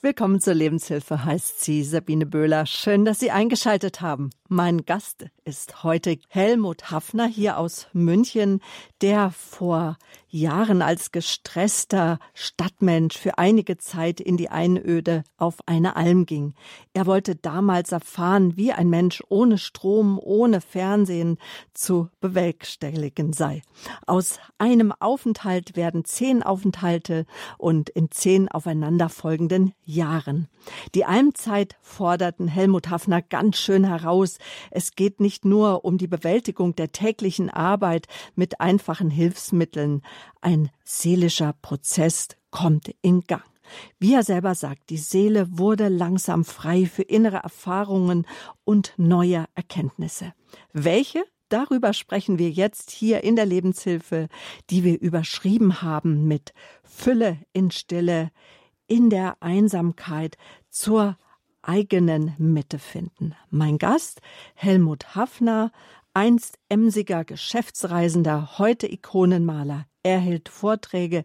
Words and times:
Willkommen 0.00 0.40
zur 0.40 0.54
Lebenshilfe, 0.54 1.24
heißt 1.24 1.60
sie 1.60 1.82
Sabine 1.82 2.24
Böhler. 2.24 2.66
Schön, 2.66 3.04
dass 3.04 3.18
Sie 3.18 3.32
eingeschaltet 3.32 4.00
haben. 4.00 4.30
Mein 4.46 4.84
Gast 4.84 5.26
ist 5.44 5.82
heute 5.82 6.18
Helmut 6.28 6.92
Hafner 6.92 7.26
hier 7.26 7.58
aus 7.58 7.88
München, 7.92 8.60
der 9.00 9.32
vor 9.32 9.98
Jahren 10.30 10.82
als 10.82 11.10
gestresster 11.10 12.18
Stadtmensch 12.34 13.16
für 13.16 13.38
einige 13.38 13.78
Zeit 13.78 14.20
in 14.20 14.36
die 14.36 14.50
Einöde 14.50 15.24
auf 15.36 15.56
eine 15.66 15.96
Alm 15.96 16.26
ging. 16.26 16.54
Er 16.92 17.06
wollte 17.06 17.34
damals 17.34 17.92
erfahren, 17.92 18.56
wie 18.56 18.72
ein 18.72 18.90
Mensch 18.90 19.22
ohne 19.28 19.56
Strom, 19.56 20.18
ohne 20.22 20.60
Fernsehen 20.60 21.38
zu 21.72 22.08
bewerkstelligen 22.20 23.32
sei. 23.32 23.62
Aus 24.06 24.38
einem 24.58 24.92
Aufenthalt 24.92 25.76
werden 25.76 26.04
zehn 26.04 26.42
Aufenthalte 26.42 27.24
und 27.56 27.88
in 27.88 28.10
zehn 28.10 28.48
aufeinanderfolgenden 28.48 29.72
Jahren. 29.84 30.48
Die 30.94 31.04
Almzeit 31.04 31.76
forderten 31.80 32.48
Helmut 32.48 32.90
Hafner 32.90 33.22
ganz 33.22 33.56
schön 33.56 33.84
heraus. 33.84 34.38
Es 34.70 34.92
geht 34.92 35.20
nicht 35.20 35.44
nur 35.44 35.84
um 35.84 35.98
die 35.98 36.06
Bewältigung 36.06 36.74
der 36.74 36.92
täglichen 36.92 37.48
Arbeit 37.48 38.06
mit 38.34 38.60
einfachen 38.60 39.10
Hilfsmitteln. 39.10 40.02
Ein 40.40 40.70
seelischer 40.84 41.54
Prozess 41.60 42.28
kommt 42.50 42.94
in 43.02 43.22
Gang. 43.22 43.42
Wie 43.98 44.14
er 44.14 44.22
selber 44.22 44.54
sagt, 44.54 44.90
die 44.90 44.98
Seele 44.98 45.58
wurde 45.58 45.88
langsam 45.88 46.44
frei 46.44 46.86
für 46.86 47.02
innere 47.02 47.38
Erfahrungen 47.38 48.26
und 48.64 48.94
neue 48.96 49.44
Erkenntnisse. 49.54 50.32
Welche? 50.72 51.24
Darüber 51.50 51.94
sprechen 51.94 52.38
wir 52.38 52.50
jetzt 52.50 52.90
hier 52.90 53.24
in 53.24 53.34
der 53.34 53.46
Lebenshilfe, 53.46 54.28
die 54.68 54.84
wir 54.84 55.00
überschrieben 55.00 55.80
haben 55.80 56.28
mit 56.28 56.52
Fülle 56.82 57.38
in 57.54 57.70
Stille, 57.70 58.30
in 58.86 59.08
der 59.08 59.36
Einsamkeit 59.40 60.36
zur 60.68 61.16
eigenen 61.62 62.34
Mitte 62.38 62.78
finden. 62.78 63.34
Mein 63.50 63.78
Gast, 63.78 64.20
Helmut 64.54 65.14
Hafner, 65.14 65.72
einst 66.18 66.58
emsiger 66.68 67.24
Geschäftsreisender, 67.24 68.58
heute 68.58 68.90
Ikonenmaler. 68.90 69.86
Er 70.02 70.18
hält 70.18 70.48
Vorträge, 70.48 71.22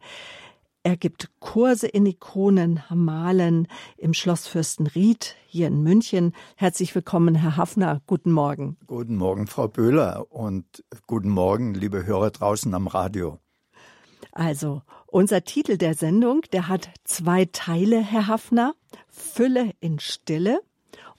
er 0.83 0.97
gibt 0.97 1.31
Kurse 1.39 1.88
in 1.88 2.05
Ikonenmalen 2.05 3.67
im 3.97 4.14
Schloss 4.14 4.45
Fürstenried 4.45 5.36
hier 5.47 5.66
in 5.66 5.81
München. 5.81 6.31
Herzlich 6.58 6.94
willkommen, 6.94 7.33
Herr 7.33 7.58
Hafner. 7.58 8.02
Guten 8.05 8.31
Morgen. 8.31 8.77
Guten 8.86 9.16
Morgen, 9.16 9.47
Frau 9.47 9.67
Böhler 9.67 10.27
und 10.31 10.83
guten 11.08 11.30
Morgen, 11.30 11.73
liebe 11.73 12.05
Hörer 12.05 12.30
draußen 12.30 12.71
am 12.75 12.86
Radio. 12.86 13.39
Also, 14.31 14.83
unser 15.08 15.44
Titel 15.44 15.77
der 15.77 15.95
Sendung, 15.95 16.41
der 16.52 16.67
hat 16.67 16.91
zwei 17.03 17.45
Teile, 17.45 17.99
Herr 17.99 18.27
Hafner. 18.27 18.75
Fülle 19.09 19.71
in 19.80 19.97
Stille 19.97 20.59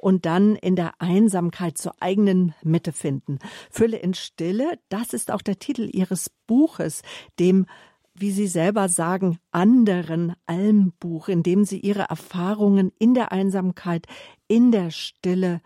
und 0.05 0.27
dann 0.27 0.55
in 0.55 0.77
der 0.77 1.01
Einsamkeit 1.01 1.79
zur 1.79 1.95
eigenen 2.01 2.55
Mitte 2.63 2.93
finden. 2.93 3.39
Fülle 3.71 3.97
in 3.97 4.13
Stille, 4.13 4.79
das 4.91 5.15
ist 5.15 5.31
auch 5.31 5.41
der 5.41 5.59
Titel 5.59 5.89
Ihres 5.91 6.31
Buches, 6.47 7.01
dem 7.39 7.65
wie 8.13 8.31
Sie 8.31 8.47
selber 8.47 8.91
sagen, 8.91 9.39
anderen 9.51 10.35
Almbuch, 10.45 11.29
in 11.29 11.43
dem 11.43 11.65
Sie 11.65 11.81
Ihre 11.81 12.03
Erfahrungen 12.03 12.93
in 12.99 13.15
der 13.15 13.33
Einsamkeit, 13.33 14.07
in 14.47 14.71
der 14.71 14.91
Stille 14.91 15.63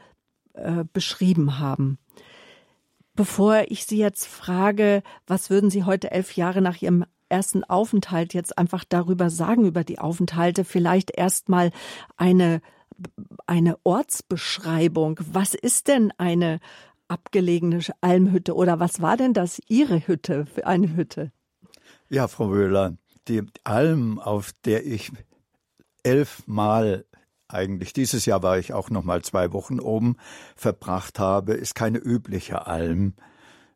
äh, 0.55 0.85
beschrieben 0.93 1.59
haben. 1.59 1.99
Bevor 3.15 3.65
ich 3.67 3.87
Sie 3.87 3.99
jetzt 3.99 4.27
frage, 4.27 5.03
was 5.27 5.51
würden 5.51 5.69
Sie 5.69 5.83
heute 5.83 6.13
elf 6.13 6.37
Jahre 6.37 6.63
nach 6.63 6.81
Ihrem 6.81 7.05
ersten 7.29 7.65
Aufenthalt 7.65 8.35
jetzt 8.35 8.57
einfach 8.57 8.85
darüber 8.89 9.31
sagen, 9.31 9.67
über 9.67 9.83
die 9.83 9.99
Aufenthalte, 9.99 10.65
vielleicht 10.65 11.11
erstmal 11.11 11.73
eine, 12.17 12.63
eine 13.47 13.79
Ortsbeschreibung. 13.85 15.21
Was 15.33 15.55
ist 15.55 15.89
denn 15.89 16.13
eine 16.19 16.61
abgelegene 17.09 17.81
Almhütte 18.01 18.55
oder 18.55 18.81
was 18.81 19.01
war 19.01 19.17
denn 19.17 19.33
das 19.33 19.61
Ihre 19.69 20.07
Hütte 20.07 20.47
für 20.47 20.67
eine 20.67 20.95
Hütte? 20.95 21.33
Ja, 22.09 22.29
Frau 22.29 22.51
Wöhler, 22.51 22.97
die 23.29 23.43
Alm, 23.65 24.19
auf 24.19 24.53
der 24.65 24.87
ich 24.87 25.13
elfmal 26.03 27.05
eigentlich 27.49 27.95
dieses 27.95 28.27
Jahr 28.27 28.43
war 28.43 28.59
ich 28.59 28.73
auch 28.75 28.91
noch 28.91 29.05
mal 29.05 29.23
zwei 29.23 29.53
Wochen 29.53 29.81
oben 29.81 30.17
verbracht 30.55 31.19
habe, 31.19 31.55
ist 31.55 31.75
keine 31.75 31.99
übliche 31.99 32.67
Alm. 32.67 33.15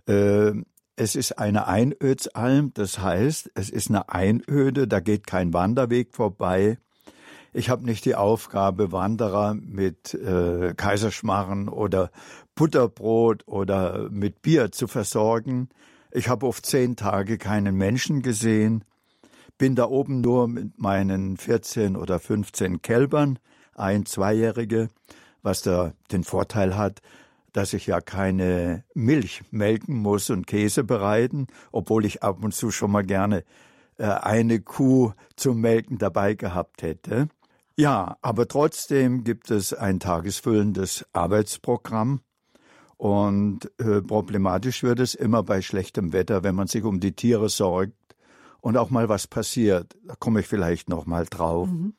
Äh, 0.06 0.53
es 0.94 1.16
ist 1.16 1.38
eine 1.38 1.66
Einödsalm, 1.66 2.72
das 2.75 2.98
heißt, 2.98 3.50
es 3.54 3.70
ist 3.70 3.88
eine 3.88 4.10
Einöde, 4.10 4.87
da 4.87 5.00
geht 5.00 5.26
kein 5.26 5.54
Wanderweg 5.54 6.14
vorbei. 6.14 6.78
Ich 7.54 7.68
habe 7.68 7.84
nicht 7.84 8.06
die 8.06 8.14
Aufgabe, 8.14 8.92
Wanderer 8.92 9.54
mit 9.54 10.14
äh, 10.14 10.72
Kaiserschmarren 10.74 11.68
oder 11.68 12.10
Butterbrot 12.54 13.46
oder 13.46 14.08
mit 14.10 14.40
Bier 14.40 14.72
zu 14.72 14.86
versorgen. 14.86 15.68
Ich 16.10 16.28
habe 16.28 16.46
oft 16.46 16.64
zehn 16.64 16.96
Tage 16.96 17.36
keinen 17.36 17.74
Menschen 17.76 18.22
gesehen, 18.22 18.84
bin 19.58 19.74
da 19.74 19.84
oben 19.84 20.22
nur 20.22 20.48
mit 20.48 20.78
meinen 20.78 21.36
14 21.36 21.94
oder 21.94 22.18
15 22.18 22.80
Kälbern, 22.80 23.38
ein 23.74 24.06
Zweijährige, 24.06 24.88
was 25.42 25.60
da 25.60 25.92
den 26.10 26.24
Vorteil 26.24 26.76
hat, 26.76 27.00
dass 27.52 27.74
ich 27.74 27.86
ja 27.86 28.00
keine 28.00 28.84
Milch 28.94 29.42
melken 29.50 29.96
muss 29.96 30.30
und 30.30 30.46
Käse 30.46 30.84
bereiten, 30.84 31.48
obwohl 31.70 32.06
ich 32.06 32.22
ab 32.22 32.42
und 32.42 32.54
zu 32.54 32.70
schon 32.70 32.90
mal 32.90 33.04
gerne 33.04 33.44
äh, 33.98 34.04
eine 34.06 34.60
Kuh 34.60 35.12
zum 35.36 35.60
Melken 35.60 35.98
dabei 35.98 36.32
gehabt 36.32 36.82
hätte. 36.82 37.28
Ja, 37.77 38.16
aber 38.21 38.49
trotzdem 38.49 39.25
gibt 39.25 39.50
es 39.50 39.72
ein 39.72 39.99
tagesfüllendes 39.99 41.06
Arbeitsprogramm 41.12 42.21
und 42.97 43.71
äh, 43.78 44.03
problematisch 44.03 44.83
wird 44.83 45.00
es 45.00 45.15
immer 45.15 45.43
bei 45.43 45.62
schlechtem 45.62 46.12
Wetter, 46.12 46.44
wenn 46.44 46.55
man 46.55 46.66
sich 46.66 46.84
um 46.84 47.00
die 47.00 47.12
Tiere 47.12 47.49
sorgt 47.49 47.94
und 48.61 48.77
auch 48.77 48.91
mal 48.91 49.09
was 49.09 49.27
passiert. 49.27 49.97
Da 50.05 50.15
komme 50.16 50.41
ich 50.41 50.47
vielleicht 50.47 50.88
noch 50.88 51.06
mal 51.06 51.25
drauf. 51.25 51.69
Mhm 51.69 51.94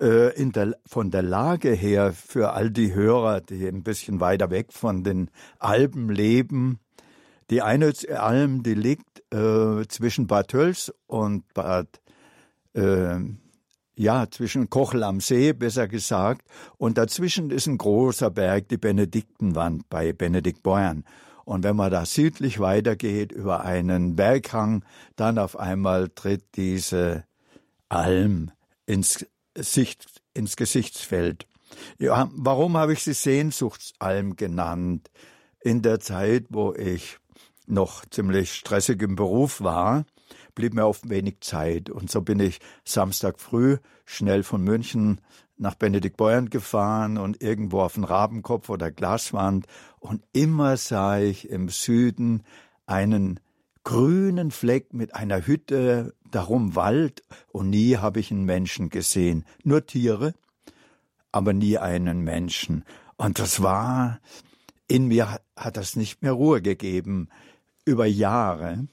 äh, 0.00 0.50
der, 0.50 0.76
von 0.86 1.10
der 1.10 1.22
Lage 1.22 1.72
her 1.72 2.12
für 2.12 2.52
all 2.52 2.70
die 2.70 2.94
Hörer, 2.94 3.40
die 3.40 3.66
ein 3.66 3.82
bisschen 3.82 4.20
weiter 4.20 4.50
weg 4.50 4.72
von 4.72 5.04
den 5.04 5.30
Alpen 5.58 6.08
leben. 6.08 6.78
Die 7.50 7.62
eine 7.62 7.92
Alm, 8.16 8.62
die 8.62 8.74
liegt 8.74 9.22
äh, 9.32 9.86
zwischen 9.88 10.26
Bad 10.26 10.48
Tölz 10.48 10.92
und 11.06 11.52
Bad, 11.54 12.00
äh, 12.74 13.18
ja, 13.98 14.30
zwischen 14.30 14.70
Kochel 14.70 15.02
am 15.02 15.20
See, 15.20 15.52
besser 15.52 15.88
gesagt. 15.88 16.46
Und 16.76 16.98
dazwischen 16.98 17.50
ist 17.50 17.66
ein 17.66 17.78
großer 17.78 18.30
Berg, 18.30 18.68
die 18.68 18.76
Benediktenwand 18.76 19.88
bei 19.88 20.12
Benediktbeuern. 20.12 21.04
Und 21.44 21.64
wenn 21.64 21.76
man 21.76 21.90
da 21.90 22.06
südlich 22.06 22.60
weitergeht 22.60 23.32
über 23.32 23.64
einen 23.64 24.14
Berghang, 24.14 24.84
dann 25.16 25.38
auf 25.38 25.58
einmal 25.58 26.10
tritt 26.10 26.44
diese 26.54 27.24
Alm 27.88 28.52
ins 28.86 29.26
Sicht, 29.56 30.06
ins 30.32 30.56
Gesichtsfeld. 30.56 31.46
Ja, 31.98 32.30
warum 32.32 32.76
habe 32.76 32.92
ich 32.92 33.02
sie 33.02 33.14
Sehnsuchtsalm 33.14 34.36
genannt? 34.36 35.10
In 35.60 35.82
der 35.82 35.98
Zeit, 35.98 36.46
wo 36.50 36.72
ich 36.72 37.18
noch 37.66 38.06
ziemlich 38.06 38.54
stressig 38.54 39.02
im 39.02 39.16
Beruf 39.16 39.60
war, 39.60 40.04
blieb 40.58 40.74
mir 40.74 40.88
oft 40.88 41.08
wenig 41.08 41.36
Zeit. 41.40 41.88
Und 41.88 42.10
so 42.10 42.20
bin 42.20 42.40
ich 42.40 42.58
Samstag 42.84 43.38
früh 43.38 43.78
schnell 44.04 44.42
von 44.42 44.60
München 44.60 45.20
nach 45.56 45.76
Benediktbeuern 45.76 46.50
gefahren 46.50 47.16
und 47.16 47.40
irgendwo 47.40 47.80
auf 47.80 47.94
den 47.94 48.02
Rabenkopf 48.02 48.68
oder 48.68 48.90
Glaswand. 48.90 49.66
Und 50.00 50.24
immer 50.32 50.76
sah 50.76 51.20
ich 51.20 51.48
im 51.48 51.68
Süden 51.68 52.42
einen 52.86 53.38
grünen 53.84 54.50
Fleck 54.50 54.92
mit 54.92 55.14
einer 55.14 55.46
Hütte, 55.46 56.12
darum 56.28 56.74
Wald, 56.74 57.22
und 57.52 57.70
nie 57.70 57.96
habe 57.96 58.18
ich 58.18 58.32
einen 58.32 58.44
Menschen 58.44 58.90
gesehen. 58.90 59.44
Nur 59.62 59.86
Tiere, 59.86 60.34
aber 61.30 61.52
nie 61.52 61.78
einen 61.78 62.22
Menschen. 62.22 62.84
Und 63.16 63.38
das 63.38 63.62
war, 63.62 64.18
in 64.88 65.06
mir 65.06 65.38
hat 65.54 65.76
das 65.76 65.94
nicht 65.94 66.20
mehr 66.20 66.32
Ruhe 66.32 66.62
gegeben. 66.62 67.28
Über 67.84 68.06
Jahre 68.06 68.88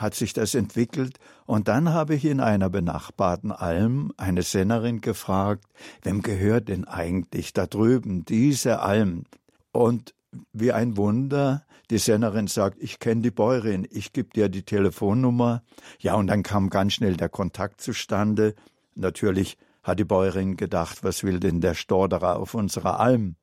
hat 0.00 0.14
sich 0.14 0.32
das 0.32 0.54
entwickelt, 0.54 1.18
und 1.46 1.68
dann 1.68 1.92
habe 1.92 2.14
ich 2.14 2.24
in 2.24 2.40
einer 2.40 2.70
benachbarten 2.70 3.52
Alm 3.52 4.12
eine 4.16 4.42
Sennerin 4.42 5.00
gefragt, 5.00 5.64
wem 6.02 6.22
gehört 6.22 6.68
denn 6.68 6.86
eigentlich 6.86 7.52
da 7.52 7.66
drüben 7.66 8.24
diese 8.24 8.80
Alm? 8.80 9.24
Und 9.72 10.14
wie 10.52 10.72
ein 10.72 10.96
Wunder 10.96 11.64
die 11.90 11.98
Sennerin 11.98 12.46
sagt, 12.46 12.80
ich 12.80 13.00
kenne 13.00 13.20
die 13.20 13.32
Bäuerin, 13.32 13.86
ich 13.90 14.12
gebe 14.12 14.30
dir 14.30 14.48
die 14.48 14.62
Telefonnummer. 14.62 15.62
Ja, 15.98 16.14
und 16.14 16.28
dann 16.28 16.44
kam 16.44 16.70
ganz 16.70 16.94
schnell 16.94 17.16
der 17.16 17.28
Kontakt 17.28 17.80
zustande. 17.80 18.54
Natürlich 18.94 19.58
hat 19.82 19.98
die 19.98 20.04
Bäuerin 20.04 20.56
gedacht, 20.56 21.02
was 21.02 21.24
will 21.24 21.40
denn 21.40 21.60
der 21.60 21.74
Storderer 21.74 22.36
auf 22.36 22.54
unserer 22.54 23.00
Alm? 23.00 23.34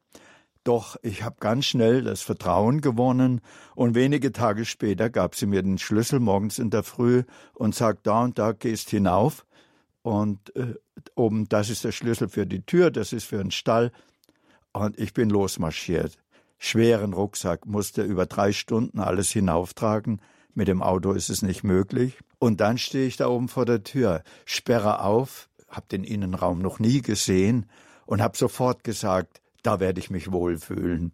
Doch 0.67 0.97
ich 1.01 1.23
habe 1.23 1.37
ganz 1.39 1.63
schnell 1.63 2.03
das 2.03 2.21
Vertrauen 2.21 2.81
gewonnen 2.81 3.39
und 3.73 3.95
wenige 3.95 4.33
Tage 4.33 4.65
später 4.65 5.09
gab 5.09 5.33
sie 5.33 5.45
mir 5.45 5.61
den 5.61 5.77
Schlüssel 5.77 6.19
morgens 6.19 6.59
in 6.59 6.71
der 6.71 6.83
Früh 6.83 7.23
und 7.53 7.73
sagt, 7.73 8.05
da 8.05 8.25
und 8.25 8.37
da 8.37 8.51
gehst 8.51 8.89
hinauf 8.89 9.45
und 10.01 10.53
äh, 10.57 10.73
oben, 11.15 11.47
das 11.47 11.69
ist 11.69 11.85
der 11.85 11.93
Schlüssel 11.93 12.27
für 12.27 12.45
die 12.45 12.65
Tür, 12.65 12.91
das 12.91 13.13
ist 13.13 13.23
für 13.23 13.37
den 13.37 13.51
Stall. 13.51 13.93
Und 14.73 14.99
ich 14.99 15.13
bin 15.13 15.29
losmarschiert. 15.29 16.17
Schweren 16.57 17.13
Rucksack, 17.13 17.65
musste 17.65 18.01
über 18.03 18.25
drei 18.25 18.51
Stunden 18.51 18.99
alles 18.99 19.31
hinauftragen. 19.31 20.21
Mit 20.53 20.67
dem 20.67 20.83
Auto 20.83 21.13
ist 21.13 21.29
es 21.29 21.43
nicht 21.43 21.63
möglich. 21.63 22.17
Und 22.39 22.59
dann 22.59 22.77
stehe 22.77 23.07
ich 23.07 23.15
da 23.15 23.29
oben 23.29 23.47
vor 23.47 23.63
der 23.63 23.83
Tür, 23.83 24.21
sperre 24.43 24.99
auf, 24.99 25.47
habe 25.69 25.87
den 25.89 26.03
Innenraum 26.03 26.59
noch 26.59 26.79
nie 26.79 27.01
gesehen 27.01 27.67
und 28.05 28.21
habe 28.21 28.37
sofort 28.37 28.83
gesagt, 28.83 29.39
da 29.63 29.79
werde 29.79 29.99
ich 29.99 30.09
mich 30.09 30.31
wohlfühlen. 30.31 31.11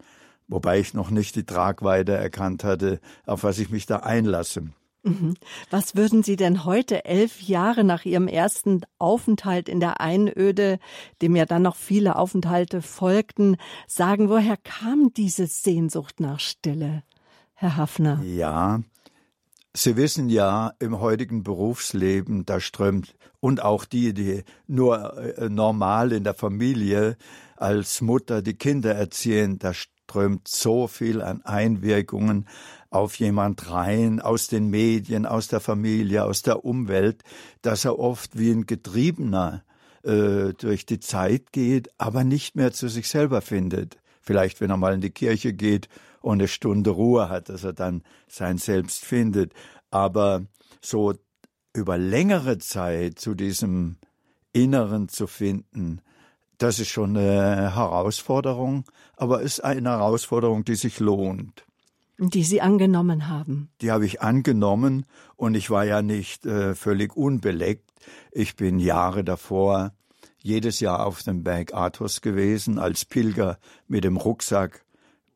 Wobei 0.48 0.80
ich 0.80 0.94
noch 0.94 1.10
nicht 1.10 1.36
die 1.36 1.45
Tragweite 1.45 2.13
erkannt 2.13 2.63
hatte, 2.63 3.00
auf 3.25 3.44
was 3.44 3.60
ich 3.60 3.69
mich 3.69 3.86
da 3.86 3.98
einlasse. 3.98 4.68
Mhm. 5.04 5.36
Was 5.69 5.95
würden 5.95 6.24
Sie 6.24 6.38
denn 6.38 6.63
heute, 6.63 7.06
elf 7.06 7.42
Jahre 7.42 7.84
nach 7.84 8.06
Ihrem 8.06 8.28
ersten 8.28 8.81
Aufenthalt 9.00 9.68
in 9.68 9.81
der 9.81 10.00
Einöde, 10.00 10.80
dem 11.22 11.36
ja 11.36 11.45
dann 11.45 11.62
noch 11.62 11.75
viele 11.75 12.16
Aufenthalte 12.16 12.81
folgten, 12.81 13.57
sagen, 13.86 14.30
woher 14.30 14.56
kam 14.57 15.12
diese 15.13 15.48
Sehnsucht 15.48 16.22
nach 16.22 16.39
Stille, 16.39 17.04
Herr 17.54 17.75
Hafner? 17.75 18.22
Ja, 18.24 18.81
Sie 19.75 19.98
wissen 19.98 20.30
ja, 20.30 20.74
im 20.78 21.00
heutigen 21.00 21.42
Berufsleben, 21.44 22.46
da 22.46 22.60
strömt, 22.60 23.16
und 23.40 23.64
auch 23.64 23.86
die, 23.86 24.14
die 24.14 24.44
nur 24.68 25.18
äh, 25.18 25.50
normal 25.50 26.12
in 26.12 26.24
der 26.24 26.36
Familie 26.36 27.18
als 27.58 28.00
Mutter 28.02 28.44
die 28.44 28.54
Kinder 28.54 28.94
erziehen, 28.94 29.58
da 29.58 29.74
strömt 29.74 30.48
so 30.48 30.88
viel 30.88 31.24
an 31.24 31.42
Einwirkungen 31.44 32.48
auf 32.92 33.16
jemand 33.16 33.72
rein, 33.72 34.22
aus 34.22 34.48
den 34.48 34.70
Medien, 34.70 35.25
aus 35.25 35.48
der 35.48 35.60
Familie, 35.60 36.24
aus 36.24 36.44
der 36.44 36.64
Umwelt, 36.64 37.24
dass 37.64 37.84
er 37.84 37.98
oft 37.98 38.38
wie 38.38 38.52
ein 38.52 38.68
Getriebener 38.68 39.64
äh, 40.04 40.54
durch 40.54 40.86
die 40.86 41.00
Zeit 41.00 41.52
geht, 41.52 41.90
aber 41.98 42.24
nicht 42.24 42.56
mehr 42.56 42.74
zu 42.74 42.90
sich 42.90 43.08
selber 43.08 43.42
findet. 43.42 43.98
Vielleicht, 44.22 44.62
wenn 44.62 44.70
er 44.70 44.78
mal 44.78 44.94
in 44.94 45.02
die 45.02 45.10
Kirche 45.10 45.52
geht 45.52 45.90
und 46.24 46.40
eine 46.40 46.48
Stunde 46.48 46.90
Ruhe 46.90 47.30
hat, 47.30 47.50
dass 47.50 47.64
er 47.64 47.74
dann 47.74 48.02
sein 48.28 48.58
Selbst 48.58 49.04
findet. 49.04 49.54
Aber 49.92 50.46
so 50.81 51.14
über 51.74 51.98
längere 51.98 52.58
Zeit 52.58 53.20
zu 53.20 53.36
diesem 53.36 53.98
Inneren 54.54 55.10
zu 55.10 55.28
finden, 55.28 56.02
das 56.58 56.80
ist 56.80 56.88
schon 56.88 57.18
eine 57.18 57.75
Herausforderung, 57.75 58.86
aber 59.18 59.42
ist 59.42 59.64
eine 59.64 59.90
Herausforderung, 59.90 60.64
die 60.64 60.75
sich 60.75 61.00
lohnt. 61.00 61.66
Die 62.18 62.44
Sie 62.44 62.62
angenommen 62.62 63.28
haben. 63.28 63.70
Die 63.81 63.92
habe 63.92 64.06
ich 64.06 64.22
angenommen 64.22 65.06
und 65.36 65.56
ich 65.56 65.70
war 65.70 65.84
ja 65.84 66.02
nicht 66.02 66.46
äh, 66.46 66.74
völlig 66.74 67.18
unbeleckt. 67.18 67.92
Ich 68.31 68.56
bin 68.56 68.80
Jahre 68.80 69.25
davor 69.25 69.92
jedes 70.38 70.80
Jahr 70.80 71.06
auf 71.06 71.24
dem 71.24 71.44
Berg 71.44 71.74
Athos 71.74 72.22
gewesen, 72.22 72.80
als 72.80 73.04
Pilger 73.04 73.58
mit 73.88 74.06
dem 74.06 74.16
Rucksack, 74.16 74.86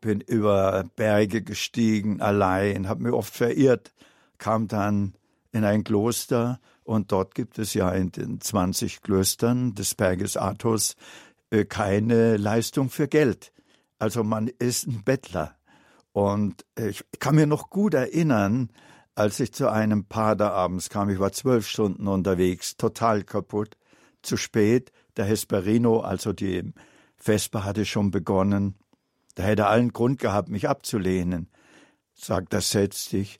bin 0.01 0.21
über 0.21 0.85
Berge 0.95 1.41
gestiegen, 1.41 2.21
allein, 2.21 2.87
habe 2.87 3.03
mich 3.03 3.13
oft 3.13 3.33
verirrt, 3.33 3.93
kam 4.37 4.67
dann 4.67 5.13
in 5.51 5.63
ein 5.63 5.83
Kloster 5.83 6.59
und 6.83 7.11
dort 7.11 7.35
gibt 7.35 7.59
es 7.59 7.73
ja 7.73 7.91
in 7.91 8.11
den 8.11 8.39
20 8.39 9.01
Klöstern 9.01 9.75
des 9.75 9.95
Berges 9.95 10.37
Athos 10.37 10.95
äh, 11.49 11.65
keine 11.65 12.37
Leistung 12.37 12.89
für 12.89 13.07
Geld. 13.07 13.51
Also 13.99 14.23
man 14.23 14.47
ist 14.47 14.87
ein 14.87 15.03
Bettler. 15.03 15.55
Und 16.11 16.65
ich 16.77 17.03
kann 17.19 17.35
mir 17.35 17.47
noch 17.47 17.69
gut 17.69 17.93
erinnern, 17.93 18.69
als 19.15 19.39
ich 19.39 19.53
zu 19.53 19.71
einem 19.71 20.05
Pader 20.05 20.53
abends 20.53 20.89
kam, 20.89 21.09
ich 21.09 21.19
war 21.19 21.31
zwölf 21.31 21.67
Stunden 21.67 22.07
unterwegs, 22.07 22.77
total 22.77 23.23
kaputt, 23.23 23.77
zu 24.21 24.37
spät, 24.37 24.91
der 25.15 25.25
Hesperino, 25.25 25.99
also 25.99 26.33
die 26.33 26.73
Vesper 27.17 27.63
hatte 27.63 27.85
schon 27.85 28.11
begonnen, 28.11 28.75
da 29.37 29.43
hätte 29.43 29.61
er 29.61 29.69
allen 29.69 29.93
Grund 29.93 30.17
gehabt, 30.17 30.49
mich 30.49 30.67
abzulehnen. 30.67 31.47
Sagt, 32.15 32.53
das 32.53 32.71
setz 32.71 33.07
dich, 33.09 33.39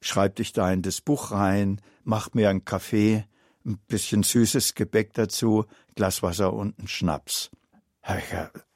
schreib 0.00 0.36
dich 0.36 0.52
da 0.52 0.70
in 0.70 0.82
das 0.82 1.00
Buch 1.00 1.32
rein, 1.32 1.80
mach 2.04 2.34
mir 2.34 2.50
einen 2.50 2.64
Kaffee, 2.64 3.24
ein 3.66 3.78
bisschen 3.88 4.22
süßes 4.22 4.76
Gebäck 4.76 5.12
dazu, 5.14 5.64
Glas 5.96 6.22
Wasser 6.22 6.52
und 6.52 6.78
einen 6.78 6.86
Schnaps. 6.86 7.50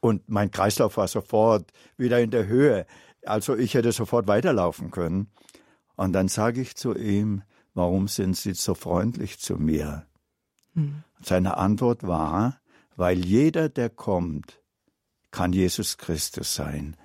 Und 0.00 0.28
mein 0.28 0.50
Kreislauf 0.50 0.96
war 0.96 1.06
sofort 1.06 1.70
wieder 1.96 2.18
in 2.18 2.32
der 2.32 2.48
Höhe. 2.48 2.86
Also 3.24 3.54
ich 3.54 3.74
hätte 3.74 3.92
sofort 3.92 4.26
weiterlaufen 4.26 4.90
können. 4.90 5.30
Und 5.94 6.12
dann 6.12 6.26
sage 6.26 6.60
ich 6.60 6.74
zu 6.74 6.92
ihm, 6.92 7.44
warum 7.72 8.08
sind 8.08 8.36
Sie 8.36 8.54
so 8.54 8.74
freundlich 8.74 9.38
zu 9.38 9.58
mir? 9.58 10.08
Hm. 10.74 11.04
Seine 11.22 11.56
Antwort 11.56 12.02
war, 12.02 12.60
weil 12.96 13.24
jeder, 13.24 13.68
der 13.68 13.90
kommt, 13.90 14.60
kann 15.30 15.52
Jesus 15.52 15.98
Christus 15.98 16.54
sein. 16.54 16.96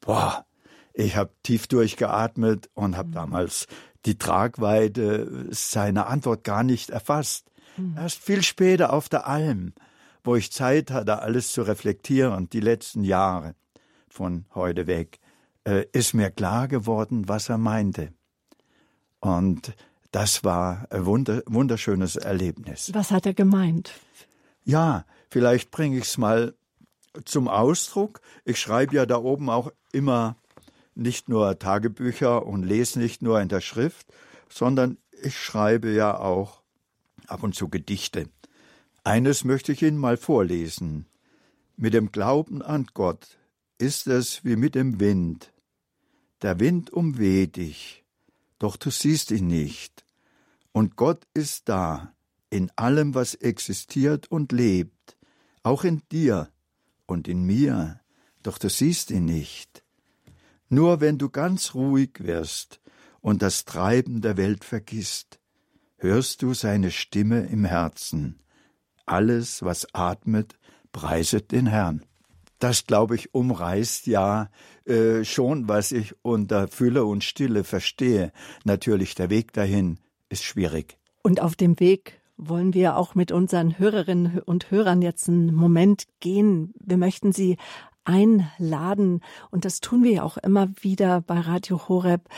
Boah, 0.00 0.46
ich 0.92 1.16
habe 1.16 1.30
tief 1.42 1.66
durchgeatmet 1.66 2.70
und 2.74 2.96
habe 2.96 3.08
hm. 3.08 3.14
damals 3.14 3.66
die 4.06 4.18
Tragweite 4.18 5.48
seiner 5.50 6.06
Antwort 6.06 6.44
gar 6.44 6.62
nicht 6.62 6.90
erfasst. 6.90 7.50
Hm. 7.76 7.96
Erst 7.98 8.20
viel 8.20 8.42
später 8.42 8.92
auf 8.92 9.08
der 9.08 9.26
Alm, 9.26 9.74
wo 10.24 10.36
ich 10.36 10.52
Zeit 10.52 10.90
hatte, 10.90 11.20
alles 11.20 11.52
zu 11.52 11.62
reflektieren, 11.62 12.48
die 12.48 12.60
letzten 12.60 13.04
Jahre 13.04 13.54
von 14.08 14.46
heute 14.54 14.86
weg, 14.86 15.18
äh, 15.64 15.84
ist 15.92 16.14
mir 16.14 16.30
klar 16.30 16.68
geworden, 16.68 17.28
was 17.28 17.48
er 17.48 17.58
meinte. 17.58 18.12
Und 19.20 19.74
das 20.12 20.44
war 20.44 20.86
ein 20.90 21.04
wunder, 21.04 21.42
wunderschönes 21.46 22.16
Erlebnis. 22.16 22.90
Was 22.94 23.10
hat 23.10 23.26
er 23.26 23.34
gemeint? 23.34 23.92
Ja, 24.64 25.04
vielleicht 25.30 25.70
bringe 25.70 25.98
ich 25.98 26.04
es 26.04 26.16
mal 26.16 26.54
zum 27.24 27.48
Ausdruck. 27.48 28.20
Ich 28.44 28.58
schreibe 28.58 28.96
ja 28.96 29.06
da 29.06 29.16
oben 29.16 29.50
auch 29.50 29.72
immer 29.92 30.36
nicht 30.94 31.28
nur 31.28 31.58
Tagebücher 31.58 32.46
und 32.46 32.62
lese 32.62 32.98
nicht 32.98 33.22
nur 33.22 33.40
in 33.40 33.48
der 33.48 33.60
Schrift, 33.60 34.06
sondern 34.48 34.98
ich 35.22 35.38
schreibe 35.38 35.92
ja 35.92 36.18
auch 36.18 36.62
ab 37.26 37.42
und 37.42 37.54
zu 37.54 37.68
Gedichte. 37.68 38.28
Eines 39.04 39.44
möchte 39.44 39.72
ich 39.72 39.82
Ihnen 39.82 39.98
mal 39.98 40.16
vorlesen. 40.16 41.06
Mit 41.76 41.94
dem 41.94 42.10
Glauben 42.10 42.62
an 42.62 42.86
Gott 42.94 43.38
ist 43.78 44.06
es 44.06 44.44
wie 44.44 44.56
mit 44.56 44.74
dem 44.74 44.98
Wind. 45.00 45.52
Der 46.42 46.60
Wind 46.60 46.90
umweht 46.90 47.56
dich, 47.56 48.04
doch 48.58 48.76
du 48.76 48.90
siehst 48.90 49.30
ihn 49.30 49.46
nicht. 49.46 50.04
Und 50.72 50.96
Gott 50.96 51.26
ist 51.34 51.68
da, 51.68 52.14
in 52.50 52.70
allem, 52.76 53.14
was 53.14 53.34
existiert 53.34 54.30
und 54.30 54.52
lebt, 54.52 55.16
auch 55.62 55.84
in 55.84 56.02
dir 56.12 56.50
und 57.06 57.28
in 57.28 57.44
mir, 57.44 58.00
doch 58.42 58.58
du 58.58 58.68
siehst 58.68 59.10
ihn 59.10 59.24
nicht. 59.24 59.82
Nur 60.68 61.00
wenn 61.00 61.18
du 61.18 61.30
ganz 61.30 61.74
ruhig 61.74 62.10
wirst 62.18 62.80
und 63.20 63.42
das 63.42 63.64
Treiben 63.64 64.20
der 64.20 64.36
Welt 64.36 64.64
vergisst, 64.64 65.38
hörst 65.96 66.42
du 66.42 66.54
seine 66.54 66.90
Stimme 66.90 67.46
im 67.46 67.64
Herzen. 67.64 68.40
Alles, 69.06 69.62
was 69.62 69.94
atmet, 69.94 70.58
preiset 70.92 71.52
den 71.52 71.66
Herrn. 71.66 72.04
Das, 72.58 72.86
glaube 72.86 73.16
ich, 73.16 73.34
umreißt 73.34 74.06
ja 74.06 74.50
äh, 74.86 75.24
schon, 75.24 75.68
was 75.68 75.92
ich 75.92 76.14
unter 76.22 76.68
Fülle 76.68 77.04
und 77.04 77.22
Stille 77.22 77.64
verstehe. 77.64 78.32
Natürlich, 78.64 79.14
der 79.14 79.30
Weg 79.30 79.52
dahin 79.52 79.98
ist 80.28 80.42
schwierig. 80.42 80.98
Und 81.22 81.40
auf 81.40 81.54
dem 81.54 81.78
Weg 81.80 82.20
wollen 82.36 82.74
wir 82.74 82.96
auch 82.96 83.14
mit 83.14 83.32
unseren 83.32 83.78
Hörerinnen 83.78 84.40
und 84.40 84.70
Hörern 84.70 85.02
jetzt 85.02 85.28
einen 85.28 85.54
Moment 85.54 86.06
gehen. 86.20 86.74
Wir 86.78 86.98
möchten 86.98 87.32
Sie 87.32 87.56
einladen, 88.04 89.20
und 89.50 89.64
das 89.64 89.80
tun 89.80 90.04
wir 90.04 90.12
ja 90.12 90.22
auch 90.22 90.36
immer 90.36 90.68
wieder 90.80 91.20
bei 91.20 91.40
Radio 91.40 91.88
Horeb, 91.88 92.28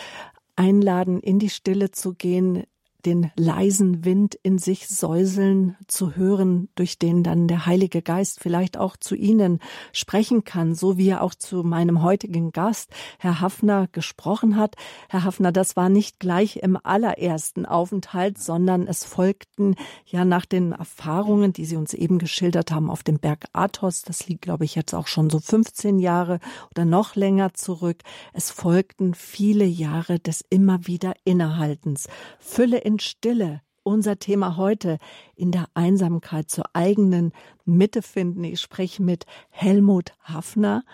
einladen, 0.57 1.21
in 1.21 1.39
die 1.39 1.51
Stille 1.51 1.91
zu 1.91 2.15
gehen, 2.15 2.65
den 3.09 3.31
leisen 3.37 4.05
Wind 4.05 4.39
in 4.43 4.59
sich 4.59 4.87
säuseln 4.87 5.77
zu 5.87 6.15
hören, 6.15 6.69
durch 6.75 6.99
den 6.99 7.23
dann 7.23 7.49
der 7.49 7.65
Heilige 7.65 8.03
Geist 8.03 8.39
vielleicht 8.39 8.77
auch 8.77 8.99
zu 8.99 9.15
Ihnen 9.15 9.61
sprechen 9.93 10.45
kann, 10.45 10.75
so 10.75 10.99
wie 10.99 11.09
er 11.09 11.23
auch 11.23 11.35
zu 11.35 11.63
meinem 11.63 12.03
heutigen 12.03 12.53
Gast, 12.53 12.91
Herr 13.19 13.41
Hafner, 13.41 13.89
gesprochen 13.93 14.57
hat. 14.57 14.75
Herr 15.09 15.25
Hafner, 15.25 15.53
das 15.53 15.75
war 15.75 15.89
nicht 15.89 16.21
gleich 16.21 16.57
im 16.57 16.79
allerersten 16.83 17.65
Aufenthalt, 17.65 18.37
sondern 18.37 18.87
es 18.87 19.05
folgten 19.05 19.75
ja 20.05 20.27
nach 20.27 20.45
den 20.45 20.73
Erfahrungen, 20.73 21.55
die 21.55 21.65
Sie 21.65 21.77
uns 21.77 21.95
eben 21.95 22.19
geschildert 22.19 22.71
haben 22.73 22.91
auf 22.91 23.03
dem 23.03 23.19
Berg 23.19 23.47
Athos, 23.55 24.03
das 24.03 24.29
liegt, 24.29 24.43
glaube 24.43 24.67
ich, 24.67 24.75
jetzt 24.75 24.93
auch 24.93 25.07
schon 25.07 25.31
so 25.31 25.39
15 25.41 25.99
Jahre 25.99 26.41
oder 26.73 26.85
noch 26.85 27.17
länger 27.17 27.55
zurück. 27.55 28.03
Es 28.35 28.51
folgten 28.51 29.15
viele 29.15 29.65
Jahre 29.65 30.19
des 30.19 30.45
immer 30.51 30.87
wieder 30.87 31.15
Innehaltens, 31.25 32.09
Fülle 32.39 32.79
in 32.79 32.98
Stille, 33.01 33.63
unser 33.83 34.19
Thema 34.19 34.57
heute, 34.57 34.99
in 35.35 35.51
der 35.51 35.67
Einsamkeit 35.75 36.51
zur 36.51 36.65
eigenen 36.75 37.33
Mitte 37.65 38.03
finden. 38.03 38.45
Ich 38.45 38.61
spreche 38.61 39.03
mit 39.03 39.25
Helmut 39.51 40.13
Hafner. 40.23 40.85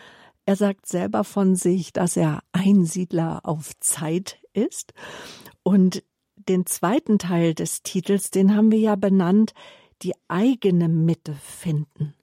Er 0.47 0.57
sagt 0.57 0.87
selber 0.87 1.25
von 1.25 1.57
sich, 1.57 1.93
dass 1.93 2.17
er 2.17 2.41
Einsiedler 2.53 3.41
auf 3.45 3.73
Zeit 3.81 4.39
ist. 4.53 4.93
Und 5.63 6.05
den 6.37 6.67
zweiten 6.67 7.19
Teil 7.19 7.55
des 7.55 7.83
Titels, 7.83 8.31
den 8.31 8.55
haben 8.55 8.71
wir 8.71 8.79
ja 8.79 8.97
benannt, 8.97 9.55
die 10.03 10.13
eigene 10.29 10.89
Mitte 10.89 11.35
finden. 11.35 12.15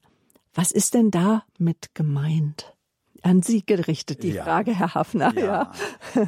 Was 0.54 0.72
ist 0.72 0.94
denn 0.94 1.12
damit 1.12 1.96
gemeint? 1.96 2.76
An 3.24 3.42
Sie 3.42 3.66
gerichtet 3.66 4.24
die 4.24 4.34
ja. 4.34 4.44
Frage, 4.44 4.78
Herr 4.78 4.96
Hafner. 4.96 5.34
Ja. 5.36 5.72
ja. 6.16 6.28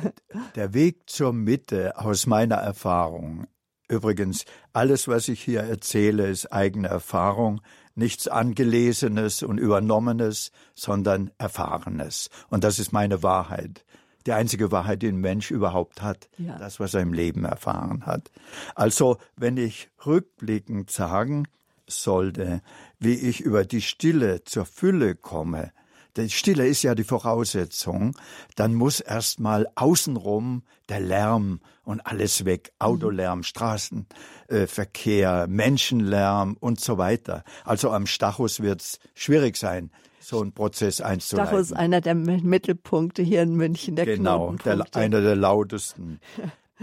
Der 0.55 0.73
Weg 0.73 1.09
zur 1.09 1.33
Mitte 1.33 1.97
aus 1.97 2.27
meiner 2.27 2.55
Erfahrung. 2.55 3.47
Übrigens, 3.87 4.45
alles, 4.71 5.07
was 5.07 5.27
ich 5.27 5.41
hier 5.41 5.61
erzähle, 5.61 6.27
ist 6.27 6.51
eigene 6.51 6.87
Erfahrung, 6.87 7.61
nichts 7.95 8.27
Angelesenes 8.27 9.43
und 9.43 9.57
Übernommenes, 9.57 10.51
sondern 10.73 11.31
Erfahrenes. 11.37 12.29
Und 12.49 12.63
das 12.63 12.79
ist 12.79 12.91
meine 12.91 13.23
Wahrheit. 13.23 13.85
Die 14.25 14.31
einzige 14.31 14.71
Wahrheit, 14.71 15.01
die 15.01 15.09
ein 15.09 15.17
Mensch 15.17 15.51
überhaupt 15.51 16.01
hat. 16.01 16.29
Ja. 16.37 16.57
Das, 16.57 16.79
was 16.79 16.93
er 16.93 17.01
im 17.01 17.13
Leben 17.13 17.43
erfahren 17.43 18.05
hat. 18.05 18.31
Also, 18.73 19.17
wenn 19.35 19.57
ich 19.57 19.89
rückblickend 20.05 20.89
sagen 20.89 21.47
sollte, 21.87 22.61
wie 22.99 23.15
ich 23.15 23.41
über 23.41 23.65
die 23.65 23.81
Stille 23.81 24.43
zur 24.45 24.65
Fülle 24.65 25.15
komme, 25.15 25.71
die 26.17 26.29
Stille 26.29 26.67
ist 26.67 26.83
ja 26.83 26.95
die 26.95 27.03
Voraussetzung, 27.03 28.15
dann 28.55 28.73
muss 28.73 28.99
erstmal 28.99 29.67
außenrum 29.75 30.63
der 30.89 30.99
Lärm 30.99 31.59
und 31.83 32.05
alles 32.05 32.45
weg. 32.45 32.71
Autolärm, 32.79 33.43
Straßenverkehr, 33.43 35.43
äh, 35.43 35.47
Menschenlärm 35.47 36.57
und 36.59 36.79
so 36.79 36.97
weiter. 36.97 37.43
Also 37.65 37.91
am 37.91 38.05
Stachus 38.05 38.61
wird's 38.61 38.99
schwierig 39.15 39.57
sein, 39.57 39.91
so 40.19 40.41
einen 40.41 40.53
Prozess 40.53 41.01
einzuleiten. 41.01 41.49
Stachus 41.49 41.71
ist 41.71 41.73
einer 41.73 42.01
der 42.01 42.15
Mittelpunkte 42.15 43.23
hier 43.23 43.41
in 43.41 43.55
München, 43.55 43.95
der 43.95 44.05
Genau, 44.05 44.55
der, 44.63 44.85
einer 44.93 45.21
der 45.21 45.35
lautesten. 45.35 46.19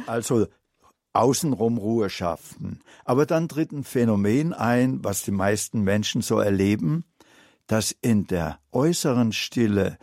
Also 0.06 0.46
außenrum 1.12 1.78
Ruhe 1.78 2.10
schaffen. 2.10 2.80
Aber 3.04 3.26
dann 3.26 3.48
tritt 3.48 3.72
ein 3.72 3.84
Phänomen 3.84 4.52
ein, 4.52 5.02
was 5.02 5.24
die 5.24 5.32
meisten 5.32 5.82
Menschen 5.82 6.22
so 6.22 6.38
erleben, 6.38 7.04
dass 7.70 7.92
in 7.92 8.26
der 8.26 8.58
äußeren 8.72 9.32
Stille 9.32 9.96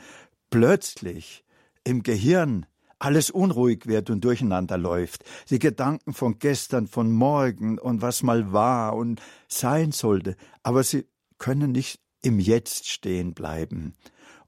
plötzlich 0.50 1.44
im 1.84 2.02
Gehirn 2.02 2.66
alles 2.98 3.30
unruhig 3.30 3.88
wird 3.88 4.10
und 4.10 4.24
durcheinander 4.24 4.78
läuft. 4.78 5.26
Die 5.50 5.60
Gedanken 5.60 6.14
von 6.14 6.40
gestern, 6.40 6.88
von 6.88 7.12
morgen 7.12 7.78
und 7.78 8.02
was 8.02 8.24
mal 8.24 8.54
war 8.54 8.96
und 8.96 9.22
sein 9.50 9.92
sollte. 9.92 10.38
Aber 10.64 10.82
sie 10.82 11.08
können 11.40 11.74
nicht 11.74 12.00
im 12.22 12.40
Jetzt 12.40 12.88
stehen 12.88 13.34
bleiben. 13.34 13.96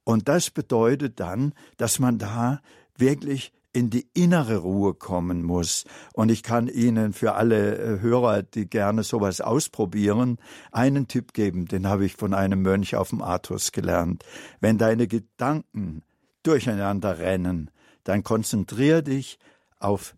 Und 0.05 0.29
das 0.29 0.49
bedeutet 0.49 1.19
dann, 1.19 1.53
dass 1.75 1.99
man 1.99 2.19
da 2.19 2.61
wirklich 2.95 3.51
in 3.71 3.89
die 3.89 4.09
innere 4.13 4.57
Ruhe 4.57 4.93
kommen 4.93 5.43
muss. 5.43 5.85
Und 6.13 6.29
ich 6.29 6.43
kann 6.43 6.67
Ihnen 6.67 7.13
für 7.13 7.35
alle 7.35 7.77
äh, 7.77 8.01
Hörer, 8.01 8.41
die 8.41 8.67
gerne 8.67 9.03
sowas 9.03 9.41
ausprobieren, 9.41 10.37
einen 10.71 11.07
Tipp 11.07 11.33
geben, 11.33 11.65
den 11.65 11.87
habe 11.87 12.05
ich 12.05 12.15
von 12.15 12.33
einem 12.33 12.61
Mönch 12.61 12.95
auf 12.95 13.09
dem 13.09 13.21
Athos 13.21 13.71
gelernt. 13.71 14.23
Wenn 14.59 14.77
deine 14.77 15.07
Gedanken 15.07 16.03
durcheinander 16.43 17.19
rennen, 17.19 17.69
dann 18.03 18.23
konzentrier 18.23 19.01
dich 19.01 19.37
auf 19.77 20.15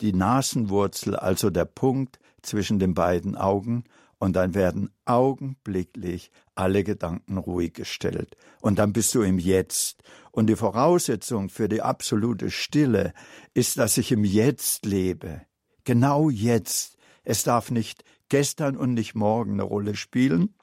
die 0.00 0.12
Nasenwurzel, 0.12 1.14
also 1.14 1.50
der 1.50 1.66
Punkt 1.66 2.18
zwischen 2.42 2.78
den 2.78 2.94
beiden 2.94 3.36
Augen, 3.36 3.84
und 4.24 4.32
dann 4.36 4.54
werden 4.54 4.88
augenblicklich 5.04 6.30
alle 6.54 6.82
Gedanken 6.82 7.36
ruhig 7.36 7.74
gestellt. 7.74 8.38
Und 8.62 8.78
dann 8.78 8.94
bist 8.94 9.14
du 9.14 9.20
im 9.20 9.38
Jetzt. 9.38 10.02
Und 10.32 10.46
die 10.46 10.56
Voraussetzung 10.56 11.50
für 11.50 11.68
die 11.68 11.82
absolute 11.82 12.50
Stille 12.50 13.12
ist, 13.52 13.76
dass 13.76 13.98
ich 13.98 14.12
im 14.12 14.24
Jetzt 14.24 14.86
lebe. 14.86 15.42
Genau 15.84 16.30
jetzt. 16.30 16.96
Es 17.22 17.42
darf 17.42 17.70
nicht 17.70 18.02
gestern 18.30 18.78
und 18.78 18.94
nicht 18.94 19.14
morgen 19.14 19.52
eine 19.52 19.64
Rolle 19.64 19.94
spielen. 19.94 20.54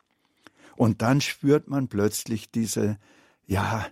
Und 0.75 1.03
dann 1.03 1.21
spürt 1.21 1.67
man 1.67 1.87
plötzlich 1.87 2.49
diese, 2.49 2.97
ja, 3.45 3.85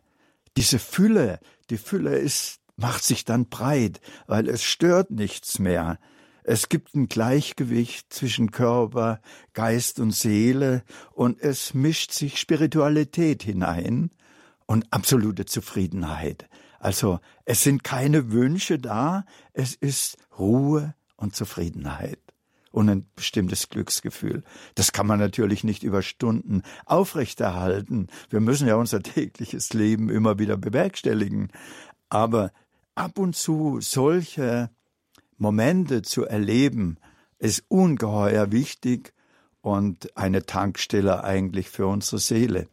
diese 0.58 0.80
Fülle. 0.80 1.40
Die 1.70 1.78
Fülle 1.78 2.18
ist, 2.18 2.60
macht 2.76 3.04
sich 3.04 3.24
dann 3.24 3.50
breit, 3.50 4.02
weil 4.26 4.50
es 4.50 4.64
stört 4.64 5.12
nichts 5.12 5.60
mehr. 5.60 6.00
Es 6.52 6.68
gibt 6.68 6.96
ein 6.96 7.10
Gleichgewicht 7.10 8.12
zwischen 8.12 8.50
Körper, 8.50 9.22
Geist 9.54 10.00
und 10.00 10.10
Seele 10.10 10.82
und 11.12 11.40
es 11.40 11.76
mischt 11.76 12.12
sich 12.12 12.40
Spiritualität 12.40 13.44
hinein 13.44 14.10
und 14.66 14.92
absolute 14.92 15.46
Zufriedenheit. 15.46 16.50
Also 16.80 17.20
es 17.46 17.62
sind 17.62 17.84
keine 17.84 18.32
Wünsche 18.32 18.80
da, 18.80 19.26
es 19.54 19.76
ist 19.76 20.18
Ruhe 20.40 20.96
und 21.18 21.36
Zufriedenheit 21.36 22.18
und 22.72 22.90
ein 22.90 23.06
bestimmtes 23.16 23.70
Glücksgefühl. 23.70 24.42
Das 24.74 24.92
kann 24.92 25.06
man 25.06 25.20
natürlich 25.20 25.64
nicht 25.64 25.84
über 25.84 26.02
Stunden 26.02 26.64
aufrechterhalten. 26.88 28.08
Wir 28.32 28.40
müssen 28.40 28.68
ja 28.68 28.74
unser 28.74 29.04
tägliches 29.04 29.74
Leben 29.74 30.10
immer 30.10 30.40
wieder 30.40 30.58
bewerkstelligen. 30.58 31.52
Aber 32.10 32.52
ab 32.96 33.20
und 33.20 33.36
zu 33.36 33.82
solche 33.82 34.72
Momente 35.40 36.02
zu 36.02 36.26
erleben, 36.26 36.98
ist 37.40 37.64
ungeheuer 37.70 38.52
wichtig 38.52 39.14
und 39.62 40.16
eine 40.18 40.46
Tankstelle 40.46 41.24
eigentlich 41.24 41.70
für 41.70 41.88
unsere 41.88 42.20
Seele. 42.20 42.68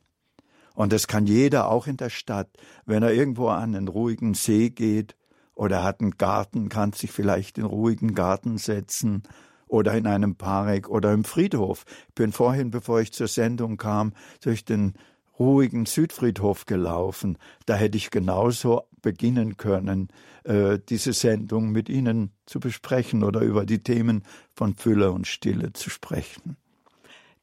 Und 0.75 0.93
das 0.93 1.07
kann 1.07 1.27
jeder 1.27 1.71
auch 1.71 1.87
in 1.87 1.97
der 1.97 2.11
Stadt, 2.11 2.51
wenn 2.85 3.03
er 3.03 3.13
irgendwo 3.13 3.49
an 3.49 3.75
einen 3.75 3.89
ruhigen 3.89 4.35
See 4.35 4.69
geht 4.69 5.17
oder 5.55 5.83
hat 5.83 6.01
einen 6.01 6.19
Garten, 6.19 6.69
kann 6.69 6.93
sich 6.93 7.11
vielleicht 7.11 7.57
in 7.57 7.65
ruhigen 7.65 8.15
Garten 8.15 8.59
setzen 8.59 9.23
oder 9.69 9.95
in 9.95 10.07
einem 10.07 10.37
Park 10.37 10.89
oder 10.89 11.13
im 11.13 11.25
Friedhof. 11.25 11.85
Ich 12.09 12.15
bin 12.15 12.33
vorhin, 12.33 12.71
bevor 12.71 13.01
ich 13.01 13.13
zur 13.13 13.29
Sendung 13.29 13.79
kam, 13.79 14.13
durch 14.43 14.65
den 14.65 14.95
ruhigen 15.39 15.87
Südfriedhof 15.87 16.67
gelaufen. 16.67 17.39
Da 17.67 17.75
hätte 17.75 17.97
ich 17.97 18.11
genauso 18.11 18.83
beginnen 19.03 19.57
können, 19.57 20.09
äh, 20.45 20.79
diese 20.89 21.13
Sendung 21.13 21.71
mit 21.71 21.89
Ihnen 21.89 22.33
zu 22.47 22.61
besprechen 22.61 23.23
oder 23.23 23.41
über 23.41 23.67
die 23.67 23.83
Themen 23.83 24.23
von 24.55 24.75
Fülle 24.75 25.13
und 25.13 25.27
Stille 25.27 25.73
zu 25.73 25.91
sprechen. 25.91 26.57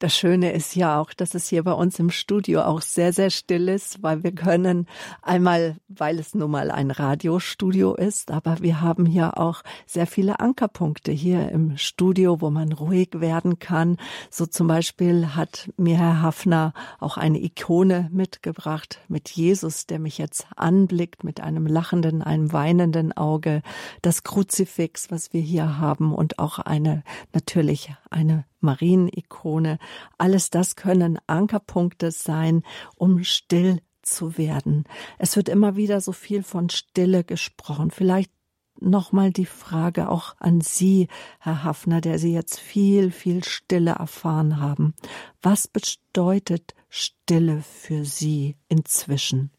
Das 0.04 0.18
Schöne 0.18 0.52
ist 0.52 0.76
ja 0.76 1.00
auch, 1.00 1.14
dass 1.14 1.34
es 1.34 1.48
hier 1.48 1.64
bei 1.64 1.72
uns 1.72 1.98
im 1.98 2.10
Studio 2.10 2.64
auch 2.64 2.82
sehr, 2.82 3.14
sehr 3.14 3.30
still 3.30 3.70
ist, 3.70 4.04
weil 4.04 4.22
wir 4.22 4.36
können 4.36 4.86
einmal, 5.22 5.78
weil 5.88 6.20
es 6.20 6.36
nun 6.36 6.52
mal 6.52 6.72
ein 6.72 6.92
Radiostudio 6.92 7.96
ist, 7.96 8.30
aber 8.30 8.58
wir 8.60 8.82
haben 8.82 9.06
hier 9.06 9.38
auch 9.38 9.64
sehr 9.86 10.06
viele 10.06 10.42
Ankerpunkte 10.42 11.14
hier 11.14 11.48
im 11.54 11.78
Studio, 11.78 12.42
wo 12.42 12.50
man 12.50 12.74
ruhig 12.74 13.12
werden 13.14 13.60
kann. 13.60 13.96
So 14.30 14.46
zum 14.46 14.68
Beispiel 14.68 15.36
hat 15.38 15.70
mir 15.78 15.98
Herr 15.98 16.22
Hafner 16.22 16.74
auch 17.00 17.16
eine 17.16 17.42
Ikone 17.42 18.10
mitgebracht 18.12 19.00
mit 19.08 19.30
Jesus, 19.30 19.88
der 19.88 20.00
mich 20.00 20.18
jetzt 20.18 20.48
anblickt 20.58 21.24
mit 21.24 21.40
einem 21.40 21.66
lachenden, 21.66 22.22
einem 22.22 22.52
weinenden 22.52 23.16
Auge. 23.16 23.62
Das 24.02 24.24
Kruzifix, 24.24 25.12
was 25.12 25.32
wir 25.32 25.40
hier 25.40 25.78
haben 25.78 26.14
und 26.14 26.40
auch 26.40 26.60
eine, 26.60 27.06
natürlich 27.32 27.96
eine 28.10 28.44
Marienikone. 28.64 29.78
Alles 30.18 30.50
das 30.50 30.76
können 30.76 31.20
Ankerpunkte 31.28 32.12
sein, 32.12 32.64
um 32.96 33.24
still 33.24 33.80
zu 34.02 34.38
werden. 34.38 34.86
Es 35.18 35.36
wird 35.36 35.50
immer 35.50 35.76
wieder 35.76 36.02
so 36.02 36.12
viel 36.12 36.44
von 36.44 36.70
Stille 36.70 37.24
gesprochen. 37.24 37.92
Vielleicht 37.92 38.32
nochmal 38.80 39.32
die 39.32 39.46
Frage 39.46 40.10
auch 40.10 40.36
an 40.40 40.62
Sie, 40.62 41.08
Herr 41.40 41.64
Hafner, 41.64 42.02
der 42.02 42.20
Sie 42.20 42.34
jetzt 42.34 42.60
viel, 42.60 43.12
viel 43.12 43.44
Stille 43.44 43.92
erfahren 43.92 44.60
haben. 44.60 44.94
Was 45.42 45.68
bedeutet 45.68 46.74
Stille 46.90 47.62
für 47.62 48.06
Sie 48.06 48.58
inzwischen? 48.68 49.52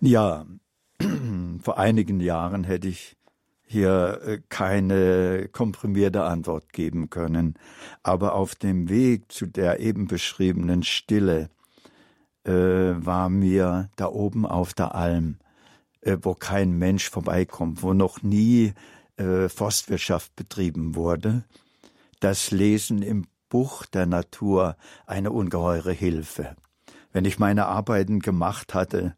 Ja, 0.00 0.46
vor 1.60 1.78
einigen 1.78 2.20
Jahren 2.20 2.64
hätte 2.64 2.88
ich 2.88 3.16
hier 3.68 4.20
äh, 4.24 4.40
keine 4.48 5.48
komprimierte 5.52 6.24
Antwort 6.24 6.72
geben 6.72 7.10
können. 7.10 7.54
Aber 8.02 8.34
auf 8.34 8.54
dem 8.54 8.88
Weg 8.88 9.30
zu 9.30 9.46
der 9.46 9.80
eben 9.80 10.08
beschriebenen 10.08 10.82
Stille 10.82 11.50
äh, 12.44 12.50
war 12.52 13.28
mir 13.28 13.90
da 13.96 14.06
oben 14.06 14.46
auf 14.46 14.72
der 14.72 14.94
Alm, 14.94 15.36
äh, 16.00 16.16
wo 16.22 16.34
kein 16.34 16.78
Mensch 16.78 17.10
vorbeikommt, 17.10 17.82
wo 17.82 17.92
noch 17.92 18.22
nie 18.22 18.72
äh, 19.16 19.48
Forstwirtschaft 19.48 20.34
betrieben 20.34 20.94
wurde, 20.94 21.44
das 22.20 22.50
Lesen 22.50 23.02
im 23.02 23.26
Buch 23.50 23.84
der 23.84 24.06
Natur 24.06 24.76
eine 25.06 25.30
ungeheure 25.30 25.92
Hilfe. 25.92 26.56
Wenn 27.12 27.24
ich 27.24 27.38
meine 27.38 27.66
Arbeiten 27.66 28.20
gemacht 28.20 28.74
hatte, 28.74 29.14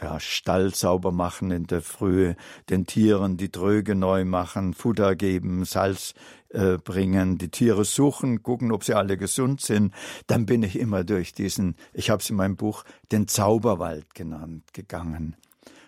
ja, 0.00 0.20
Stall 0.20 0.74
sauber 0.74 1.12
machen 1.12 1.50
in 1.50 1.66
der 1.66 1.82
Frühe, 1.82 2.36
den 2.68 2.86
Tieren 2.86 3.36
die 3.36 3.50
Tröge 3.50 3.94
neu 3.94 4.24
machen, 4.24 4.74
Futter 4.74 5.16
geben, 5.16 5.64
Salz 5.64 6.14
äh, 6.50 6.78
bringen, 6.78 7.38
die 7.38 7.50
Tiere 7.50 7.84
suchen, 7.84 8.42
gucken, 8.42 8.72
ob 8.72 8.84
sie 8.84 8.94
alle 8.94 9.16
gesund 9.16 9.60
sind, 9.60 9.94
dann 10.26 10.46
bin 10.46 10.62
ich 10.62 10.78
immer 10.78 11.04
durch 11.04 11.32
diesen, 11.32 11.76
ich 11.92 12.10
habe 12.10 12.22
es 12.22 12.30
in 12.30 12.36
meinem 12.36 12.56
Buch 12.56 12.84
den 13.12 13.28
Zauberwald 13.28 14.14
genannt, 14.14 14.72
gegangen. 14.72 15.36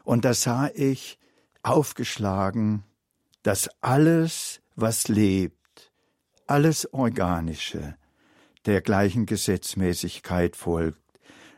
Und 0.04 0.24
da 0.24 0.34
sah 0.34 0.70
ich 0.74 1.18
aufgeschlagen, 1.62 2.84
dass 3.42 3.70
alles, 3.80 4.60
was 4.74 5.08
lebt, 5.08 5.92
alles 6.46 6.92
Organische, 6.92 7.96
der 8.66 8.80
gleichen 8.80 9.26
Gesetzmäßigkeit 9.26 10.56
folgt, 10.56 11.00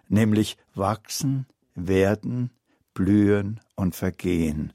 nämlich 0.08 0.56
wachsen, 0.74 1.46
werden, 1.74 2.50
blühen 2.94 3.60
und 3.76 3.94
vergehen. 3.94 4.72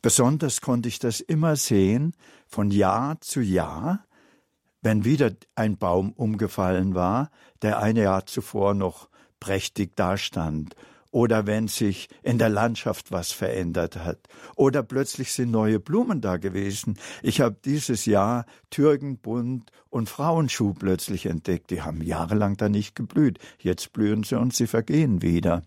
Besonders 0.00 0.60
konnte 0.60 0.88
ich 0.88 0.98
das 0.98 1.20
immer 1.20 1.56
sehen, 1.56 2.14
von 2.46 2.70
Jahr 2.70 3.20
zu 3.20 3.40
Jahr, 3.40 4.04
wenn 4.82 5.04
wieder 5.04 5.30
ein 5.54 5.76
Baum 5.76 6.12
umgefallen 6.12 6.94
war, 6.94 7.30
der 7.62 7.78
ein 7.80 7.96
Jahr 7.96 8.26
zuvor 8.26 8.74
noch 8.74 9.08
prächtig 9.40 9.96
dastand, 9.96 10.76
oder 11.12 11.46
wenn 11.46 11.68
sich 11.68 12.08
in 12.22 12.38
der 12.38 12.48
Landschaft 12.48 13.12
was 13.12 13.32
verändert 13.32 13.96
hat, 13.96 14.18
oder 14.56 14.82
plötzlich 14.82 15.32
sind 15.32 15.50
neue 15.50 15.78
Blumen 15.78 16.20
da 16.20 16.38
gewesen. 16.38 16.98
Ich 17.22 17.40
habe 17.40 17.56
dieses 17.64 18.06
Jahr 18.06 18.46
Türkenbund 18.70 19.70
und 19.90 20.08
Frauenschuh 20.08 20.72
plötzlich 20.72 21.26
entdeckt. 21.26 21.70
Die 21.70 21.82
haben 21.82 22.02
jahrelang 22.02 22.56
da 22.56 22.68
nicht 22.68 22.96
geblüht. 22.96 23.38
Jetzt 23.58 23.92
blühen 23.92 24.24
sie 24.24 24.38
und 24.38 24.54
sie 24.54 24.66
vergehen 24.66 25.20
wieder. 25.20 25.62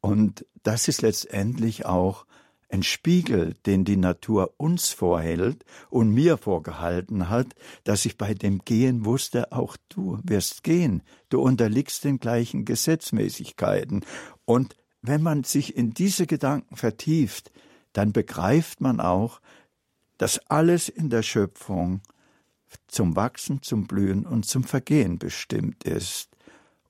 Und 0.00 0.46
das 0.62 0.88
ist 0.88 1.02
letztendlich 1.02 1.86
auch 1.86 2.26
ein 2.68 2.82
Spiegel, 2.82 3.54
den 3.66 3.84
die 3.84 3.96
Natur 3.96 4.54
uns 4.56 4.90
vorhält 4.90 5.64
und 5.88 6.10
mir 6.10 6.36
vorgehalten 6.36 7.28
hat, 7.28 7.54
dass 7.84 8.04
ich 8.04 8.18
bei 8.18 8.34
dem 8.34 8.64
Gehen 8.64 9.04
wusste, 9.04 9.52
auch 9.52 9.76
du 9.88 10.18
wirst 10.24 10.64
gehen, 10.64 11.02
du 11.28 11.40
unterliegst 11.40 12.04
den 12.04 12.18
gleichen 12.18 12.64
Gesetzmäßigkeiten. 12.64 14.04
Und 14.44 14.76
wenn 15.02 15.22
man 15.22 15.44
sich 15.44 15.76
in 15.76 15.92
diese 15.92 16.26
Gedanken 16.26 16.76
vertieft, 16.76 17.52
dann 17.92 18.12
begreift 18.12 18.80
man 18.80 19.00
auch, 19.00 19.40
dass 20.18 20.38
alles 20.50 20.88
in 20.88 21.08
der 21.10 21.22
Schöpfung 21.22 22.00
zum 22.88 23.16
Wachsen, 23.16 23.62
zum 23.62 23.86
Blühen 23.86 24.26
und 24.26 24.44
zum 24.44 24.64
Vergehen 24.64 25.18
bestimmt 25.18 25.84
ist. 25.84 26.30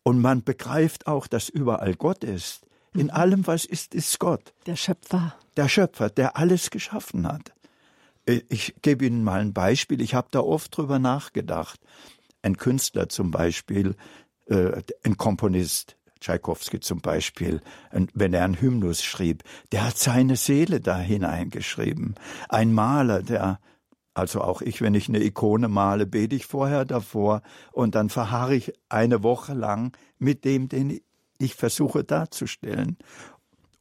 Und 0.03 0.21
man 0.21 0.43
begreift 0.43 1.07
auch, 1.07 1.27
dass 1.27 1.49
überall 1.49 1.95
Gott 1.95 2.25
ist, 2.25 2.66
in 2.99 3.11
allem, 3.11 3.47
was 3.47 3.65
ist, 3.65 3.95
ist 3.95 4.19
Gott. 4.19 4.53
Der 4.67 4.77
Schöpfer. 4.77 5.35
Der 5.57 5.69
Schöpfer, 5.69 6.11
der 6.11 6.37
alles 6.37 6.71
geschaffen 6.71 7.27
hat. 7.27 7.53
Äh, 8.27 8.41
ich 8.49 8.75
gebe 8.83 9.07
Ihnen 9.07 9.25
mal 9.25 9.41
ein 9.41 9.53
Beispiel. 9.53 10.01
Ich 10.01 10.15
habe 10.15 10.29
da 10.31 10.41
oft 10.41 10.77
drüber 10.77 10.99
nachgedacht. 10.99 11.81
Ein 12.43 12.57
Künstler 12.57 13.09
zum 13.09 13.31
Beispiel, 13.31 13.97
äh, 14.47 14.83
ein 15.05 15.17
Komponist, 15.17 15.97
Tschaikowski 16.21 16.81
zum 16.81 17.01
Beispiel, 17.01 17.61
wenn 18.15 18.33
er 18.33 18.45
einen 18.45 18.61
Hymnus 18.61 19.05
schrieb, 19.05 19.43
der 19.71 19.85
hat 19.85 19.99
seine 19.99 20.37
Seele 20.37 20.81
da 20.81 20.99
hineingeschrieben. 20.99 22.15
Ein 22.49 22.73
Maler, 22.73 23.23
der 23.23 23.61
also 24.17 24.41
auch 24.41 24.63
ich, 24.63 24.81
wenn 24.81 24.95
ich 24.95 25.11
eine 25.11 25.23
Ikone 25.23 25.69
male, 25.69 26.07
bete 26.07 26.35
ich 26.35 26.47
vorher 26.47 26.87
davor 26.87 27.43
und 27.71 27.95
dann 27.95 28.09
verharre 28.09 28.55
ich 28.55 28.73
eine 28.89 29.23
Woche 29.23 29.53
lang 29.53 29.95
mit 30.19 30.47
dem, 30.47 30.71
den 30.71 31.01
ich 31.39 31.55
versuche 31.55 32.05
darzustellen. 32.05 32.99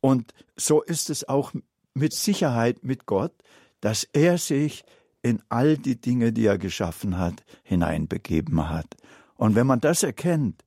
Und 0.02 0.34
so 0.56 0.82
ist 0.82 1.10
es 1.10 1.28
auch 1.28 1.54
mit 1.94 2.14
Sicherheit 2.14 2.84
mit 2.84 3.06
Gott, 3.06 3.34
dass 3.82 4.04
er 4.14 4.38
sich 4.38 4.84
in 5.22 5.42
all 5.50 5.78
die 5.78 6.00
Dinge, 6.00 6.32
die 6.32 6.46
er 6.46 6.58
geschaffen 6.58 7.18
hat, 7.18 7.44
hineinbegeben 7.64 8.70
hat. 8.70 8.96
Und 9.36 9.56
wenn 9.56 9.66
man 9.66 9.80
das 9.82 10.04
erkennt, 10.04 10.64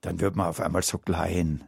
dann 0.00 0.20
wird 0.20 0.34
man 0.36 0.46
auf 0.46 0.60
einmal 0.60 0.82
so 0.82 0.98
klein. 0.98 1.64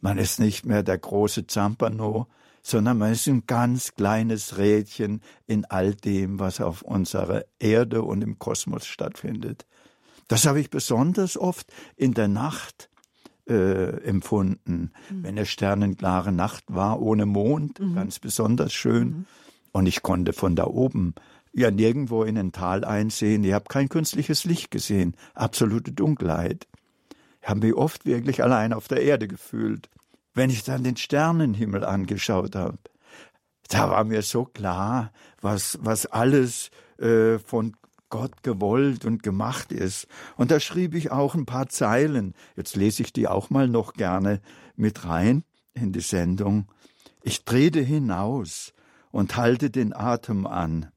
Man 0.00 0.18
ist 0.18 0.38
nicht 0.38 0.64
mehr 0.64 0.82
der 0.82 0.98
große 0.98 1.46
Zampano, 1.46 2.28
sondern 2.62 2.98
man 2.98 3.12
ist 3.12 3.26
ein 3.26 3.46
ganz 3.46 3.94
kleines 3.94 4.58
Rädchen 4.58 5.20
in 5.46 5.64
all 5.64 5.94
dem, 5.94 6.38
was 6.38 6.60
auf 6.60 6.82
unserer 6.82 7.44
Erde 7.58 8.02
und 8.02 8.22
im 8.22 8.38
Kosmos 8.38 8.86
stattfindet. 8.86 9.66
Das 10.28 10.46
habe 10.46 10.60
ich 10.60 10.70
besonders 10.70 11.36
oft 11.36 11.72
in 11.96 12.14
der 12.14 12.28
Nacht 12.28 12.88
äh, 13.52 14.02
empfunden. 14.04 14.90
Mhm. 15.10 15.22
Wenn 15.22 15.38
es 15.38 15.50
sternenklare 15.50 16.32
Nacht 16.32 16.64
war, 16.68 17.00
ohne 17.00 17.26
Mond, 17.26 17.78
mhm. 17.80 17.94
ganz 17.94 18.18
besonders 18.18 18.72
schön. 18.72 19.08
Mhm. 19.08 19.26
Und 19.72 19.86
ich 19.86 20.02
konnte 20.02 20.32
von 20.32 20.56
da 20.56 20.64
oben 20.64 21.14
ja 21.52 21.70
nirgendwo 21.70 22.24
in 22.24 22.38
ein 22.38 22.52
Tal 22.52 22.84
einsehen. 22.84 23.44
Ich 23.44 23.52
habe 23.52 23.66
kein 23.68 23.88
künstliches 23.88 24.44
Licht 24.44 24.70
gesehen, 24.70 25.14
absolute 25.34 25.92
Dunkelheit. 25.92 26.66
Ich 27.42 27.48
habe 27.48 27.60
mich 27.60 27.74
oft 27.74 28.06
wirklich 28.06 28.42
allein 28.42 28.72
auf 28.72 28.88
der 28.88 29.02
Erde 29.02 29.28
gefühlt. 29.28 29.90
Wenn 30.34 30.48
ich 30.48 30.64
dann 30.64 30.82
den 30.84 30.96
Sternenhimmel 30.96 31.84
angeschaut 31.84 32.56
habe, 32.56 32.78
da 33.68 33.90
war 33.90 34.04
mir 34.04 34.22
so 34.22 34.44
klar, 34.44 35.12
was, 35.40 35.78
was 35.82 36.06
alles 36.06 36.70
äh, 36.98 37.38
von 37.38 37.74
Gott 38.12 38.42
gewollt 38.42 39.06
und 39.06 39.22
gemacht 39.22 39.72
ist. 39.72 40.06
Und 40.36 40.50
da 40.50 40.60
schrieb 40.60 40.94
ich 40.94 41.10
auch 41.10 41.34
ein 41.34 41.46
paar 41.46 41.70
Zeilen. 41.70 42.34
Jetzt 42.56 42.76
lese 42.76 43.02
ich 43.02 43.14
die 43.14 43.26
auch 43.26 43.48
mal 43.48 43.68
noch 43.68 43.94
gerne 43.94 44.42
mit 44.76 45.06
rein 45.06 45.44
in 45.72 45.92
die 45.92 46.00
Sendung. 46.00 46.66
Ich 47.22 47.46
trete 47.46 47.80
hinaus 47.80 48.74
und 49.12 49.38
halte 49.38 49.70
den 49.70 49.96
Atem 49.96 50.46
an. 50.46 50.92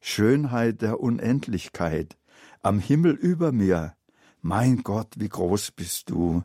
Schönheit 0.00 0.80
der 0.80 1.00
Unendlichkeit, 1.00 2.16
am 2.62 2.78
Himmel 2.78 3.12
über 3.12 3.52
mir. 3.52 3.94
Mein 4.40 4.82
Gott, 4.82 5.16
wie 5.18 5.28
groß 5.28 5.72
bist 5.72 6.08
du. 6.08 6.44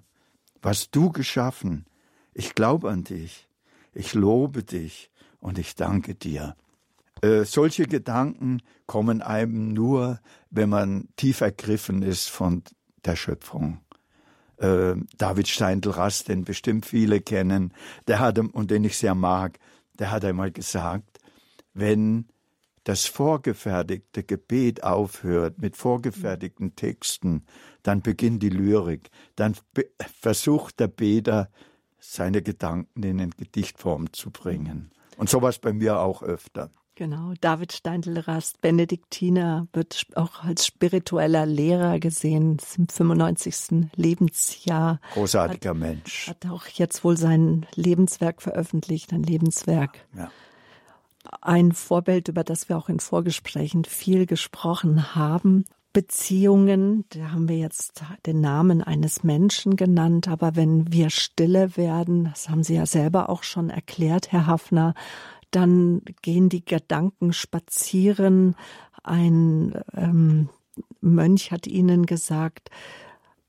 Was 0.61 0.91
du 0.91 1.11
geschaffen. 1.11 1.85
Ich 2.33 2.55
glaube 2.55 2.91
an 2.91 3.05
dich. 3.05 3.47
Ich 3.93 4.13
lobe 4.13 4.63
dich 4.63 5.11
und 5.39 5.57
ich 5.57 5.75
danke 5.75 6.13
dir. 6.13 6.57
Äh, 7.23 7.45
solche 7.45 7.85
Gedanken 7.85 8.61
kommen 8.85 9.21
einem 9.21 9.69
nur, 9.69 10.19
wenn 10.49 10.67
man 10.67 11.07
tief 11.15 11.39
ergriffen 11.39 12.01
ist 12.01 12.29
von 12.29 12.63
der 13.05 13.15
Schöpfung. 13.15 13.79
Äh, 14.57 14.95
David 15.17 15.47
Steindl-Rast, 15.47 16.27
den 16.27 16.43
bestimmt 16.43 16.85
viele 16.85 17.21
kennen, 17.21 17.73
der 18.07 18.19
hat, 18.19 18.39
und 18.39 18.71
den 18.71 18.83
ich 18.83 18.97
sehr 18.97 19.15
mag, 19.15 19.57
der 19.99 20.11
hat 20.11 20.25
einmal 20.25 20.51
gesagt, 20.51 21.19
wenn 21.73 22.27
das 22.83 23.05
vorgefertigte 23.05 24.23
Gebet 24.23 24.83
aufhört 24.83 25.61
mit 25.61 25.77
vorgefertigten 25.77 26.75
Texten, 26.75 27.45
dann 27.83 28.01
beginnt 28.01 28.43
die 28.43 28.49
Lyrik, 28.49 29.09
dann 29.37 29.55
versucht 30.19 30.81
der 30.81 30.89
Beter, 30.89 31.49
seine 31.99 32.41
Gedanken 32.41 33.01
in 33.01 33.21
eine 33.21 33.31
Gedichtform 33.31 34.11
zu 34.11 34.29
bringen. 34.29 34.91
Und 35.15 35.29
sowas 35.29 35.59
bei 35.59 35.71
mir 35.71 35.99
auch 35.99 36.21
öfter. 36.21 36.69
Genau, 36.95 37.33
David 37.41 37.73
Steindl-Rast, 37.73 38.61
Benediktiner, 38.61 39.67
wird 39.73 40.05
auch 40.13 40.43
als 40.43 40.67
spiritueller 40.67 41.47
Lehrer 41.47 41.99
gesehen, 41.99 42.59
im 42.77 42.87
95. 42.87 43.89
Lebensjahr. 43.95 44.99
Großartiger 45.13 45.71
hat, 45.71 45.77
Mensch. 45.77 46.27
Hat 46.27 46.45
auch 46.45 46.67
jetzt 46.67 47.03
wohl 47.03 47.17
sein 47.17 47.65
Lebenswerk 47.73 48.43
veröffentlicht, 48.43 49.11
ein 49.11 49.23
Lebenswerk. 49.23 50.05
Ja. 50.15 50.29
Ein 51.41 51.71
Vorbild, 51.71 52.27
über 52.27 52.43
das 52.43 52.69
wir 52.69 52.77
auch 52.77 52.89
in 52.89 52.99
Vorgesprächen 52.99 53.85
viel 53.85 54.27
gesprochen 54.27 55.15
haben. 55.15 55.65
Beziehungen, 55.93 57.05
da 57.09 57.31
haben 57.31 57.49
wir 57.49 57.57
jetzt 57.57 58.03
den 58.25 58.41
Namen 58.41 58.83
eines 58.83 59.23
Menschen 59.23 59.75
genannt, 59.75 60.27
aber 60.27 60.55
wenn 60.55 60.91
wir 60.91 61.09
stille 61.09 61.75
werden, 61.77 62.25
das 62.25 62.49
haben 62.49 62.63
Sie 62.63 62.75
ja 62.75 62.85
selber 62.85 63.29
auch 63.29 63.43
schon 63.43 63.69
erklärt, 63.69 64.31
Herr 64.31 64.47
Hafner, 64.47 64.95
dann 65.55 66.01
gehen 66.21 66.49
die 66.49 66.65
Gedanken 66.65 67.33
spazieren. 67.33 68.55
Ein 69.03 69.81
ähm, 69.93 70.49
Mönch 71.01 71.51
hat 71.51 71.67
ihnen 71.67 72.05
gesagt, 72.05 72.69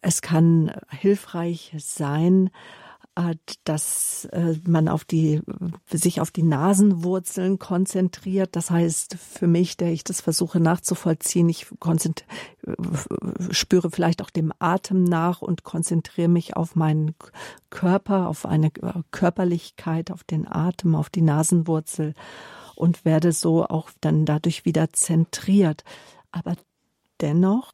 es 0.00 0.20
kann 0.20 0.72
hilfreich 0.90 1.74
sein, 1.78 2.50
dass 3.62 4.24
äh, 4.32 4.54
man 4.66 4.88
auf 4.88 5.04
die, 5.04 5.40
sich 5.90 6.20
auf 6.20 6.32
die 6.32 6.42
Nasenwurzeln 6.42 7.60
konzentriert. 7.60 8.56
Das 8.56 8.70
heißt, 8.70 9.16
für 9.16 9.46
mich, 9.46 9.76
der 9.76 9.92
ich 9.92 10.02
das 10.02 10.20
versuche 10.20 10.58
nachzuvollziehen, 10.58 11.48
ich 11.48 11.66
spüre 13.50 13.90
vielleicht 13.90 14.20
auch 14.20 14.30
dem 14.30 14.52
Atem 14.58 15.04
nach 15.04 15.42
und 15.42 15.62
konzentriere 15.62 16.28
mich 16.28 16.56
auf 16.56 16.74
meinen 16.74 17.14
Körper, 17.70 18.28
auf 18.28 18.46
eine 18.46 18.72
Körperlichkeit, 19.12 20.10
auf 20.10 20.24
den 20.24 20.50
Atem, 20.50 20.96
auf 20.96 21.08
die 21.08 21.22
Nasenwurzel 21.22 22.14
und 22.74 23.04
werde 23.04 23.30
so 23.30 23.64
auch 23.64 23.90
dann 24.00 24.24
dadurch 24.26 24.64
wieder 24.64 24.92
zentriert. 24.92 25.84
Aber 26.32 26.56
dennoch, 27.20 27.72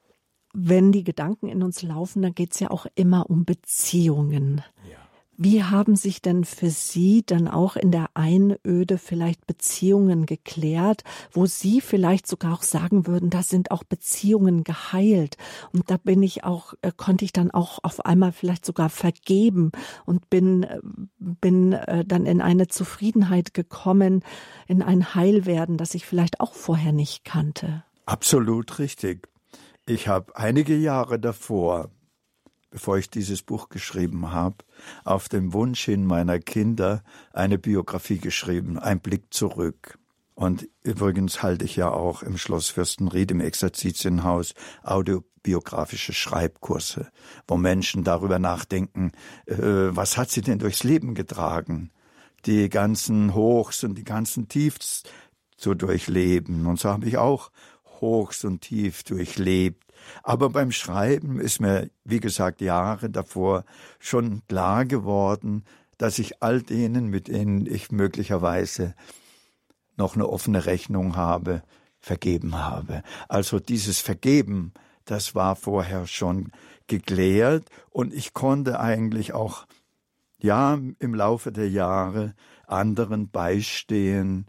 wenn 0.52 0.92
die 0.92 1.04
Gedanken 1.04 1.48
in 1.48 1.62
uns 1.62 1.80
laufen, 1.82 2.20
dann 2.20 2.34
geht 2.34 2.52
es 2.52 2.60
ja 2.60 2.70
auch 2.70 2.86
immer 2.94 3.30
um 3.30 3.46
Beziehungen. 3.46 4.62
Ja. 4.90 4.98
Wie 5.42 5.64
haben 5.64 5.96
sich 5.96 6.20
denn 6.20 6.44
für 6.44 6.68
Sie 6.68 7.22
dann 7.24 7.48
auch 7.48 7.76
in 7.76 7.90
der 7.90 8.10
Einöde 8.12 8.98
vielleicht 8.98 9.46
Beziehungen 9.46 10.26
geklärt, 10.26 11.02
wo 11.32 11.46
Sie 11.46 11.80
vielleicht 11.80 12.26
sogar 12.26 12.52
auch 12.52 12.62
sagen 12.62 13.06
würden, 13.06 13.30
da 13.30 13.42
sind 13.42 13.70
auch 13.70 13.82
Beziehungen 13.82 14.64
geheilt 14.64 15.38
und 15.72 15.90
da 15.90 15.96
bin 15.96 16.22
ich 16.22 16.44
auch, 16.44 16.74
äh, 16.82 16.92
konnte 16.94 17.24
ich 17.24 17.32
dann 17.32 17.50
auch 17.50 17.78
auf 17.82 18.04
einmal 18.04 18.32
vielleicht 18.32 18.66
sogar 18.66 18.90
vergeben 18.90 19.72
und 20.04 20.28
bin, 20.28 20.64
äh, 20.64 20.78
bin 21.18 21.72
äh, 21.72 22.04
dann 22.04 22.26
in 22.26 22.42
eine 22.42 22.68
Zufriedenheit 22.68 23.54
gekommen, 23.54 24.22
in 24.66 24.82
ein 24.82 25.14
Heilwerden, 25.14 25.78
das 25.78 25.94
ich 25.94 26.04
vielleicht 26.04 26.40
auch 26.40 26.52
vorher 26.52 26.92
nicht 26.92 27.24
kannte. 27.24 27.82
Absolut 28.04 28.78
richtig. 28.78 29.26
ich 29.86 30.06
habe 30.06 30.36
einige 30.36 30.76
Jahre 30.76 31.18
davor, 31.18 31.88
bevor 32.70 32.98
ich 32.98 33.10
dieses 33.10 33.42
Buch 33.42 33.68
geschrieben 33.68 34.32
habe, 34.32 34.56
auf 35.04 35.28
den 35.28 35.52
Wunsch 35.52 35.84
hin 35.84 36.04
meiner 36.04 36.38
Kinder 36.38 37.02
eine 37.32 37.58
Biografie 37.58 38.18
geschrieben, 38.18 38.78
ein 38.78 39.00
Blick 39.00 39.32
zurück. 39.34 39.98
Und 40.34 40.68
übrigens 40.82 41.42
halte 41.42 41.66
ich 41.66 41.76
ja 41.76 41.90
auch 41.90 42.22
im 42.22 42.38
Schloss 42.38 42.70
Fürstenried 42.70 43.30
im 43.30 43.40
Exerzitienhaus 43.40 44.54
autobiografische 44.82 46.14
Schreibkurse, 46.14 47.10
wo 47.46 47.58
Menschen 47.58 48.04
darüber 48.04 48.38
nachdenken, 48.38 49.12
äh, 49.46 49.56
was 49.58 50.16
hat 50.16 50.30
sie 50.30 50.40
denn 50.40 50.58
durchs 50.58 50.82
Leben 50.82 51.14
getragen? 51.14 51.90
Die 52.46 52.70
ganzen 52.70 53.34
Hochs 53.34 53.84
und 53.84 53.96
die 53.98 54.04
ganzen 54.04 54.48
Tiefs 54.48 55.02
zu 55.58 55.74
durchleben. 55.74 56.66
Und 56.66 56.80
so 56.80 56.88
habe 56.88 57.06
ich 57.06 57.18
auch 57.18 57.50
Hochs 58.00 58.44
und 58.44 58.62
Tief 58.62 59.02
durchlebt. 59.02 59.89
Aber 60.22 60.50
beim 60.50 60.72
Schreiben 60.72 61.40
ist 61.40 61.60
mir, 61.60 61.90
wie 62.04 62.20
gesagt, 62.20 62.60
Jahre 62.60 63.10
davor 63.10 63.64
schon 63.98 64.42
klar 64.48 64.84
geworden, 64.84 65.64
dass 65.98 66.18
ich 66.18 66.42
all 66.42 66.62
denen, 66.62 67.08
mit 67.08 67.28
denen 67.28 67.66
ich 67.66 67.92
möglicherweise 67.92 68.94
noch 69.96 70.14
eine 70.14 70.28
offene 70.28 70.66
Rechnung 70.66 71.16
habe, 71.16 71.62
vergeben 72.00 72.56
habe. 72.56 73.02
Also 73.28 73.60
dieses 73.60 73.98
Vergeben, 74.00 74.72
das 75.04 75.34
war 75.34 75.56
vorher 75.56 76.06
schon 76.06 76.50
geklärt 76.86 77.66
und 77.90 78.14
ich 78.14 78.32
konnte 78.32 78.80
eigentlich 78.80 79.34
auch, 79.34 79.66
ja, 80.38 80.78
im 80.98 81.14
Laufe 81.14 81.52
der 81.52 81.68
Jahre 81.68 82.34
anderen 82.66 83.28
beistehen 83.28 84.46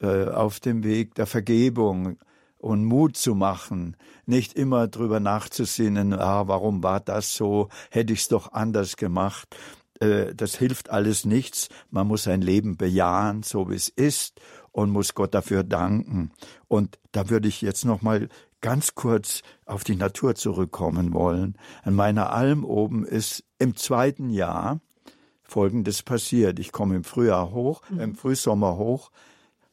äh, 0.00 0.28
auf 0.28 0.60
dem 0.60 0.84
Weg 0.84 1.14
der 1.16 1.26
Vergebung 1.26 2.18
und 2.64 2.86
Mut 2.86 3.16
zu 3.18 3.34
machen, 3.34 3.94
nicht 4.24 4.54
immer 4.54 4.88
drüber 4.88 5.20
nachzusinnen, 5.20 6.14
ah, 6.14 6.48
warum 6.48 6.82
war 6.82 6.98
das 6.98 7.34
so, 7.34 7.68
hätte 7.90 8.14
ich's 8.14 8.28
doch 8.28 8.52
anders 8.52 8.96
gemacht. 8.96 9.54
Äh, 10.00 10.34
das 10.34 10.56
hilft 10.56 10.88
alles 10.88 11.26
nichts. 11.26 11.68
Man 11.90 12.06
muss 12.06 12.22
sein 12.22 12.40
Leben 12.40 12.78
bejahen, 12.78 13.42
so 13.42 13.68
wie 13.68 13.74
es 13.74 13.90
ist 13.90 14.40
und 14.72 14.90
muss 14.90 15.14
Gott 15.14 15.34
dafür 15.34 15.62
danken. 15.62 16.32
Und 16.66 16.98
da 17.12 17.28
würde 17.28 17.48
ich 17.48 17.60
jetzt 17.60 17.84
noch 17.84 18.00
mal 18.00 18.30
ganz 18.62 18.94
kurz 18.94 19.42
auf 19.66 19.84
die 19.84 19.96
Natur 19.96 20.34
zurückkommen 20.34 21.12
wollen. 21.12 21.58
An 21.82 21.94
meiner 21.94 22.32
Alm 22.32 22.64
oben 22.64 23.04
ist 23.04 23.44
im 23.58 23.76
zweiten 23.76 24.30
Jahr 24.30 24.80
Folgendes 25.42 26.02
passiert. 26.02 26.58
Ich 26.58 26.72
komme 26.72 26.96
im 26.96 27.04
Frühjahr 27.04 27.50
hoch, 27.50 27.82
mhm. 27.90 28.00
im 28.00 28.14
Frühsommer 28.14 28.78
hoch, 28.78 29.10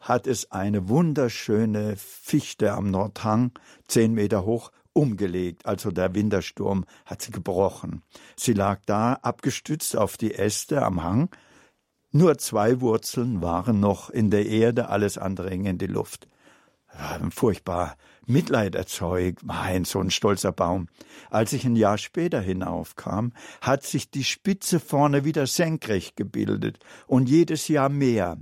hat 0.01 0.27
es 0.27 0.51
eine 0.51 0.89
wunderschöne 0.89 1.95
Fichte 1.95 2.73
am 2.73 2.91
Nordhang, 2.91 3.51
zehn 3.87 4.13
Meter 4.13 4.45
hoch, 4.45 4.71
umgelegt. 4.93 5.65
Also 5.65 5.91
der 5.91 6.13
Wintersturm 6.13 6.85
hat 7.05 7.21
sie 7.21 7.31
gebrochen. 7.31 8.03
Sie 8.35 8.53
lag 8.53 8.81
da, 8.85 9.13
abgestützt 9.13 9.95
auf 9.95 10.17
die 10.17 10.33
Äste 10.33 10.81
am 10.83 11.03
Hang, 11.03 11.29
nur 12.13 12.37
zwei 12.37 12.81
Wurzeln 12.81 13.41
waren 13.41 13.79
noch 13.79 14.09
in 14.09 14.31
der 14.31 14.45
Erde, 14.45 14.89
alles 14.89 15.17
andere 15.17 15.49
hing 15.49 15.65
in 15.65 15.77
die 15.77 15.87
Luft. 15.87 16.27
Furchtbar 17.31 17.95
Mitleid 18.25 18.75
erzeugt, 18.75 19.43
mein, 19.43 19.85
so 19.85 19.99
ein 19.99 20.11
stolzer 20.11 20.51
Baum. 20.51 20.87
Als 21.29 21.53
ich 21.53 21.63
ein 21.63 21.77
Jahr 21.77 21.97
später 21.97 22.41
hinaufkam, 22.41 23.31
hat 23.61 23.83
sich 23.83 24.11
die 24.11 24.25
Spitze 24.25 24.81
vorne 24.81 25.23
wieder 25.23 25.47
senkrecht 25.47 26.17
gebildet 26.17 26.79
und 27.07 27.29
jedes 27.29 27.69
Jahr 27.69 27.87
mehr. 27.87 28.37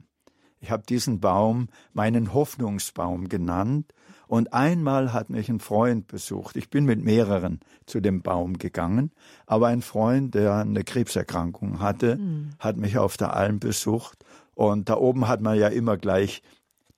Ich 0.60 0.72
habe 0.72 0.84
diesen 0.88 1.20
Baum 1.20 1.70
meinen 1.94 2.34
Hoffnungsbaum 2.34 3.30
genannt 3.30 3.94
und 4.28 4.54
einmal 4.54 5.14
hat 5.14 5.30
mich 5.30 5.50
ein 5.50 5.60
Freund 5.60 6.08
besucht. 6.08 6.56
Ich 6.56 6.70
bin 6.70 6.86
mit 6.86 7.04
mehreren 7.04 7.62
zu 7.86 8.00
dem 8.00 8.22
Baum 8.22 8.58
gegangen, 8.58 9.12
aber 9.48 9.68
ein 9.68 9.82
Freund, 9.82 10.36
der 10.36 10.54
eine 10.54 10.84
Krebserkrankung 10.84 11.80
hatte, 11.80 12.18
mhm. 12.18 12.52
hat 12.60 12.78
mich 12.78 12.98
auf 12.98 13.18
der 13.18 13.34
Alm 13.34 13.60
besucht. 13.60 14.24
Und 14.54 14.90
da 14.90 14.98
oben 14.98 15.28
hat 15.28 15.42
man 15.42 15.58
ja 15.58 15.70
immer 15.70 15.98
gleich 15.98 16.44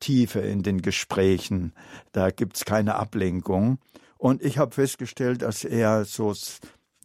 Tiefe 0.02 0.40
in 0.40 0.64
den 0.64 0.82
Gesprächen. 0.82 1.74
Da 2.12 2.32
gibt's 2.32 2.66
keine 2.66 2.96
Ablenkung. 2.96 3.78
Und 4.18 4.42
ich 4.42 4.58
habe 4.58 4.76
festgestellt, 4.76 5.42
dass 5.44 5.64
er 5.64 6.04
so, 6.04 6.34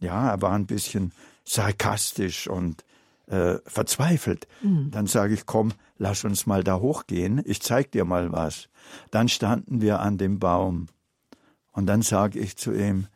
ja, 0.01 0.29
er 0.29 0.41
war 0.41 0.53
ein 0.53 0.65
bisschen 0.65 1.13
sarkastisch 1.45 2.49
und 2.49 2.83
äh, 3.27 3.55
verzweifelt. 3.65 4.47
Mhm. 4.61 4.91
Dann 4.91 5.07
sage 5.07 5.33
ich, 5.33 5.45
komm, 5.45 5.73
lass 5.97 6.23
uns 6.23 6.45
mal 6.45 6.63
da 6.63 6.79
hochgehen, 6.79 7.41
ich 7.45 7.61
zeig 7.61 7.91
dir 7.91 8.05
mal 8.05 8.31
was. 8.31 8.69
Dann 9.11 9.27
standen 9.27 9.81
wir 9.81 9.99
an 9.99 10.17
dem 10.17 10.39
Baum. 10.39 10.87
Und 11.71 11.85
dann 11.85 12.01
sage 12.01 12.39
ich 12.39 12.57
zu 12.57 12.73
ihm, 12.73 13.07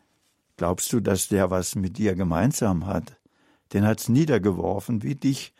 glaubst 0.57 0.93
du, 0.93 0.99
dass 0.99 1.27
der 1.27 1.49
was 1.49 1.75
mit 1.75 1.97
dir 1.97 2.15
gemeinsam 2.15 2.85
hat? 2.85 3.17
Den 3.73 3.85
hat's 3.85 4.09
niedergeworfen, 4.09 5.01
wie 5.01 5.15
dich, 5.15 5.53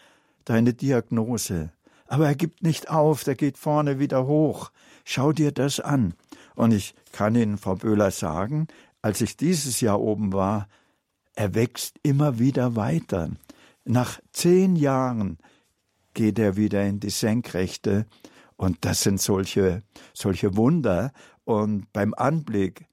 deine 0.46 0.74
Diagnose. 0.74 1.72
Aber 2.08 2.28
er 2.28 2.36
gibt 2.36 2.62
nicht 2.62 2.90
auf, 2.90 3.24
der 3.24 3.36
geht 3.36 3.58
vorne 3.58 4.00
wieder 4.00 4.28
hoch. 4.28 4.72
Schau 5.06 5.32
dir 5.32 5.52
das 5.52 5.80
an. 5.80 6.14
Und 6.56 6.74
ich 6.74 6.94
kann 7.14 7.36
Ihnen, 7.36 7.58
Frau 7.58 7.76
Böhler, 7.76 8.12
sagen, 8.12 8.68
als 9.02 9.22
ich 9.22 9.38
dieses 9.38 9.80
Jahr 9.80 10.00
oben 10.00 10.34
war, 10.34 10.68
er 11.36 11.56
wächst 11.56 11.96
immer 12.04 12.38
wieder 12.38 12.76
weiter. 12.76 13.30
Nach 13.86 14.20
zehn 14.32 14.76
Jahren 14.76 15.38
geht 16.14 16.38
er 16.40 16.56
wieder 16.56 16.86
in 16.86 17.00
die 17.00 17.10
Senkrechte. 17.10 18.06
Und 18.56 18.86
das 18.86 19.02
sind 19.02 19.20
solche, 19.20 19.82
solche 20.14 20.56
Wunder. 20.56 21.12
Und 21.46 21.92
beim 21.94 22.14
Anblick 22.14 22.86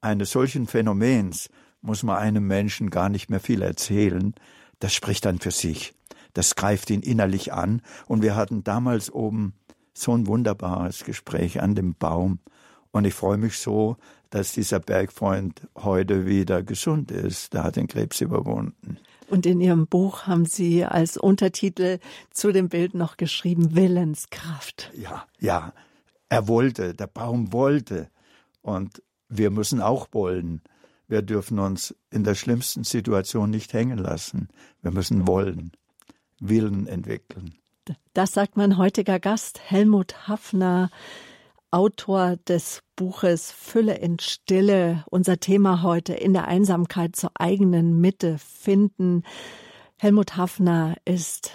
eines 0.00 0.30
solchen 0.30 0.66
Phänomens 0.66 1.48
muss 1.80 2.02
man 2.02 2.18
einem 2.18 2.46
Menschen 2.46 2.90
gar 2.90 3.08
nicht 3.08 3.30
mehr 3.30 3.40
viel 3.40 3.62
erzählen. 3.62 4.34
Das 4.80 4.92
spricht 4.92 5.24
dann 5.24 5.38
für 5.38 5.50
sich. 5.50 5.94
Das 6.34 6.56
greift 6.56 6.90
ihn 6.90 7.00
innerlich 7.00 7.52
an. 7.52 7.80
Und 8.06 8.22
wir 8.22 8.36
hatten 8.36 8.64
damals 8.64 9.10
oben 9.10 9.54
so 9.94 10.14
ein 10.14 10.26
wunderbares 10.26 11.04
Gespräch 11.04 11.62
an 11.62 11.74
dem 11.74 11.94
Baum. 11.94 12.40
Und 12.90 13.06
ich 13.06 13.14
freue 13.14 13.38
mich 13.38 13.58
so, 13.58 13.96
dass 14.30 14.52
dieser 14.52 14.80
Bergfreund 14.80 15.62
heute 15.76 16.26
wieder 16.26 16.62
gesund 16.62 17.10
ist. 17.10 17.54
Der 17.54 17.64
hat 17.64 17.76
den 17.76 17.86
Krebs 17.86 18.20
überwunden. 18.20 18.98
Und 19.28 19.46
in 19.46 19.60
Ihrem 19.60 19.86
Buch 19.86 20.26
haben 20.26 20.44
Sie 20.44 20.84
als 20.84 21.16
Untertitel 21.16 21.98
zu 22.30 22.52
dem 22.52 22.68
Bild 22.68 22.94
noch 22.94 23.16
geschrieben 23.16 23.74
Willenskraft. 23.74 24.90
Ja, 24.94 25.26
ja. 25.40 25.72
Er 26.28 26.48
wollte, 26.48 26.94
der 26.94 27.06
Baum 27.06 27.52
wollte. 27.52 28.10
Und 28.62 29.02
wir 29.28 29.50
müssen 29.50 29.80
auch 29.80 30.08
wollen. 30.12 30.62
Wir 31.06 31.22
dürfen 31.22 31.58
uns 31.58 31.94
in 32.10 32.24
der 32.24 32.34
schlimmsten 32.34 32.84
Situation 32.84 33.50
nicht 33.50 33.72
hängen 33.72 33.98
lassen. 33.98 34.48
Wir 34.82 34.90
müssen 34.90 35.26
wollen, 35.26 35.72
Willen 36.40 36.86
entwickeln. 36.86 37.54
Das 38.14 38.32
sagt 38.32 38.56
mein 38.56 38.78
heutiger 38.78 39.20
Gast, 39.20 39.60
Helmut 39.60 40.28
Hafner. 40.28 40.90
Autor 41.74 42.36
des 42.36 42.82
Buches 42.94 43.50
Fülle 43.50 43.94
in 43.96 44.20
Stille. 44.20 45.02
Unser 45.10 45.40
Thema 45.40 45.82
heute 45.82 46.14
in 46.14 46.32
der 46.32 46.46
Einsamkeit 46.46 47.16
zur 47.16 47.32
eigenen 47.34 48.00
Mitte 48.00 48.38
finden. 48.38 49.24
Helmut 49.96 50.36
Hafner 50.36 50.94
ist, 51.04 51.50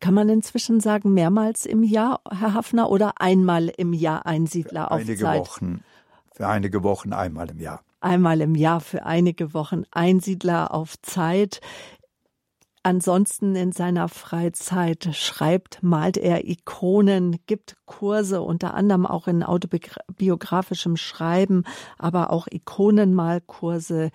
kann 0.00 0.14
man 0.14 0.30
inzwischen 0.30 0.80
sagen, 0.80 1.12
mehrmals 1.12 1.66
im 1.66 1.82
Jahr, 1.82 2.22
Herr 2.30 2.54
Hafner, 2.54 2.88
oder 2.88 3.20
einmal 3.20 3.68
im 3.68 3.92
Jahr 3.92 4.24
Einsiedler 4.24 4.90
auf 4.90 5.00
einige 5.00 5.22
Zeit? 5.22 5.40
Wochen, 5.40 5.84
für 6.32 6.46
einige 6.46 6.82
Wochen 6.82 7.12
einmal 7.12 7.50
im 7.50 7.60
Jahr 7.60 7.82
einmal 8.06 8.40
im 8.40 8.54
Jahr 8.54 8.80
für 8.80 9.04
einige 9.04 9.52
Wochen 9.52 9.82
Einsiedler 9.90 10.72
auf 10.72 10.94
Zeit. 11.02 11.60
Ansonsten 12.86 13.56
in 13.56 13.72
seiner 13.72 14.08
Freizeit 14.08 15.08
schreibt, 15.10 15.82
malt 15.82 16.16
er 16.16 16.48
Ikonen, 16.48 17.40
gibt 17.46 17.76
Kurse, 17.84 18.42
unter 18.42 18.74
anderem 18.74 19.06
auch 19.06 19.26
in 19.26 19.42
autobiografischem 19.42 20.96
Schreiben, 20.96 21.64
aber 21.98 22.30
auch 22.30 22.46
Ikonenmalkurse 22.46 24.12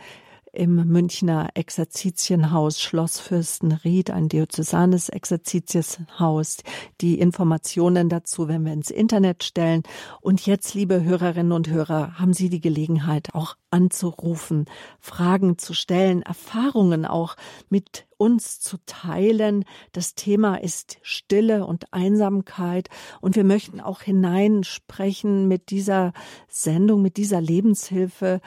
im 0.53 0.87
Münchner 0.87 1.49
Exerzitienhaus 1.53 2.81
Schloss 2.81 3.19
Fürstenried, 3.19 4.11
ein 4.11 4.27
diözesanes 4.27 5.09
Exerzitienhaus. 5.09 6.57
Die 6.99 7.19
Informationen 7.19 8.09
dazu 8.09 8.47
werden 8.47 8.65
wir 8.65 8.73
ins 8.73 8.91
Internet 8.91 9.43
stellen. 9.43 9.83
Und 10.19 10.45
jetzt, 10.45 10.73
liebe 10.73 11.03
Hörerinnen 11.03 11.53
und 11.53 11.69
Hörer, 11.69 12.19
haben 12.19 12.33
Sie 12.33 12.49
die 12.49 12.61
Gelegenheit, 12.61 13.33
auch 13.33 13.55
anzurufen, 13.69 14.65
Fragen 14.99 15.57
zu 15.57 15.73
stellen, 15.73 16.21
Erfahrungen 16.21 17.05
auch 17.05 17.35
mit 17.69 18.05
uns 18.17 18.59
zu 18.59 18.77
teilen. 18.85 19.63
Das 19.93 20.13
Thema 20.15 20.57
ist 20.57 20.97
Stille 21.01 21.65
und 21.65 21.93
Einsamkeit. 21.93 22.89
Und 23.21 23.35
wir 23.35 23.45
möchten 23.45 23.79
auch 23.79 24.01
hineinsprechen 24.01 25.47
mit 25.47 25.69
dieser 25.71 26.11
Sendung, 26.49 27.01
mit 27.01 27.17
dieser 27.17 27.39
Lebenshilfe 27.39 28.41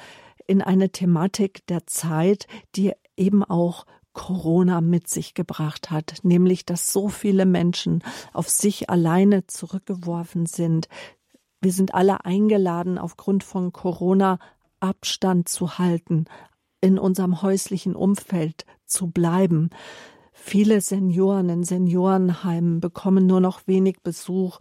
in 0.47 0.63
eine 0.63 0.91
Thematik 0.91 1.67
der 1.67 1.87
Zeit, 1.87 2.47
die 2.77 2.93
eben 3.17 3.45
auch 3.45 3.87
Corona 4.13 4.81
mit 4.81 5.09
sich 5.09 5.35
gebracht 5.35 5.91
hat, 5.91 6.19
nämlich 6.23 6.65
dass 6.65 6.93
so 6.93 7.09
viele 7.09 7.47
Menschen 7.47 8.03
auf 8.33 8.49
sich 8.49 8.89
alleine 8.89 9.47
zurückgeworfen 9.47 10.47
sind. 10.47 10.89
Wir 11.61 11.73
sind 11.73 11.95
alle 11.95 12.25
eingeladen, 12.25 12.97
aufgrund 12.97 13.45
von 13.45 13.73
Corona 13.73 14.39
Abstand 14.81 15.49
zu 15.49 15.79
halten, 15.79 16.27
in 16.81 16.99
unserem 16.99 17.43
häuslichen 17.43 17.97
Umfeld 17.97 18.67
zu 18.87 19.09
bleiben. 19.09 19.71
Viele 20.33 20.81
Senioren 20.81 21.49
in 21.49 21.65
Seniorenheimen 21.65 22.81
bekommen 22.81 23.27
nur 23.27 23.41
noch 23.41 23.67
wenig 23.67 24.03
Besuch. 24.03 24.59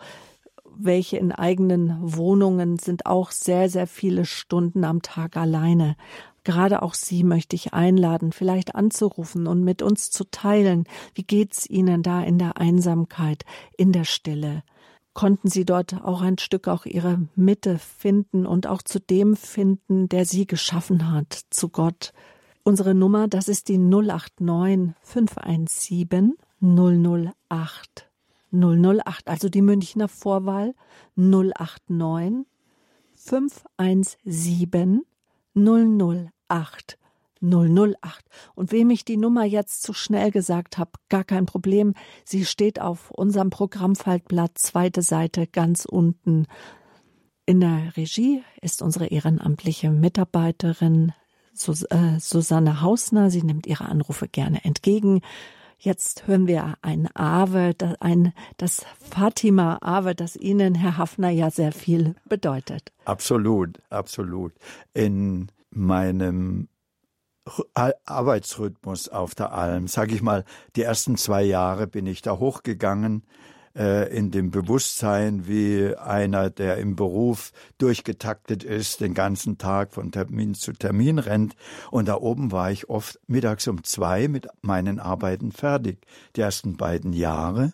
Welche 0.78 1.18
in 1.18 1.32
eigenen 1.32 1.98
Wohnungen 2.02 2.78
sind 2.78 3.06
auch 3.06 3.32
sehr, 3.32 3.70
sehr 3.70 3.88
viele 3.88 4.26
Stunden 4.26 4.84
am 4.84 5.02
Tag 5.02 5.38
alleine. 5.38 5.96
Gerade 6.44 6.82
auch 6.82 6.94
Sie 6.94 7.24
möchte 7.24 7.56
ich 7.56 7.74
einladen, 7.74 8.32
vielleicht 8.32 8.76
anzurufen 8.76 9.48
und 9.48 9.64
mit 9.64 9.82
uns 9.82 10.12
zu 10.12 10.26
teilen. 10.26 10.86
Wie 11.14 11.24
geht's 11.24 11.70
Ihnen 11.70 12.04
da 12.04 12.22
in 12.22 12.38
der 12.38 12.58
Einsamkeit, 12.58 13.46
in 13.78 13.92
der 13.92 14.04
Stille? 14.04 14.64
Konnten 15.14 15.48
Sie 15.48 15.64
dort 15.64 16.04
auch 16.04 16.22
ein 16.22 16.38
Stück 16.40 16.68
auch 16.68 16.86
Ihre 16.86 17.28
Mitte 17.36 17.78
finden 17.78 18.46
und 18.46 18.68
auch 18.68 18.82
zu 18.82 19.00
dem 19.00 19.36
finden, 19.36 20.10
der 20.10 20.26
Sie 20.26 20.48
geschaffen 20.48 21.12
hat, 21.12 21.40
zu 21.50 21.70
Gott? 21.70 22.14
Unsere 22.64 22.96
Nummer, 22.96 23.28
das 23.28 23.48
ist 23.48 23.68
die 23.70 23.78
089 23.78 24.96
517 25.02 26.36
008 26.62 28.12
008, 28.54 29.28
also 29.28 29.50
die 29.50 29.62
Münchner 29.62 30.08
Vorwahl 30.08 30.76
089 31.16 32.46
517 33.16 35.04
008 35.56 36.98
008. 37.44 38.26
Und 38.56 38.72
wem 38.72 38.89
ich 38.89 39.06
die 39.06 39.18
Nummer 39.18 39.44
jetzt 39.44 39.84
zu 39.84 39.94
schnell 39.94 40.32
gesagt 40.32 40.78
habe, 40.78 40.92
gar 41.10 41.24
kein 41.24 41.46
Problem. 41.46 41.94
Sie 42.24 42.46
steht 42.46 42.80
auf 42.80 43.12
unserem 43.12 43.50
Programmfaltblatt, 43.50 44.58
zweite 44.58 45.02
Seite 45.02 45.48
ganz 45.48 45.86
unten. 45.86 46.48
In 47.46 47.60
der 47.60 47.96
Regie 47.98 48.44
ist 48.62 48.82
unsere 48.82 49.08
ehrenamtliche 49.08 49.89
Mitarbeiterin 49.89 51.12
Sus 51.54 51.84
äh, 51.84 52.20
Susanne 52.20 52.82
Hausner. 52.82 53.30
Sie 53.30 53.44
nimmt 53.44 53.68
ihre 53.68 53.86
Anrufe 53.86 54.28
gerne 54.28 54.63
entgegen. 54.63 55.22
Jetzt 55.84 56.28
hören 56.28 56.48
wir 56.48 56.76
ein 56.82 57.10
Ave, 57.13 57.76
ein, 58.00 58.32
das 58.56 58.86
Fatima 59.02 59.80
Ave, 59.82 60.15
das 60.15 60.38
Ihnen, 60.38 60.76
Herr 60.76 60.98
Hafner, 60.98 61.30
ja 61.30 61.52
sehr 61.52 61.74
viel 61.74 62.15
bedeutet. 62.24 62.93
Absolut, 63.04 63.82
absolut. 63.89 64.54
In 64.93 65.52
meinem 65.72 66.69
Arbeitsrhythmus 68.06 69.10
auf 69.10 69.36
der 69.36 69.52
Alm, 69.52 69.89
sage 69.89 70.15
ich 70.15 70.22
mal, 70.22 70.46
die 70.78 70.84
ersten 70.84 71.17
zwei 71.17 71.43
Jahre 71.43 71.86
bin 71.86 72.08
ich 72.08 72.22
da 72.22 72.39
hochgegangen 72.39 73.24
äh, 73.76 74.16
in 74.16 74.32
dem 74.32 74.52
Bewusstsein 74.52 75.48
wie 75.48 75.96
einer, 75.96 76.50
der 76.50 76.78
im 76.78 76.96
Beruf 76.96 77.52
durchgetaktet 77.78 78.64
ist, 78.64 79.02
den 79.02 79.14
ganzen 79.14 79.58
Tag 79.58 79.94
von 79.94 80.12
Termin 80.12 80.54
zu 80.54 80.74
Termin 80.74 81.20
rennt. 81.20 81.56
Und 81.92 82.08
da 82.08 82.16
oben 82.16 82.52
war 82.52 82.72
ich 82.72 82.90
oft 82.90 83.20
mittags 83.28 83.68
um 83.68 83.84
zwei 83.84 84.28
mit 84.28 84.48
meinen 84.62 85.00
Arbeiten 85.00 85.52
fertig. 85.52 86.06
Die 86.36 86.42
ersten 86.42 86.78
beiden 86.78 87.14
Jahre. 87.14 87.74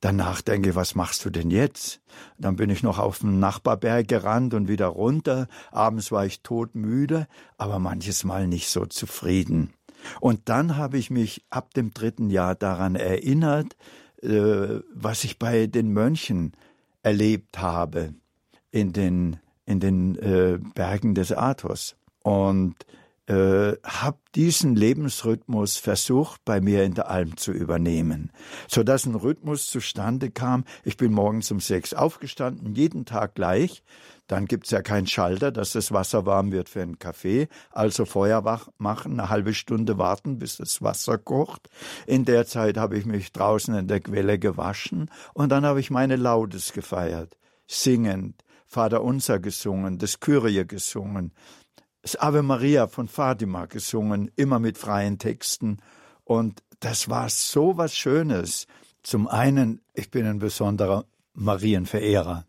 Danach 0.00 0.42
denke, 0.42 0.76
was 0.76 0.94
machst 0.94 1.24
du 1.24 1.30
denn 1.30 1.50
jetzt? 1.50 2.00
Dann 2.38 2.54
bin 2.54 2.70
ich 2.70 2.84
noch 2.84 3.00
auf 3.00 3.18
den 3.18 3.40
Nachbarberg 3.40 4.06
gerannt 4.06 4.54
und 4.54 4.68
wieder 4.68 4.86
runter. 4.86 5.48
Abends 5.72 6.12
war 6.12 6.24
ich 6.24 6.42
todmüde, 6.42 7.26
aber 7.56 7.80
manches 7.80 8.22
Mal 8.22 8.46
nicht 8.46 8.68
so 8.68 8.86
zufrieden. 8.86 9.72
Und 10.20 10.48
dann 10.48 10.76
habe 10.76 10.98
ich 10.98 11.10
mich 11.10 11.44
ab 11.50 11.74
dem 11.74 11.92
dritten 11.92 12.30
Jahr 12.30 12.54
daran 12.54 12.94
erinnert, 12.94 13.76
äh, 14.22 14.80
was 14.92 15.24
ich 15.24 15.38
bei 15.38 15.66
den 15.66 15.92
Mönchen 15.92 16.52
erlebt 17.02 17.58
habe 17.58 18.14
in 18.70 18.92
den, 18.92 19.38
in 19.64 19.80
den 19.80 20.16
äh, 20.16 20.58
Bergen 20.74 21.14
des 21.14 21.32
Athos. 21.32 21.96
Und 22.22 22.74
äh, 23.28 23.76
habe 23.84 24.18
diesen 24.34 24.74
Lebensrhythmus 24.74 25.76
versucht, 25.76 26.44
bei 26.44 26.60
mir 26.60 26.84
in 26.84 26.94
der 26.94 27.10
Alm 27.10 27.36
zu 27.36 27.52
übernehmen, 27.52 28.32
so 28.68 28.82
dass 28.82 29.04
ein 29.04 29.14
Rhythmus 29.14 29.66
zustande 29.66 30.30
kam. 30.30 30.64
Ich 30.82 30.96
bin 30.96 31.12
morgens 31.12 31.50
um 31.50 31.60
sechs 31.60 31.92
aufgestanden, 31.92 32.74
jeden 32.74 33.04
Tag 33.04 33.34
gleich. 33.34 33.82
Dann 34.28 34.44
gibt's 34.44 34.70
ja 34.70 34.82
keinen 34.82 35.06
Schalter, 35.06 35.50
dass 35.50 35.72
das 35.72 35.90
Wasser 35.90 36.26
warm 36.26 36.52
wird 36.52 36.68
für 36.68 36.82
einen 36.82 36.98
Kaffee. 36.98 37.48
Also 37.70 38.04
Feuer 38.04 38.42
machen, 38.76 39.18
eine 39.18 39.30
halbe 39.30 39.54
Stunde 39.54 39.98
warten, 39.98 40.38
bis 40.38 40.58
das 40.58 40.82
Wasser 40.82 41.16
kocht. 41.18 41.70
In 42.06 42.24
der 42.26 42.46
Zeit 42.46 42.76
habe 42.76 42.98
ich 42.98 43.06
mich 43.06 43.32
draußen 43.32 43.74
in 43.74 43.88
der 43.88 44.00
Quelle 44.00 44.38
gewaschen 44.38 45.10
und 45.32 45.50
dann 45.50 45.64
habe 45.64 45.80
ich 45.80 45.90
meine 45.90 46.16
Laudes 46.16 46.72
gefeiert, 46.72 47.36
singend, 47.66 48.44
Vater 48.66 49.02
Unser 49.02 49.38
gesungen, 49.38 49.96
das 49.96 50.20
Kyrie 50.20 50.66
gesungen, 50.66 51.32
das 52.02 52.16
Ave 52.16 52.42
Maria 52.42 52.86
von 52.86 53.08
Fatima 53.08 53.64
gesungen, 53.64 54.30
immer 54.36 54.58
mit 54.58 54.76
freien 54.76 55.18
Texten. 55.18 55.78
Und 56.24 56.62
das 56.80 57.08
war 57.08 57.30
so 57.30 57.78
was 57.78 57.96
Schönes. 57.96 58.66
Zum 59.02 59.26
einen, 59.26 59.80
ich 59.94 60.10
bin 60.10 60.26
ein 60.26 60.38
besonderer 60.38 61.06
Marienverehrer. 61.32 62.44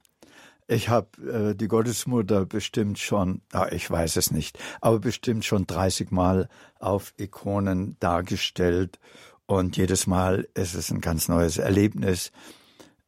Ich 0.71 0.87
habe 0.87 1.07
äh, 1.51 1.55
die 1.55 1.67
Gottesmutter 1.67 2.45
bestimmt 2.45 2.99
schon, 2.99 3.41
ah, 3.53 3.69
ich 3.71 3.89
weiß 3.89 4.17
es 4.17 4.29
nicht, 4.29 4.59
aber 4.81 4.99
bestimmt 4.99 5.43
schon 5.43 5.65
30 5.65 6.11
Mal 6.11 6.47
auf 6.79 7.15
Ikonen 7.17 7.97
dargestellt. 7.99 8.99
Und 9.47 9.77
jedes 9.77 10.05
Mal 10.05 10.47
ist 10.53 10.75
es 10.75 10.91
ein 10.91 11.01
ganz 11.01 11.27
neues 11.27 11.57
Erlebnis, 11.57 12.31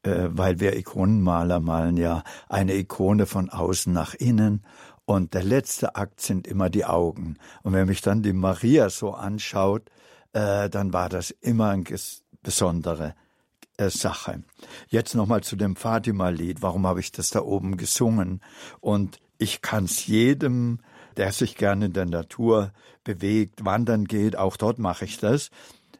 äh, 0.02 0.30
weil 0.30 0.60
wir 0.60 0.76
Ikonenmaler 0.76 1.60
malen 1.60 1.98
ja 1.98 2.24
eine 2.50 2.74
Ikone 2.74 3.28
von 3.28 3.52
außen 3.52 3.94
nach 3.94 4.16
innen 4.16 4.66
und 5.06 5.36
der 5.36 5.44
letzte 5.44 5.96
Akt 5.96 6.20
sind 6.20 6.48
immer 6.48 6.72
die 6.72 6.86
Augen. 6.86 7.38
Und 7.62 7.74
wenn 7.74 7.88
mich 7.88 8.02
dann 8.02 8.24
die 8.24 8.34
Maria 8.34 8.90
so 8.90 9.14
anschaut, 9.14 9.84
äh, 10.34 10.68
dann 10.68 10.94
war 10.94 11.10
das 11.10 11.30
immer 11.30 11.70
eine 11.70 11.84
besondere 12.42 13.14
Sache. 13.90 14.44
Jetzt 14.88 15.16
nochmal 15.16 15.42
zu 15.42 15.56
dem 15.56 15.76
Fatima-Lied. 15.76 16.62
Warum 16.62 16.86
habe 16.86 17.00
ich 17.00 17.12
das 17.12 17.30
da 17.30 17.42
oben 17.42 17.78
gesungen? 17.78 18.42
Und 18.80 19.20
ich 19.38 19.62
kann 19.62 19.86
es 19.86 20.06
jedem, 20.06 20.80
der 21.18 21.32
sich 21.32 21.56
gerne 21.56 21.88
in 21.88 21.94
der 21.94 22.06
Natur 22.06 22.72
bewegt, 23.04 23.66
wandern 23.66 24.06
geht, 24.06 24.36
auch 24.38 24.58
dort 24.58 24.80
mache 24.80 25.06
ich 25.06 25.18
das, 25.18 25.50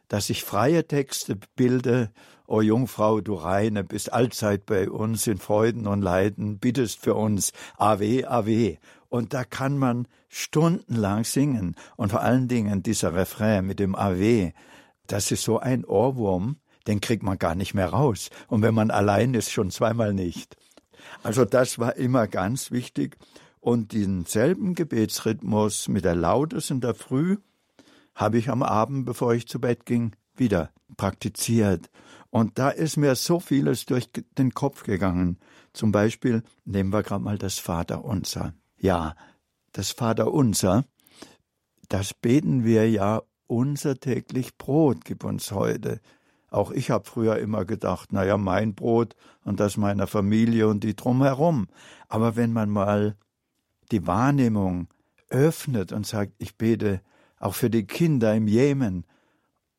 dass 0.08 0.30
ich 0.30 0.44
freie 0.44 0.86
Texte 0.86 1.38
bilde. 1.56 2.10
O 2.46 2.60
Jungfrau, 2.60 3.20
du 3.20 3.34
Reine, 3.34 3.82
bist 3.82 4.12
allzeit 4.12 4.66
bei 4.66 4.90
uns 4.90 5.26
in 5.26 5.38
Freuden 5.38 5.86
und 5.86 6.02
Leiden, 6.02 6.58
bittest 6.58 7.00
für 7.00 7.14
uns, 7.14 7.52
Ave, 7.78 8.28
Ave. 8.28 8.78
Und 9.08 9.32
da 9.34 9.44
kann 9.44 9.78
man 9.78 10.06
stundenlang 10.28 11.24
singen. 11.24 11.76
Und 11.96 12.10
vor 12.10 12.20
allen 12.20 12.48
Dingen 12.48 12.82
dieser 12.82 13.14
Refrain 13.14 13.66
mit 13.66 13.78
dem 13.78 13.94
Ave, 13.94 14.52
das 15.06 15.30
ist 15.30 15.44
so 15.44 15.58
ein 15.58 15.84
Ohrwurm, 15.84 16.56
den 16.86 17.00
kriegt 17.00 17.22
man 17.22 17.38
gar 17.38 17.54
nicht 17.54 17.74
mehr 17.74 17.88
raus. 17.88 18.30
Und 18.48 18.62
wenn 18.62 18.74
man 18.74 18.90
allein 18.90 19.34
ist, 19.34 19.50
schon 19.50 19.70
zweimal 19.70 20.12
nicht. 20.12 20.56
Also 21.22 21.44
das 21.44 21.78
war 21.78 21.96
immer 21.96 22.26
ganz 22.26 22.70
wichtig. 22.70 23.16
Und 23.60 23.92
denselben 23.92 24.74
Gebetsrhythmus 24.74 25.88
mit 25.88 26.04
der 26.04 26.16
Lautes 26.16 26.70
in 26.70 26.80
der 26.80 26.94
Früh 26.94 27.36
habe 28.14 28.38
ich 28.38 28.50
am 28.50 28.62
Abend, 28.62 29.06
bevor 29.06 29.34
ich 29.34 29.46
zu 29.46 29.60
Bett 29.60 29.86
ging, 29.86 30.12
wieder 30.34 30.70
praktiziert. 30.96 31.90
Und 32.30 32.58
da 32.58 32.70
ist 32.70 32.96
mir 32.96 33.14
so 33.14 33.40
vieles 33.40 33.86
durch 33.86 34.10
den 34.38 34.52
Kopf 34.52 34.84
gegangen. 34.84 35.38
Zum 35.72 35.92
Beispiel 35.92 36.42
nehmen 36.64 36.92
wir 36.92 37.02
gerade 37.02 37.22
mal 37.22 37.38
das 37.38 37.58
Vaterunser. 37.58 38.54
Ja, 38.78 39.14
das 39.72 39.90
Vaterunser, 39.92 40.84
das 41.88 42.14
beten 42.14 42.64
wir 42.64 42.90
ja 42.90 43.22
unser 43.46 44.00
täglich 44.00 44.56
Brot 44.56 45.04
gib 45.04 45.24
uns 45.24 45.52
heute. 45.52 46.00
Auch 46.52 46.70
ich 46.70 46.90
habe 46.90 47.04
früher 47.08 47.38
immer 47.38 47.64
gedacht, 47.64 48.10
na 48.12 48.24
ja, 48.24 48.36
mein 48.36 48.74
Brot 48.74 49.16
und 49.42 49.58
das 49.58 49.78
meiner 49.78 50.06
Familie 50.06 50.68
und 50.68 50.84
die 50.84 50.94
drumherum. 50.94 51.68
Aber 52.08 52.36
wenn 52.36 52.52
man 52.52 52.68
mal 52.68 53.16
die 53.90 54.06
Wahrnehmung 54.06 54.88
öffnet 55.30 55.92
und 55.92 56.06
sagt, 56.06 56.34
ich 56.38 56.56
bete 56.56 57.00
auch 57.38 57.54
für 57.54 57.70
die 57.70 57.86
Kinder 57.86 58.34
im 58.34 58.48
Jemen, 58.48 59.06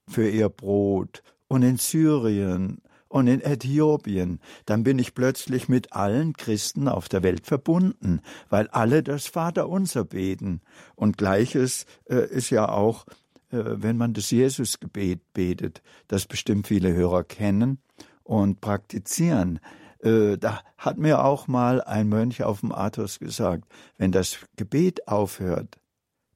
für 0.08 0.28
ihr 0.28 0.50
Brot 0.50 1.22
und 1.48 1.62
in 1.62 1.78
Syrien 1.78 2.82
und 3.08 3.28
in 3.28 3.42
Äthiopien, 3.42 4.40
dann 4.66 4.84
bin 4.84 4.98
ich 4.98 5.14
plötzlich 5.14 5.70
mit 5.70 5.94
allen 5.94 6.34
Christen 6.34 6.88
auf 6.88 7.08
der 7.08 7.22
Welt 7.22 7.46
verbunden, 7.46 8.22
weil 8.50 8.68
alle 8.70 9.04
das 9.04 9.28
Vaterunser 9.28 10.06
beten. 10.06 10.62
Und 10.96 11.20
gleiches 11.20 11.86
äh, 12.10 12.28
ist 12.28 12.50
ja 12.50 12.68
auch, 12.68 13.06
wenn 13.54 13.98
man 13.98 14.13
das 14.13 14.32
Jesusgebet 14.32 15.34
betet, 15.34 15.82
das 16.08 16.26
bestimmt 16.26 16.68
viele 16.68 16.94
Hörer 16.94 17.24
kennen 17.24 17.80
und 18.24 18.62
praktizieren. 18.62 19.60
Äh, 20.00 20.38
da 20.38 20.62
hat 20.78 20.98
mir 20.98 21.24
auch 21.24 21.48
mal 21.48 21.82
ein 21.82 22.10
Mönch 22.10 22.44
auf 22.44 22.62
dem 22.62 22.72
Athos 22.72 23.20
gesagt, 23.20 23.66
wenn 23.98 24.12
das 24.12 24.39
Gebet 24.56 25.08
aufhört, 25.08 25.78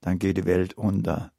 dann 0.01 0.19
geht 0.19 0.37
die 0.37 0.45
Welt 0.45 0.75
unter. 0.75 1.31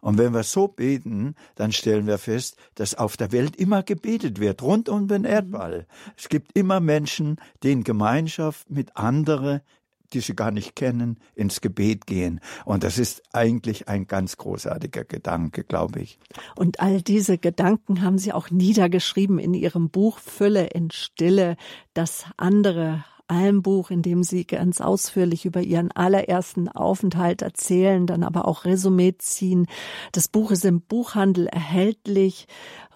Und 0.00 0.18
wenn 0.18 0.34
wir 0.34 0.44
so 0.44 0.68
beten, 0.68 1.34
dann 1.56 1.72
stellen 1.72 2.06
wir 2.06 2.18
fest, 2.18 2.56
dass 2.76 2.94
auf 2.94 3.16
der 3.16 3.32
Welt 3.32 3.56
immer 3.56 3.82
gebetet 3.82 4.38
wird, 4.38 4.62
rund 4.62 4.88
um 4.88 5.08
den 5.08 5.24
Erdball. 5.24 5.86
Es 6.16 6.28
gibt 6.28 6.56
immer 6.56 6.78
Menschen, 6.78 7.40
die 7.62 7.72
in 7.72 7.82
Gemeinschaft 7.82 8.70
mit 8.70 8.96
anderen 8.96 9.62
die 10.12 10.20
sie 10.20 10.34
gar 10.34 10.50
nicht 10.50 10.76
kennen, 10.76 11.18
ins 11.34 11.60
Gebet 11.60 12.06
gehen. 12.06 12.40
Und 12.64 12.84
das 12.84 12.98
ist 12.98 13.22
eigentlich 13.32 13.88
ein 13.88 14.06
ganz 14.06 14.36
großartiger 14.36 15.04
Gedanke, 15.04 15.64
glaube 15.64 16.00
ich. 16.00 16.18
Und 16.54 16.80
all 16.80 17.02
diese 17.02 17.38
Gedanken 17.38 18.02
haben 18.02 18.18
Sie 18.18 18.32
auch 18.32 18.50
niedergeschrieben 18.50 19.38
in 19.38 19.54
Ihrem 19.54 19.90
Buch 19.90 20.18
Fülle 20.18 20.66
in 20.66 20.90
Stille, 20.90 21.56
das 21.94 22.24
andere 22.36 23.04
Almbuch, 23.28 23.90
in 23.90 24.02
dem 24.02 24.22
Sie 24.22 24.46
ganz 24.46 24.80
ausführlich 24.80 25.44
über 25.44 25.60
Ihren 25.60 25.90
allerersten 25.92 26.68
Aufenthalt 26.68 27.42
erzählen, 27.42 28.06
dann 28.06 28.22
aber 28.22 28.46
auch 28.46 28.64
Resümee 28.64 29.16
ziehen. 29.18 29.66
Das 30.12 30.28
Buch 30.28 30.50
ist 30.50 30.64
im 30.64 30.80
Buchhandel 30.80 31.46
erhältlich 31.46 32.46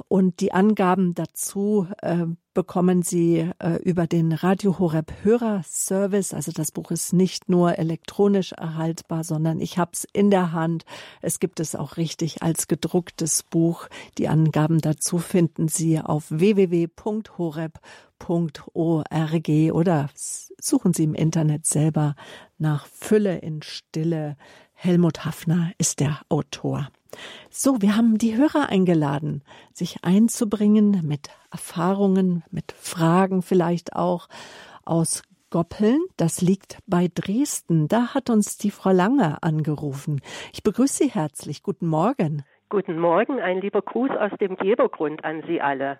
und 0.09 0.40
die 0.40 0.53
Angaben 0.53 1.14
dazu 1.14 1.87
äh, 2.03 2.27
bekommen 2.55 3.03
Sie 3.03 3.49
äh, 3.59 3.77
über 3.83 4.07
den 4.07 4.33
Radio 4.33 4.79
Horeb 4.79 5.12
Hörerservice. 5.23 6.35
Also 6.35 6.53
das 6.53 6.73
Buch 6.73 6.90
ist 6.90 7.12
nicht 7.12 7.49
nur 7.49 7.79
elektronisch 7.79 8.53
erhaltbar, 8.53 9.25
sondern 9.25 9.61
ich 9.61 9.79
habe 9.79 9.93
es 9.95 10.07
in 10.12 10.31
der 10.31 10.53
Hand. 10.53 10.85
Es 11.21 11.38
gibt 11.38 11.61
es 11.61 11.75
auch 11.75 11.97
richtig 11.97 12.43
als 12.43 12.69
gedrucktes 12.69 13.45
Buch. 13.45 13.88
Die 14.19 14.29
Angaben 14.29 14.81
dazu 14.81 15.19
finden 15.19 15.69
Sie 15.69 16.01
auf 16.01 16.27
www.horeb.org 18.20 19.48
oder 19.72 20.09
suchen 20.14 20.92
Sie 20.92 21.04
im 21.04 21.14
Internet 21.14 21.66
selber 21.66 22.14
nach 22.59 22.87
Fülle 22.87 23.38
in 23.38 23.62
Stille. 23.62 24.37
Helmut 24.74 25.24
Hafner 25.24 25.72
ist 25.78 26.00
der 26.00 26.20
Autor. 26.28 26.88
So, 27.50 27.83
wir 27.83 27.96
haben 27.96 28.18
die 28.18 28.37
Hörer 28.37 28.68
eingeladen, 28.68 29.42
sich 29.72 30.04
einzubringen 30.04 31.02
mit 31.04 31.28
Erfahrungen, 31.50 32.44
mit 32.50 32.72
Fragen 32.72 33.42
vielleicht 33.42 33.96
auch 33.96 34.28
aus 34.85 35.22
Goppeln. 35.50 36.00
Das 36.16 36.40
liegt 36.40 36.78
bei 36.87 37.09
Dresden. 37.12 37.88
Da 37.88 38.14
hat 38.14 38.30
uns 38.30 38.56
die 38.56 38.70
Frau 38.70 38.92
Lange 38.92 39.42
angerufen. 39.42 40.20
Ich 40.52 40.62
begrüße 40.62 41.04
Sie 41.04 41.11
herzlich. 41.11 41.62
Guten 41.62 41.88
Morgen. 41.88 42.44
Guten 42.68 42.98
Morgen. 42.98 43.40
Ein 43.40 43.61
lieber 43.61 43.83
Gruß 43.83 44.11
aus 44.11 44.30
dem 44.40 44.56
Gebergrund 44.56 45.24
an 45.24 45.42
Sie 45.48 45.61
alle. 45.61 45.98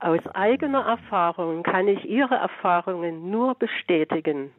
Aus 0.00 0.20
eigener 0.34 0.84
Erfahrung 0.86 1.62
kann 1.62 1.88
ich 1.88 2.04
Ihre 2.04 2.34
Erfahrungen 2.34 3.30
nur 3.30 3.54
bestätigen. 3.54 4.52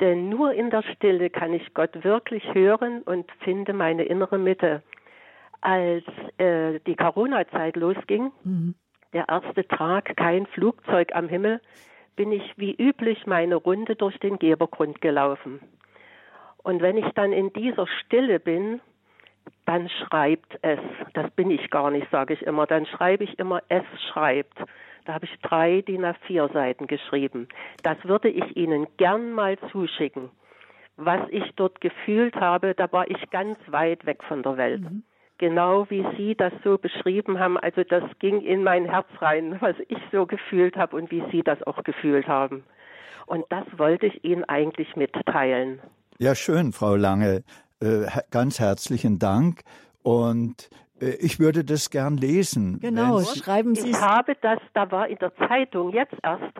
Denn 0.00 0.28
nur 0.28 0.52
in 0.52 0.70
der 0.70 0.82
Stille 0.82 1.30
kann 1.30 1.52
ich 1.52 1.74
Gott 1.74 2.04
wirklich 2.04 2.42
hören 2.54 3.02
und 3.02 3.30
finde 3.40 3.72
meine 3.72 4.04
innere 4.04 4.38
Mitte. 4.38 4.82
Als 5.60 6.04
äh, 6.38 6.80
die 6.86 6.96
Corona-Zeit 6.96 7.76
losging, 7.76 8.32
mhm. 8.42 8.74
der 9.12 9.28
erste 9.28 9.66
Tag, 9.68 10.16
kein 10.16 10.46
Flugzeug 10.46 11.14
am 11.14 11.28
Himmel, 11.28 11.60
bin 12.16 12.32
ich 12.32 12.42
wie 12.56 12.74
üblich 12.74 13.26
meine 13.26 13.54
Runde 13.56 13.96
durch 13.96 14.18
den 14.18 14.38
Gebergrund 14.38 15.00
gelaufen. 15.00 15.60
Und 16.62 16.82
wenn 16.82 16.96
ich 16.96 17.08
dann 17.14 17.32
in 17.32 17.52
dieser 17.52 17.86
Stille 17.86 18.38
bin, 18.38 18.80
dann 19.72 19.88
schreibt 19.88 20.58
es. 20.60 20.78
Das 21.14 21.30
bin 21.30 21.50
ich 21.50 21.70
gar 21.70 21.90
nicht, 21.90 22.06
sage 22.10 22.34
ich 22.34 22.42
immer. 22.42 22.66
Dann 22.66 22.84
schreibe 22.84 23.24
ich 23.24 23.38
immer, 23.38 23.62
es 23.68 23.84
schreibt. 24.12 24.58
Da 25.06 25.14
habe 25.14 25.24
ich 25.24 25.40
drei 25.40 25.80
DIN 25.80 26.04
A4 26.04 26.52
Seiten 26.52 26.86
geschrieben. 26.86 27.48
Das 27.82 27.96
würde 28.04 28.28
ich 28.28 28.54
Ihnen 28.54 28.86
gern 28.98 29.32
mal 29.32 29.58
zuschicken. 29.70 30.30
Was 30.96 31.20
ich 31.30 31.50
dort 31.56 31.80
gefühlt 31.80 32.36
habe, 32.36 32.74
da 32.74 32.92
war 32.92 33.10
ich 33.10 33.30
ganz 33.30 33.58
weit 33.68 34.04
weg 34.04 34.22
von 34.24 34.42
der 34.42 34.58
Welt. 34.58 34.82
Mhm. 34.82 35.04
Genau 35.38 35.88
wie 35.88 36.04
Sie 36.18 36.34
das 36.34 36.52
so 36.62 36.76
beschrieben 36.76 37.38
haben, 37.38 37.56
also 37.56 37.82
das 37.82 38.04
ging 38.18 38.42
in 38.42 38.62
mein 38.62 38.84
Herz 38.84 39.08
rein, 39.20 39.56
was 39.60 39.74
ich 39.88 39.98
so 40.12 40.26
gefühlt 40.26 40.76
habe 40.76 40.96
und 40.96 41.10
wie 41.10 41.24
Sie 41.32 41.42
das 41.42 41.62
auch 41.62 41.82
gefühlt 41.82 42.28
haben. 42.28 42.62
Und 43.24 43.46
das 43.48 43.64
wollte 43.78 44.06
ich 44.06 44.22
Ihnen 44.22 44.44
eigentlich 44.44 44.94
mitteilen. 44.96 45.80
Ja, 46.18 46.34
schön, 46.34 46.72
Frau 46.72 46.94
Lange. 46.94 47.42
Äh, 47.82 48.06
ganz 48.30 48.60
herzlichen 48.60 49.18
Dank. 49.18 49.62
Und 50.02 50.70
äh, 51.00 51.16
ich 51.16 51.40
würde 51.40 51.64
das 51.64 51.90
gern 51.90 52.16
lesen. 52.16 52.78
Genau, 52.80 53.20
schreiben 53.22 53.74
Sie 53.74 53.90
es. 53.90 53.96
Ich 53.96 54.02
habe 54.02 54.36
das, 54.40 54.58
da 54.74 54.90
war 54.90 55.08
in 55.08 55.18
der 55.18 55.34
Zeitung 55.36 55.92
jetzt 55.92 56.14
erst 56.22 56.54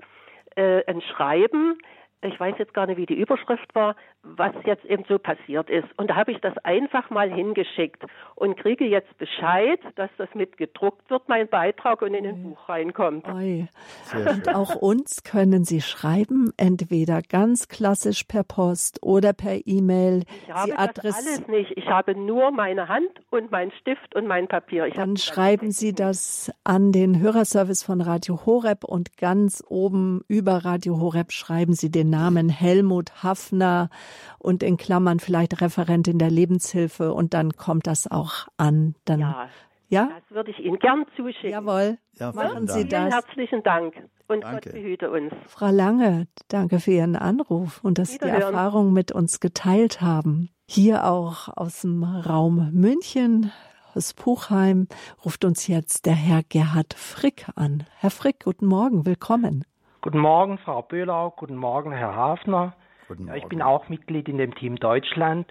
äh, 0.56 0.84
ein 0.86 1.00
Schreiben, 1.00 1.78
ich 2.24 2.38
weiß 2.38 2.54
jetzt 2.58 2.74
gar 2.74 2.86
nicht, 2.86 2.98
wie 2.98 3.06
die 3.06 3.18
Überschrift 3.18 3.74
war, 3.74 3.96
was 4.24 4.52
jetzt 4.64 4.84
eben 4.84 5.04
so 5.08 5.18
passiert 5.18 5.68
ist. 5.68 5.86
Und 5.96 6.10
da 6.10 6.16
habe 6.16 6.30
ich 6.30 6.38
das 6.38 6.56
einfach 6.58 7.10
mal 7.10 7.32
hingeschickt 7.32 8.04
und 8.36 8.56
kriege 8.56 8.84
jetzt 8.84 9.16
Bescheid, 9.18 9.80
dass 9.96 10.10
das 10.16 10.28
mit 10.34 10.56
gedruckt 10.56 11.10
wird, 11.10 11.28
mein 11.28 11.48
Beitrag 11.48 12.02
und 12.02 12.14
in 12.14 12.26
ein 12.26 12.42
Buch 12.42 12.68
reinkommt. 12.68 13.26
Oi. 13.28 13.66
Und 14.14 14.54
auch 14.54 14.76
uns 14.76 15.24
können 15.24 15.64
Sie 15.64 15.80
schreiben, 15.80 16.52
entweder 16.56 17.20
ganz 17.22 17.68
klassisch 17.68 18.22
per 18.22 18.44
Post 18.44 19.02
oder 19.02 19.32
per 19.32 19.66
E-Mail. 19.66 20.22
Ich 20.46 20.54
habe 20.54 20.90
das 21.02 21.16
alles 21.16 21.48
nicht. 21.48 21.72
Ich 21.76 21.88
habe 21.88 22.14
nur 22.14 22.52
meine 22.52 22.88
Hand 22.88 23.10
und 23.30 23.50
mein 23.50 23.72
Stift 23.80 24.14
und 24.14 24.28
mein 24.28 24.46
Papier. 24.46 24.86
Ich 24.86 24.94
Dann 24.94 25.16
schreiben 25.16 25.72
Sie 25.72 25.94
das 25.94 26.52
an 26.62 26.92
den 26.92 27.18
Hörerservice 27.18 27.82
von 27.82 28.00
Radio 28.00 28.46
Horeb 28.46 28.84
und 28.84 29.16
ganz 29.16 29.64
oben 29.68 30.22
über 30.28 30.64
Radio 30.64 31.00
Horeb 31.00 31.32
schreiben 31.32 31.74
Sie 31.74 31.90
den 31.90 32.10
Namen 32.10 32.48
Helmut 32.48 33.24
Hafner 33.24 33.90
und 34.38 34.62
in 34.62 34.76
Klammern 34.76 35.20
vielleicht 35.20 35.60
Referentin 35.60 36.18
der 36.18 36.30
Lebenshilfe 36.30 37.12
und 37.12 37.34
dann 37.34 37.52
kommt 37.52 37.86
das 37.86 38.10
auch 38.10 38.46
an. 38.56 38.94
Dann, 39.04 39.20
ja, 39.20 39.48
ja? 39.92 40.08
Das 40.08 40.34
würde 40.34 40.50
ich 40.50 40.58
Ihnen 40.58 40.78
gern 40.78 41.04
zuschicken. 41.16 41.50
Jawohl. 41.50 41.98
Ja, 42.14 42.32
Machen 42.32 42.66
Sie 42.66 42.88
das. 42.88 43.00
Vielen 43.00 43.12
herzlichen 43.12 43.62
Dank 43.62 43.94
und 44.26 44.42
danke. 44.42 44.70
Gott 44.70 44.72
behüte 44.72 45.10
uns. 45.10 45.32
Frau 45.46 45.70
Lange, 45.70 46.26
danke 46.48 46.80
für 46.80 46.92
Ihren 46.92 47.14
Anruf 47.14 47.84
und 47.84 47.98
dass 47.98 48.12
Sie 48.12 48.18
die 48.18 48.28
Erfahrung 48.28 48.92
mit 48.92 49.12
uns 49.12 49.40
geteilt 49.40 50.00
haben. 50.00 50.48
Hier 50.66 51.04
auch 51.04 51.48
aus 51.54 51.82
dem 51.82 52.04
Raum 52.04 52.70
München, 52.72 53.52
aus 53.94 54.14
Puchheim, 54.14 54.88
ruft 55.24 55.44
uns 55.44 55.66
jetzt 55.66 56.06
der 56.06 56.14
Herr 56.14 56.42
Gerhard 56.48 56.94
Frick 56.94 57.46
an. 57.56 57.84
Herr 57.98 58.10
Frick, 58.10 58.44
guten 58.44 58.66
Morgen, 58.66 59.04
willkommen. 59.04 59.64
Guten 60.00 60.20
Morgen, 60.20 60.56
Frau 60.56 60.80
Böhlau. 60.80 61.30
Guten 61.36 61.56
Morgen, 61.56 61.92
Herr 61.92 62.16
Hafner. 62.16 62.74
Guten 63.12 63.24
Morgen. 63.24 63.36
Ja, 63.36 63.42
ich 63.42 63.48
bin 63.48 63.60
auch 63.60 63.90
Mitglied 63.90 64.26
in 64.26 64.38
dem 64.38 64.54
Team 64.54 64.76
Deutschland 64.76 65.46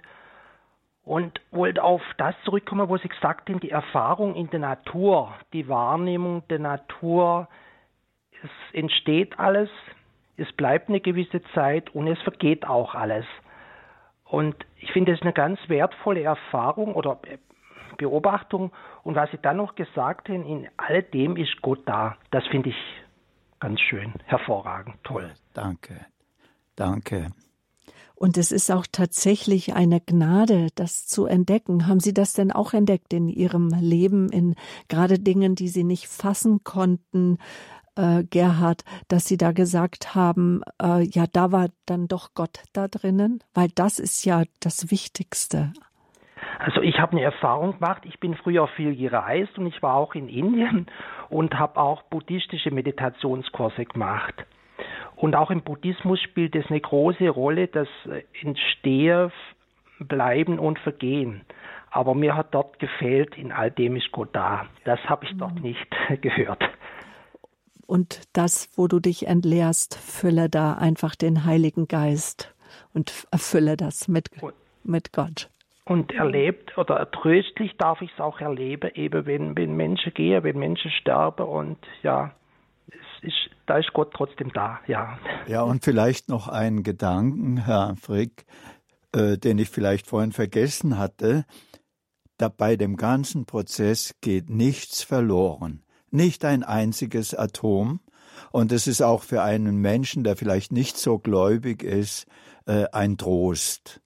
und 1.04 1.40
wollte 1.52 1.84
auf 1.84 2.02
das 2.18 2.34
zurückkommen, 2.44 2.88
wo 2.88 2.96
Sie 2.96 3.08
gesagt 3.08 3.48
haben, 3.48 3.60
die 3.60 3.70
Erfahrung 3.70 4.34
in 4.34 4.50
der 4.50 4.58
Natur, 4.58 5.32
die 5.52 5.68
Wahrnehmung 5.68 6.42
der 6.48 6.58
Natur, 6.58 7.46
es 8.42 8.50
entsteht 8.72 9.38
alles, 9.38 9.70
es 10.36 10.52
bleibt 10.54 10.88
eine 10.88 10.98
gewisse 11.00 11.40
Zeit 11.54 11.94
und 11.94 12.08
es 12.08 12.20
vergeht 12.22 12.66
auch 12.66 12.96
alles. 12.96 13.26
Und 14.24 14.56
ich 14.78 14.90
finde 14.90 15.12
es 15.12 15.22
eine 15.22 15.32
ganz 15.32 15.60
wertvolle 15.68 16.22
Erfahrung 16.22 16.94
oder 16.94 17.20
Beobachtung. 17.96 18.72
Und 19.04 19.14
was 19.14 19.30
Sie 19.30 19.38
dann 19.38 19.58
noch 19.58 19.76
gesagt 19.76 20.28
haben, 20.28 20.44
in 20.44 20.68
all 20.78 21.04
dem 21.04 21.36
ist 21.36 21.62
Gott 21.62 21.82
da. 21.86 22.16
Das 22.32 22.44
finde 22.48 22.70
ich 22.70 22.76
ganz 23.60 23.80
schön, 23.80 24.14
hervorragend, 24.24 24.96
toll. 25.04 25.30
Danke, 25.54 26.06
danke. 26.74 27.28
Und 28.22 28.38
es 28.38 28.52
ist 28.52 28.70
auch 28.70 28.86
tatsächlich 28.86 29.74
eine 29.74 30.00
Gnade, 30.00 30.68
das 30.76 31.08
zu 31.08 31.26
entdecken. 31.26 31.88
Haben 31.88 31.98
Sie 31.98 32.14
das 32.14 32.34
denn 32.34 32.52
auch 32.52 32.72
entdeckt 32.72 33.12
in 33.12 33.28
Ihrem 33.28 33.70
Leben, 33.80 34.30
in 34.30 34.54
gerade 34.88 35.18
Dingen, 35.18 35.56
die 35.56 35.66
Sie 35.66 35.82
nicht 35.82 36.06
fassen 36.06 36.62
konnten, 36.62 37.38
äh, 37.96 38.22
Gerhard, 38.22 38.84
dass 39.08 39.24
Sie 39.24 39.36
da 39.36 39.50
gesagt 39.50 40.14
haben, 40.14 40.62
äh, 40.80 41.02
ja, 41.02 41.24
da 41.32 41.50
war 41.50 41.70
dann 41.84 42.06
doch 42.06 42.28
Gott 42.36 42.62
da 42.72 42.86
drinnen? 42.86 43.42
Weil 43.54 43.70
das 43.74 43.98
ist 43.98 44.24
ja 44.24 44.44
das 44.60 44.92
Wichtigste. 44.92 45.72
Also 46.60 46.80
ich 46.80 47.00
habe 47.00 47.16
eine 47.16 47.22
Erfahrung 47.22 47.72
gemacht. 47.72 48.02
Ich 48.04 48.20
bin 48.20 48.36
früher 48.36 48.68
viel 48.76 48.94
gereist 48.94 49.58
und 49.58 49.66
ich 49.66 49.82
war 49.82 49.96
auch 49.96 50.14
in 50.14 50.28
Indien 50.28 50.86
und 51.28 51.54
habe 51.54 51.80
auch 51.80 52.02
buddhistische 52.02 52.70
Meditationskurse 52.70 53.84
gemacht. 53.84 54.46
Und 55.22 55.36
auch 55.36 55.52
im 55.52 55.62
Buddhismus 55.62 56.20
spielt 56.20 56.56
es 56.56 56.66
eine 56.68 56.80
große 56.80 57.28
Rolle, 57.28 57.68
das 57.68 57.86
Entstehen, 58.42 59.30
Bleiben 60.00 60.58
und 60.58 60.80
Vergehen. 60.80 61.42
Aber 61.92 62.16
mir 62.16 62.34
hat 62.34 62.52
dort 62.52 62.80
gefehlt, 62.80 63.38
in 63.38 63.52
all 63.52 63.70
dem 63.70 63.94
ist 63.94 64.10
Gott 64.10 64.30
da. 64.32 64.66
Das 64.84 64.98
habe 65.04 65.24
ich 65.24 65.30
dort 65.38 65.54
mhm. 65.54 65.62
nicht 65.62 65.86
gehört. 66.22 66.64
Und 67.86 68.22
das, 68.32 68.68
wo 68.74 68.88
du 68.88 68.98
dich 68.98 69.28
entleerst, 69.28 69.94
fülle 69.94 70.48
da 70.48 70.72
einfach 70.74 71.14
den 71.14 71.44
Heiligen 71.44 71.86
Geist 71.86 72.52
und 72.92 73.28
erfülle 73.30 73.76
das 73.76 74.08
mit, 74.08 74.28
mit 74.82 75.12
Gott. 75.12 75.48
Und 75.84 76.12
erlebt 76.14 76.76
oder 76.76 77.08
tröstlich 77.12 77.76
darf 77.76 78.02
ich 78.02 78.10
es 78.12 78.20
auch 78.20 78.40
erleben, 78.40 78.90
eben 78.96 79.24
wenn, 79.26 79.56
wenn 79.56 79.76
Menschen 79.76 80.12
gehen, 80.14 80.42
wenn 80.42 80.58
Menschen 80.58 80.90
sterben 80.90 81.46
und 81.46 81.78
ja, 82.02 82.32
ist, 83.22 83.50
da 83.66 83.78
ist 83.78 83.92
Gott 83.92 84.12
trotzdem 84.14 84.52
da, 84.52 84.80
ja. 84.86 85.18
Ja, 85.46 85.62
und 85.62 85.84
vielleicht 85.84 86.28
noch 86.28 86.48
einen 86.48 86.82
Gedanken, 86.82 87.64
Herr 87.64 87.96
Frick, 87.96 88.44
äh, 89.12 89.38
den 89.38 89.58
ich 89.58 89.70
vielleicht 89.70 90.06
vorhin 90.06 90.32
vergessen 90.32 90.98
hatte. 90.98 91.44
Da 92.38 92.48
bei 92.48 92.76
dem 92.76 92.96
ganzen 92.96 93.46
Prozess 93.46 94.14
geht 94.20 94.50
nichts 94.50 95.02
verloren, 95.02 95.84
nicht 96.10 96.44
ein 96.44 96.62
einziges 96.62 97.34
Atom. 97.34 98.00
Und 98.50 98.72
es 98.72 98.86
ist 98.86 99.02
auch 99.02 99.22
für 99.22 99.42
einen 99.42 99.76
Menschen, 99.76 100.24
der 100.24 100.36
vielleicht 100.36 100.72
nicht 100.72 100.96
so 100.96 101.18
gläubig 101.18 101.82
ist, 101.82 102.26
äh, 102.66 102.86
ein 102.92 103.16
Trost, 103.18 104.00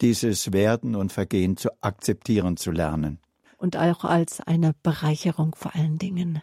dieses 0.00 0.52
Werden 0.52 0.94
und 0.94 1.12
Vergehen 1.12 1.56
zu 1.56 1.70
akzeptieren 1.80 2.56
zu 2.56 2.70
lernen. 2.70 3.18
Und 3.58 3.76
auch 3.76 4.04
als 4.04 4.40
eine 4.40 4.74
Bereicherung 4.82 5.54
vor 5.54 5.74
allen 5.74 5.96
Dingen. 5.98 6.42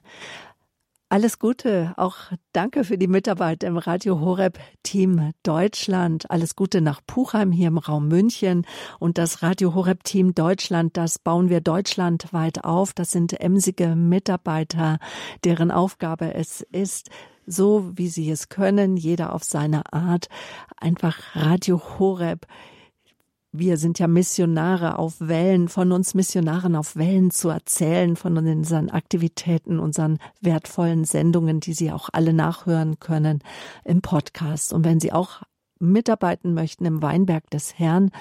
Alles 1.12 1.40
Gute, 1.40 1.96
auch 1.98 2.18
danke 2.54 2.84
für 2.84 3.00
die 3.00 3.08
Mitarbeit 3.08 3.64
im 3.64 3.80
Radio 3.80 4.20
Horeb 4.20 4.60
Team 4.84 5.32
Deutschland. 5.42 6.30
Alles 6.30 6.56
Gute 6.56 6.82
nach 6.82 7.02
Puchheim 7.04 7.52
hier 7.52 7.70
im 7.70 7.80
Raum 7.80 8.08
München 8.08 8.68
und 9.00 9.18
das 9.18 9.42
Radio 9.42 9.74
Horeb 9.74 10.04
Team 10.04 10.36
Deutschland, 10.36 10.98
das 10.98 11.18
bauen 11.18 11.50
wir 11.50 11.62
deutschlandweit 11.62 12.64
auf. 12.64 12.94
Das 12.94 13.10
sind 13.10 13.42
emsige 13.42 13.96
Mitarbeiter, 13.96 15.00
deren 15.44 15.72
Aufgabe 15.72 16.36
es 16.36 16.62
ist, 16.62 17.10
so 17.48 17.90
wie 17.98 18.08
sie 18.08 18.30
es 18.30 18.50
können, 18.50 18.96
jeder 18.96 19.34
auf 19.34 19.44
seine 19.44 19.92
Art, 19.92 20.28
einfach 20.78 21.18
Radio 21.34 21.82
Horeb 21.98 22.46
wir 23.52 23.78
sind 23.78 23.98
ja 23.98 24.08
Missionare 24.08 25.00
auf 25.00 25.16
Wellen, 25.20 25.70
von 25.70 25.92
uns 25.92 26.14
Missionaren 26.14 26.76
auf 26.76 26.96
Wellen 26.96 27.32
zu 27.32 27.50
erzählen, 27.50 28.16
von 28.16 28.38
unseren 28.38 28.90
Aktivitäten, 28.90 29.80
unseren 29.80 30.20
wertvollen 30.40 31.04
Sendungen, 31.04 31.60
die 31.60 31.74
Sie 31.74 31.92
auch 31.92 32.10
alle 32.14 32.34
nachhören 32.34 33.00
können 33.00 33.40
im 33.86 34.02
Podcast. 34.02 34.72
Und 34.72 34.86
wenn 34.86 35.00
Sie 35.00 35.12
auch 35.12 35.42
mitarbeiten 35.80 36.54
möchten 36.54 36.86
im 36.86 37.02
Weinberg 37.02 37.50
des 37.50 37.80
Herrn 37.80 38.12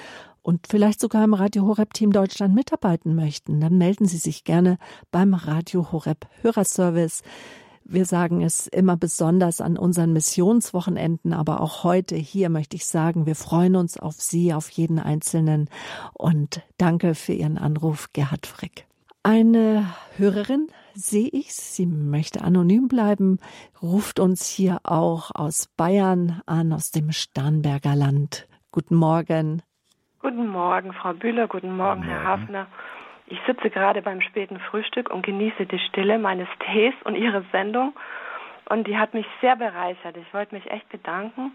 und 0.42 0.66
vielleicht 0.66 1.00
sogar 1.00 1.24
im 1.24 1.34
Radio 1.34 1.66
Horeb 1.66 1.92
Team 1.92 2.10
Deutschland 2.10 2.54
mitarbeiten 2.54 3.14
möchten, 3.14 3.60
dann 3.60 3.76
melden 3.76 4.06
Sie 4.06 4.16
sich 4.16 4.44
gerne 4.44 4.78
beim 5.10 5.34
Radio 5.34 5.92
Horeb 5.92 6.26
Hörerservice. 6.40 7.22
Wir 7.90 8.04
sagen 8.04 8.42
es 8.42 8.66
immer 8.66 8.98
besonders 8.98 9.62
an 9.62 9.78
unseren 9.78 10.12
Missionswochenenden, 10.12 11.32
aber 11.32 11.62
auch 11.62 11.84
heute 11.84 12.16
hier 12.16 12.50
möchte 12.50 12.76
ich 12.76 12.84
sagen, 12.84 13.24
wir 13.24 13.34
freuen 13.34 13.76
uns 13.76 13.96
auf 13.96 14.12
Sie, 14.12 14.52
auf 14.52 14.68
jeden 14.68 14.98
Einzelnen 14.98 15.70
und 16.12 16.62
danke 16.76 17.14
für 17.14 17.32
Ihren 17.32 17.56
Anruf, 17.56 18.12
Gerhard 18.12 18.46
Frick. 18.46 18.86
Eine 19.22 19.86
Hörerin 20.18 20.66
sehe 20.92 21.30
ich, 21.32 21.54
sie 21.54 21.86
möchte 21.86 22.42
anonym 22.42 22.88
bleiben, 22.88 23.38
ruft 23.80 24.20
uns 24.20 24.46
hier 24.46 24.80
auch 24.84 25.30
aus 25.34 25.68
Bayern 25.74 26.42
an, 26.44 26.74
aus 26.74 26.90
dem 26.90 27.10
Starnberger 27.10 27.96
Land. 27.96 28.48
Guten 28.70 28.96
Morgen. 28.96 29.62
Guten 30.20 30.48
Morgen, 30.48 30.92
Frau 30.92 31.14
Bühler, 31.14 31.48
guten 31.48 31.74
Morgen, 31.74 32.02
guten 32.02 32.12
Morgen. 32.12 32.22
Herr 32.22 32.24
Hafner. 32.24 32.66
Ich 33.30 33.38
sitze 33.46 33.68
gerade 33.70 34.00
beim 34.00 34.20
späten 34.22 34.58
Frühstück 34.58 35.10
und 35.10 35.24
genieße 35.24 35.66
die 35.66 35.78
Stille 35.78 36.18
meines 36.18 36.48
Tees 36.66 36.94
und 37.04 37.14
Ihre 37.14 37.44
Sendung. 37.52 37.94
Und 38.70 38.86
die 38.86 38.98
hat 38.98 39.14
mich 39.14 39.26
sehr 39.40 39.56
bereichert. 39.56 40.16
Ich 40.16 40.32
wollte 40.32 40.54
mich 40.54 40.70
echt 40.70 40.88
bedanken 40.88 41.54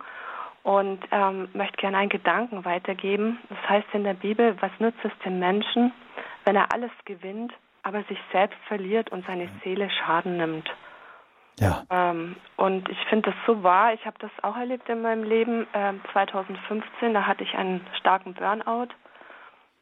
und 0.64 1.00
ähm, 1.12 1.50
möchte 1.54 1.78
gerne 1.78 1.98
einen 1.98 2.10
Gedanken 2.10 2.64
weitergeben. 2.66 3.40
Das 3.50 3.70
heißt 3.70 3.88
in 3.94 4.04
der 4.04 4.14
Bibel, 4.14 4.56
was 4.62 4.72
nützt 4.80 5.04
es 5.04 5.12
dem 5.26 5.40
Menschen, 5.40 5.92
wenn 6.46 6.56
er 6.56 6.72
alles 6.74 6.92
gewinnt, 7.06 7.54
aber 7.84 8.04
sich 8.04 8.20
selbst 8.32 8.58
verliert 8.68 9.12
und 9.12 9.26
seine 9.26 9.50
Seele 9.64 9.90
Schaden 9.90 10.38
nimmt? 10.38 10.70
Ja. 11.60 11.84
Ähm, 11.90 12.36
und 12.56 12.90
ich 12.90 12.98
finde 13.10 13.32
das 13.32 13.40
so 13.46 13.62
wahr. 13.64 13.94
Ich 13.94 14.06
habe 14.06 14.18
das 14.20 14.32
auch 14.42 14.58
erlebt 14.58 14.90
in 14.90 15.02
meinem 15.02 15.24
Leben. 15.24 15.68
Äh, 15.74 15.94
2015, 16.12 17.14
da 17.14 17.26
hatte 17.26 17.44
ich 17.44 17.54
einen 17.56 17.86
starken 18.00 18.34
Burnout 18.34 18.90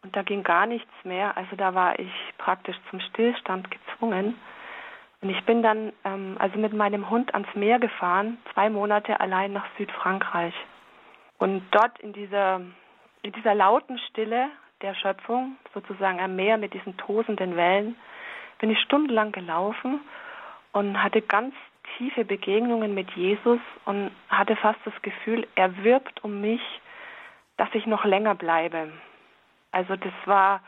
und 0.03 0.15
da 0.15 0.23
ging 0.23 0.43
gar 0.43 0.65
nichts 0.65 0.91
mehr. 1.03 1.37
Also 1.37 1.55
da 1.55 1.75
war 1.75 1.99
ich 1.99 2.11
praktisch 2.37 2.77
zum 2.89 2.99
Stillstand 2.99 3.69
gezwungen. 3.69 4.37
Und 5.21 5.29
ich 5.29 5.43
bin 5.45 5.61
dann 5.61 5.93
ähm, 6.03 6.35
also 6.39 6.57
mit 6.57 6.73
meinem 6.73 7.09
Hund 7.09 7.33
ans 7.33 7.53
Meer 7.53 7.79
gefahren, 7.79 8.39
zwei 8.53 8.69
Monate 8.69 9.19
allein 9.19 9.53
nach 9.53 9.65
Südfrankreich. 9.77 10.55
Und 11.37 11.63
dort 11.71 11.99
in 11.99 12.13
dieser, 12.13 12.61
in 13.21 13.31
dieser 13.31 13.53
lauten 13.53 13.99
Stille 14.09 14.49
der 14.81 14.95
Schöpfung, 14.95 15.57
sozusagen 15.73 16.19
am 16.19 16.35
Meer 16.35 16.57
mit 16.57 16.73
diesen 16.73 16.97
tosenden 16.97 17.55
Wellen, 17.55 17.95
bin 18.59 18.71
ich 18.71 18.79
stundenlang 18.79 19.31
gelaufen 19.31 20.01
und 20.71 21.01
hatte 21.01 21.21
ganz 21.21 21.53
tiefe 21.97 22.25
Begegnungen 22.25 22.93
mit 22.93 23.11
Jesus 23.11 23.59
und 23.85 24.11
hatte 24.29 24.55
fast 24.55 24.79
das 24.85 24.93
Gefühl, 25.01 25.47
er 25.55 25.83
wirbt 25.83 26.23
um 26.23 26.41
mich, 26.41 26.61
dass 27.57 27.69
ich 27.73 27.85
noch 27.85 28.05
länger 28.05 28.33
bleibe. 28.33 28.91
Also 29.72 29.95
das 29.95 30.13
war, 30.26 30.61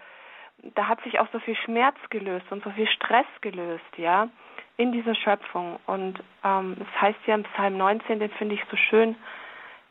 da 0.75 0.87
hat 0.87 1.01
sich 1.03 1.19
auch 1.19 1.27
so 1.31 1.39
viel 1.39 1.55
Schmerz 1.55 1.97
gelöst 2.09 2.45
und 2.51 2.63
so 2.63 2.69
viel 2.71 2.87
Stress 2.87 3.25
gelöst, 3.41 3.97
ja, 3.97 4.29
in 4.77 4.91
dieser 4.91 5.15
Schöpfung. 5.15 5.79
Und 5.85 6.23
ähm, 6.43 6.77
es 6.79 7.01
heißt 7.01 7.19
ja 7.25 7.35
im 7.35 7.43
Psalm 7.43 7.77
19, 7.77 8.19
den 8.19 8.31
finde 8.31 8.55
ich 8.55 8.63
so 8.69 8.77
schön, 8.77 9.15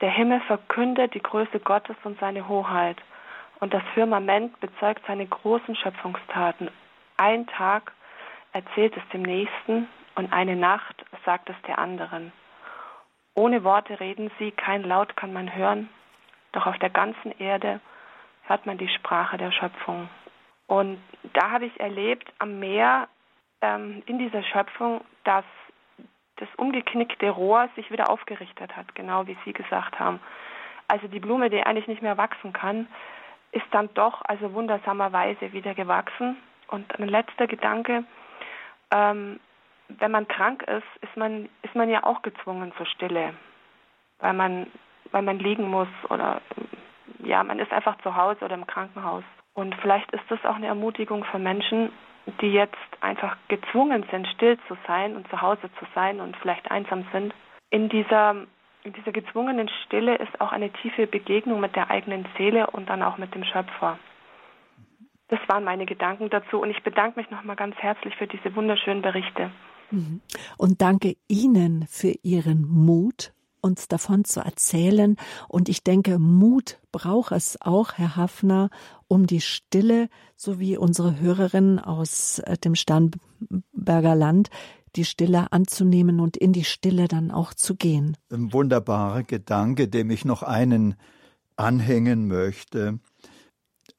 der 0.01 0.11
Himmel 0.11 0.41
verkündet 0.41 1.15
die 1.15 1.23
Größe 1.23 1.61
Gottes 1.61 1.97
und 2.03 2.19
seine 2.19 2.49
Hoheit. 2.49 3.01
Und 3.61 3.73
das 3.73 3.83
Firmament 3.95 4.59
bezeugt 4.59 5.03
seine 5.07 5.27
großen 5.27 5.77
Schöpfungstaten. 5.77 6.69
Ein 7.17 7.47
Tag 7.47 7.93
erzählt 8.53 8.97
es 8.97 9.09
dem 9.13 9.23
Nächsten 9.23 9.89
und 10.17 10.33
eine 10.33 10.57
Nacht 10.57 11.05
sagt 11.25 11.49
es 11.49 11.57
der 11.69 11.79
anderen. 11.79 12.33
Ohne 13.35 13.63
Worte 13.63 14.01
reden 14.01 14.31
sie, 14.39 14.51
kein 14.51 14.83
Laut 14.83 15.17
kann 15.17 15.33
man 15.33 15.55
hören, 15.55 15.89
doch 16.51 16.67
auf 16.67 16.79
der 16.81 16.91
ganzen 16.91 17.31
Erde 17.39 17.81
hört 18.53 18.67
man 18.67 18.77
die 18.77 18.89
Sprache 18.89 19.39
der 19.39 19.51
Schöpfung. 19.51 20.11
Und 20.67 20.99
da 21.33 21.53
habe 21.53 21.65
ich 21.65 21.81
erlebt 21.81 22.31
am 22.39 22.59
Meer 22.59 23.09
ähm, 23.63 24.03
in 24.05 24.19
dieser 24.19 24.43
Schöpfung, 24.43 25.01
dass 25.25 25.45
das 26.37 26.49
umgeknickte 26.59 27.31
Rohr 27.31 27.71
sich 27.77 27.91
wieder 27.91 28.11
aufgerichtet 28.11 28.77
hat, 28.77 28.95
genau 28.95 29.27
wie 29.27 29.39
Sie 29.47 29.55
gesagt 29.55 29.99
haben. 29.99 30.21
Also 30.87 31.09
die 31.09 31.21
Blume, 31.21 31.49
die 31.49 31.63
eigentlich 31.63 31.87
nicht 31.87 32.03
mehr 32.03 32.19
wachsen 32.19 32.53
kann, 32.53 32.89
ist 33.53 33.65
dann 33.71 33.89
doch 33.95 34.21
also 34.27 34.53
wundersamerweise 34.53 35.55
wieder 35.55 35.75
gewachsen. 35.75 36.37
Und 36.69 36.99
ein 36.99 37.09
letzter 37.09 37.47
Gedanke, 37.47 38.05
ähm, 38.91 39.41
wenn 39.89 40.11
man 40.11 40.29
krank 40.29 40.63
ist, 40.65 41.03
ist 41.03 41.17
man, 41.17 41.49
ist 41.63 41.75
man 41.75 41.89
ja 41.89 42.05
auch 42.05 42.21
gezwungen 42.21 42.73
zur 42.77 42.85
Stille, 42.85 43.33
weil 44.19 44.35
man, 44.35 44.67
weil 45.11 45.23
man 45.23 45.39
liegen 45.39 45.71
muss 45.71 45.89
oder 46.11 46.43
ja, 47.23 47.43
man 47.43 47.59
ist 47.59 47.73
einfach 47.73 47.99
zu 48.03 48.17
Hause 48.17 48.45
oder 48.45 48.55
im 48.55 48.67
Krankenhaus. 48.67 49.25
Und 49.55 49.75
vielleicht 49.77 50.11
ist 50.13 50.25
das 50.29 50.45
auch 50.45 50.57
eine 50.57 50.67
Ermutigung 50.67 51.25
für 51.25 51.39
Menschen, 51.39 51.91
die 52.41 52.53
jetzt 52.53 52.77
einfach 53.01 53.37
gezwungen 53.49 54.05
sind, 54.11 54.27
still 54.29 54.59
zu 54.69 54.77
sein 54.87 55.17
und 55.17 55.29
zu 55.29 55.41
Hause 55.41 55.71
zu 55.79 55.87
sein 55.95 56.21
und 56.21 56.37
vielleicht 56.37 56.71
einsam 56.71 57.05
sind. 57.13 57.35
In 57.71 57.89
dieser, 57.89 58.37
in 58.85 58.93
dieser 58.93 59.13
gezwungenen 59.13 59.69
Stille 59.85 60.17
ist 60.17 60.41
auch 60.41 60.53
eine 60.53 60.71
tiefe 60.71 61.07
Begegnung 61.07 61.61
mit 61.61 61.75
der 61.75 61.91
eigenen 61.91 62.27
Seele 62.39 62.69
und 62.69 62.89
dann 62.89 63.03
auch 63.03 63.19
mit 63.19 63.35
dem 63.35 63.45
Schöpfer. 63.45 63.99
Das 65.29 65.41
waren 65.49 65.65
meine 65.65 65.87
Gedanken 65.87 66.31
dazu 66.31 66.61
und 66.61 66.71
ich 66.71 66.83
bedanke 66.83 67.19
mich 67.19 67.31
nochmal 67.31 67.57
ganz 67.57 67.75
herzlich 67.77 68.15
für 68.17 68.27
diese 68.27 68.55
wunderschönen 68.55 69.03
Berichte. 69.03 69.51
Mhm. 69.91 70.21
Und 70.59 70.81
danke 70.81 71.17
Ihnen 71.29 71.87
für 71.89 72.15
Ihren 72.23 72.67
Mut 72.69 73.33
uns 73.63 73.89
davon 73.89 74.25
zu 74.25 74.41
erzählen. 74.41 75.17
Und 75.49 75.69
ich 75.71 75.83
denke, 75.83 76.19
Mut 76.19 76.79
braucht 76.91 77.33
es 77.33 77.59
auch, 77.61 77.95
Herr 77.95 78.17
Hafner, 78.17 78.69
um 79.09 79.27
die 79.27 79.41
Stille, 79.41 80.09
so 80.37 80.61
wie 80.61 80.77
unsere 80.77 81.19
Hörerin 81.19 81.79
aus 81.79 82.41
äh, 82.41 82.59
dem 82.59 82.75
Starnberger 82.75 84.15
Land, 84.15 84.51
die 84.97 85.07
Stille 85.07 85.51
anzunehmen 85.53 86.21
und 86.21 86.37
in 86.37 86.53
die 86.53 86.65
Stille 86.65 87.09
dann 87.09 87.31
auch 87.31 87.55
zu 87.55 87.77
gehen. 87.77 88.17
Ein 88.31 88.53
wunderbarer 88.53 89.23
Gedanke, 89.23 89.89
dem 89.89 90.11
ich 90.11 90.27
noch 90.27 90.43
einen 90.43 90.97
anhängen 91.57 92.29
möchte 92.29 92.99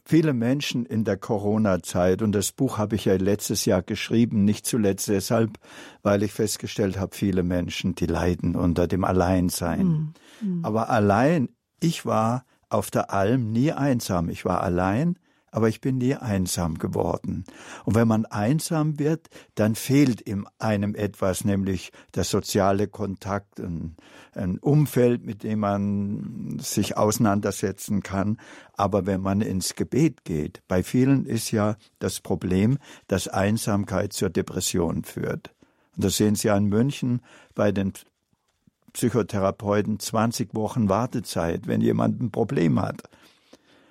viele 0.06 0.34
Menschen 0.34 0.86
in 0.86 1.04
der 1.04 1.18
Corona-Zeit, 1.18 2.22
und 2.22 2.34
das 2.34 2.52
Buch 2.52 2.78
habe 2.78 2.96
ich 2.96 3.06
ja 3.06 3.16
letztes 3.16 3.66
Jahr 3.66 3.82
geschrieben, 3.82 4.44
nicht 4.44 4.66
zuletzt 4.66 5.08
deshalb, 5.08 5.58
weil 6.02 6.24
ich 6.24 6.32
festgestellt 6.32 7.00
habe, 7.00 7.16
viele 7.16 7.44
Menschen, 7.44 7.96
die 7.96 8.06
leiden 8.06 8.56
unter 8.56 8.88
dem 8.88 9.04
Alleinsein. 9.04 10.14
Mhm. 10.42 10.60
Aber 10.64 10.90
allein, 10.90 11.50
ich 11.80 12.06
war 12.06 12.46
auf 12.70 12.92
der 12.92 13.14
Alm 13.14 13.52
nie 13.52 13.72
einsam. 13.72 14.30
Ich 14.30 14.46
war 14.46 14.62
allein 14.62 15.18
aber 15.54 15.70
ich 15.70 15.82
bin 15.82 16.00
nie 16.00 16.16
einsam 16.16 16.80
geworden. 16.80 17.46
Und 17.86 17.94
wenn 17.94 18.08
man 18.08 18.26
einsam 18.26 18.98
wird, 18.98 19.30
dann 19.54 19.76
fehlt 19.76 20.28
ihm 20.28 20.48
einem 20.58 20.96
etwas, 20.96 21.46
nämlich 21.46 21.92
der 22.16 22.24
soziale 22.24 22.88
Kontakt, 22.88 23.60
ein, 23.60 23.96
ein 24.34 24.58
Umfeld, 24.58 25.24
mit 25.24 25.44
dem 25.44 25.60
man 25.60 26.58
sich 26.60 26.98
auseinandersetzen 26.98 28.02
kann. 28.02 28.38
Aber 28.74 29.06
wenn 29.06 29.22
man 29.22 29.42
ins 29.42 29.76
Gebet 29.76 30.26
geht, 30.26 30.64
bei 30.68 30.82
vielen 30.82 31.28
ist 31.28 31.52
ja 31.52 31.76
das 32.00 32.20
Problem, 32.20 32.80
dass 33.08 33.28
Einsamkeit 33.28 34.12
zur 34.12 34.32
Depression 34.32 35.04
führt. 35.04 35.54
Und 35.96 36.04
das 36.04 36.18
sehen 36.18 36.34
Sie 36.34 36.50
an 36.50 36.66
München 36.66 37.22
bei 37.54 37.72
den 37.72 37.94
Psychotherapeuten 38.94 40.00
20 40.00 40.56
Wochen 40.56 40.90
Wartezeit, 40.90 41.68
wenn 41.68 41.82
jemand 41.82 42.20
ein 42.22 42.32
Problem 42.32 42.82
hat. 42.82 43.04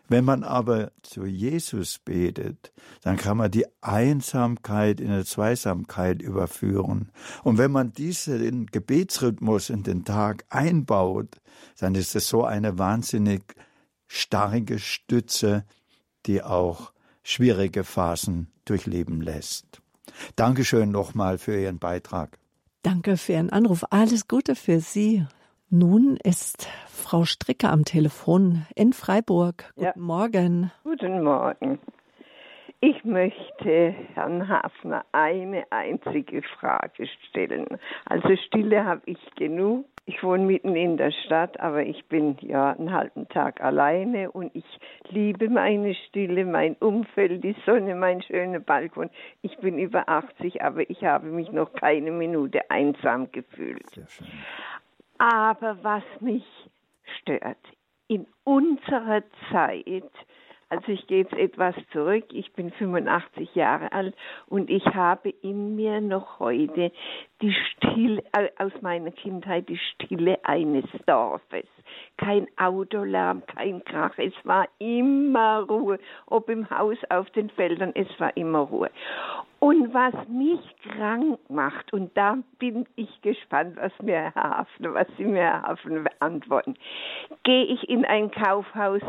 Wenn 0.08 0.24
man 0.24 0.42
aber 0.44 0.92
zu 1.02 1.24
Jesus 1.24 1.98
betet, 1.98 2.72
dann 3.02 3.16
kann 3.16 3.36
man 3.36 3.50
die 3.50 3.66
Einsamkeit 3.80 5.00
in 5.00 5.10
eine 5.10 5.24
Zweisamkeit 5.24 6.20
überführen. 6.20 7.10
Und 7.42 7.58
wenn 7.58 7.70
man 7.70 7.92
diesen 7.92 8.66
Gebetsrhythmus 8.66 9.70
in 9.70 9.82
den 9.82 10.04
Tag 10.04 10.44
einbaut, 10.50 11.40
dann 11.78 11.94
ist 11.94 12.14
es 12.14 12.28
so 12.28 12.44
eine 12.44 12.78
wahnsinnig 12.78 13.42
starke 14.06 14.78
Stütze, 14.78 15.64
die 16.26 16.42
auch 16.42 16.92
schwierige 17.22 17.84
Phasen 17.84 18.52
durchleben 18.64 19.20
lässt. 19.20 19.80
Dankeschön 20.36 20.90
nochmal 20.90 21.38
für 21.38 21.58
Ihren 21.58 21.78
Beitrag. 21.78 22.38
Danke 22.82 23.16
für 23.16 23.32
Ihren 23.32 23.50
Anruf. 23.50 23.84
Alles 23.90 24.28
Gute 24.28 24.56
für 24.56 24.80
Sie. 24.80 25.24
Nun 25.74 26.18
ist 26.22 26.68
Frau 26.86 27.24
Stricker 27.24 27.72
am 27.72 27.86
Telefon 27.86 28.66
in 28.76 28.92
Freiburg. 28.92 29.72
Guten 29.74 29.86
ja. 29.86 29.92
Morgen. 29.96 30.70
Guten 30.84 31.22
Morgen. 31.22 31.78
Ich 32.80 33.02
möchte 33.04 33.94
Herrn 34.12 34.50
Hafner 34.50 35.06
eine 35.12 35.64
einzige 35.70 36.42
Frage 36.42 37.06
stellen. 37.30 37.78
Also 38.04 38.36
Stille 38.48 38.84
habe 38.84 39.00
ich 39.06 39.18
genug. 39.36 39.86
Ich 40.04 40.22
wohne 40.22 40.44
mitten 40.44 40.76
in 40.76 40.98
der 40.98 41.12
Stadt, 41.12 41.58
aber 41.60 41.84
ich 41.86 42.04
bin 42.06 42.36
ja 42.40 42.72
einen 42.72 42.92
halben 42.92 43.28
Tag 43.28 43.62
alleine 43.62 44.30
und 44.30 44.50
ich 44.54 44.66
liebe 45.08 45.48
meine 45.48 45.94
Stille, 45.94 46.44
mein 46.44 46.74
Umfeld, 46.80 47.44
die 47.44 47.56
Sonne, 47.64 47.94
mein 47.94 48.20
schöner 48.20 48.60
Balkon. 48.60 49.08
Ich 49.40 49.56
bin 49.58 49.78
über 49.78 50.08
80, 50.08 50.60
aber 50.60 50.90
ich 50.90 51.02
habe 51.04 51.28
mich 51.28 51.50
noch 51.52 51.72
keine 51.72 52.10
Minute 52.10 52.68
einsam 52.68 53.30
gefühlt. 53.32 53.88
Sehr 53.90 54.08
schön. 54.08 54.26
Aber 55.18 55.82
was 55.82 56.02
mich 56.20 56.44
stört, 57.20 57.58
in 58.08 58.26
unserer 58.44 59.22
Zeit, 59.50 60.10
also 60.72 60.88
ich 60.88 61.06
gehe 61.06 61.18
jetzt 61.18 61.34
etwas 61.34 61.74
zurück, 61.92 62.24
ich 62.32 62.50
bin 62.54 62.70
85 62.70 63.54
Jahre 63.54 63.92
alt 63.92 64.14
und 64.48 64.70
ich 64.70 64.86
habe 64.86 65.28
in 65.28 65.76
mir 65.76 66.00
noch 66.00 66.38
heute 66.38 66.90
die 67.42 67.52
Stille, 67.52 68.22
äh, 68.32 68.48
aus 68.56 68.72
meiner 68.80 69.10
Kindheit 69.10 69.68
die 69.68 69.76
Stille 69.76 70.38
eines 70.44 70.86
Dorfes. 71.04 71.66
Kein 72.16 72.46
Autolärm, 72.56 73.42
kein 73.44 73.84
Krach, 73.84 74.16
es 74.16 74.32
war 74.44 74.66
immer 74.78 75.60
Ruhe, 75.68 75.98
ob 76.24 76.48
im 76.48 76.70
Haus, 76.70 76.96
auf 77.10 77.28
den 77.32 77.50
Feldern, 77.50 77.92
es 77.94 78.08
war 78.18 78.34
immer 78.34 78.60
Ruhe. 78.60 78.90
Und 79.58 79.92
was 79.92 80.14
mich 80.26 80.60
krank 80.88 81.38
macht, 81.50 81.92
und 81.92 82.16
da 82.16 82.38
bin 82.58 82.86
ich 82.96 83.20
gespannt, 83.20 83.76
was 83.76 83.92
mir 84.00 84.32
Herr 84.34 84.34
Hafner, 84.34 84.94
was 84.94 85.06
Sie 85.18 85.24
mir 85.24 85.42
Herr 85.42 85.62
Hafner 85.64 86.04
antworten, 86.20 86.76
gehe 87.42 87.64
ich 87.64 87.88
in 87.90 88.06
ein 88.06 88.30
Kaufhaus, 88.30 89.02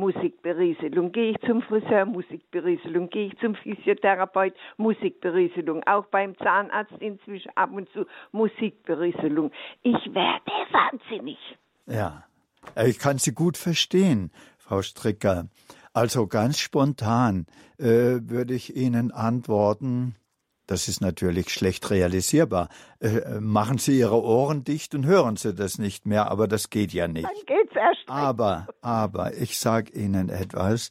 Musikberieselung, 0.00 1.12
gehe 1.12 1.32
ich 1.32 1.36
zum 1.46 1.62
Friseur, 1.62 2.06
Musikberieselung, 2.06 3.10
gehe 3.10 3.26
ich 3.26 3.38
zum 3.38 3.54
Physiotherapeut, 3.54 4.54
Musikberieselung, 4.78 5.82
auch 5.86 6.06
beim 6.06 6.36
Zahnarzt 6.38 6.94
inzwischen 7.00 7.50
ab 7.54 7.70
und 7.72 7.88
zu 7.90 8.06
Musikberieselung. 8.32 9.52
Ich 9.82 10.14
werde 10.14 10.52
wahnsinnig. 10.72 11.38
Ja, 11.86 12.24
ich 12.82 12.98
kann 12.98 13.18
Sie 13.18 13.32
gut 13.32 13.56
verstehen, 13.56 14.32
Frau 14.58 14.82
Stricker. 14.82 15.48
Also 15.92 16.26
ganz 16.26 16.58
spontan 16.58 17.46
äh, 17.78 17.84
würde 18.22 18.54
ich 18.54 18.76
Ihnen 18.76 19.10
antworten, 19.12 20.14
das 20.70 20.86
ist 20.86 21.00
natürlich 21.00 21.50
schlecht 21.50 21.90
realisierbar. 21.90 22.68
Äh, 23.00 23.40
machen 23.40 23.78
Sie 23.78 23.98
Ihre 23.98 24.22
Ohren 24.22 24.62
dicht 24.62 24.94
und 24.94 25.04
hören 25.04 25.34
Sie 25.34 25.52
das 25.52 25.78
nicht 25.78 26.06
mehr, 26.06 26.30
aber 26.30 26.46
das 26.46 26.70
geht 26.70 26.92
ja 26.92 27.08
nicht. 27.08 27.24
Dann 27.24 27.32
geht's 27.44 27.74
erst. 27.74 28.04
Aber, 28.06 28.68
aber, 28.80 29.34
ich 29.34 29.58
sage 29.58 29.92
Ihnen 29.92 30.28
etwas. 30.28 30.90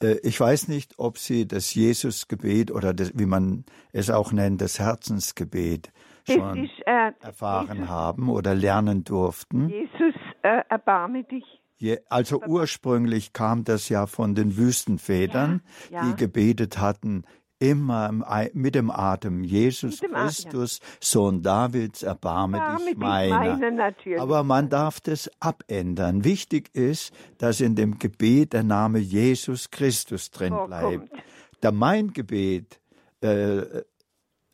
Äh, 0.00 0.18
ich 0.22 0.38
weiß 0.38 0.68
nicht, 0.68 0.94
ob 0.98 1.18
Sie 1.18 1.48
das 1.48 1.74
Jesusgebet 1.74 2.70
oder 2.70 2.94
das, 2.94 3.10
wie 3.18 3.26
man 3.26 3.64
es 3.92 4.08
auch 4.08 4.30
nennt, 4.30 4.60
das 4.60 4.78
Herzensgebet 4.78 5.90
schon 6.24 6.64
ist, 6.64 6.86
äh, 6.86 7.10
erfahren 7.20 7.78
Jesus, 7.78 7.90
haben 7.90 8.28
oder 8.28 8.54
lernen 8.54 9.02
durften. 9.02 9.68
Jesus, 9.68 10.14
äh, 10.42 10.62
erbarme 10.68 11.24
dich 11.24 11.44
also 12.08 12.40
ursprünglich 12.46 13.32
kam 13.32 13.64
das 13.64 13.88
ja 13.88 14.06
von 14.06 14.36
den 14.36 14.56
Wüstenvätern, 14.56 15.62
ja, 15.90 16.04
ja. 16.04 16.08
die 16.08 16.16
gebetet 16.16 16.78
hatten, 16.78 17.24
immer 17.62 18.10
mit 18.54 18.74
dem 18.74 18.90
Atem, 18.90 19.44
Jesus 19.44 20.00
dem 20.00 20.12
Christus, 20.12 20.80
Atem. 20.80 20.96
Sohn 21.00 21.42
Davids, 21.42 22.02
erbarme 22.02 22.58
ja, 22.58 22.76
dich 22.76 22.96
meiner. 22.96 23.56
Meine 23.56 23.94
Aber 24.18 24.42
man 24.42 24.68
darf 24.68 25.00
das 25.00 25.30
abändern. 25.38 26.24
Wichtig 26.24 26.74
ist, 26.74 27.12
dass 27.38 27.60
in 27.60 27.76
dem 27.76 27.98
Gebet 27.98 28.52
der 28.52 28.64
Name 28.64 28.98
Jesus 28.98 29.70
Christus 29.70 30.30
drin 30.32 30.54
bleibt. 30.66 31.10
Da 31.60 31.70
mein 31.70 32.12
Gebet 32.12 32.80
äh, 33.20 33.62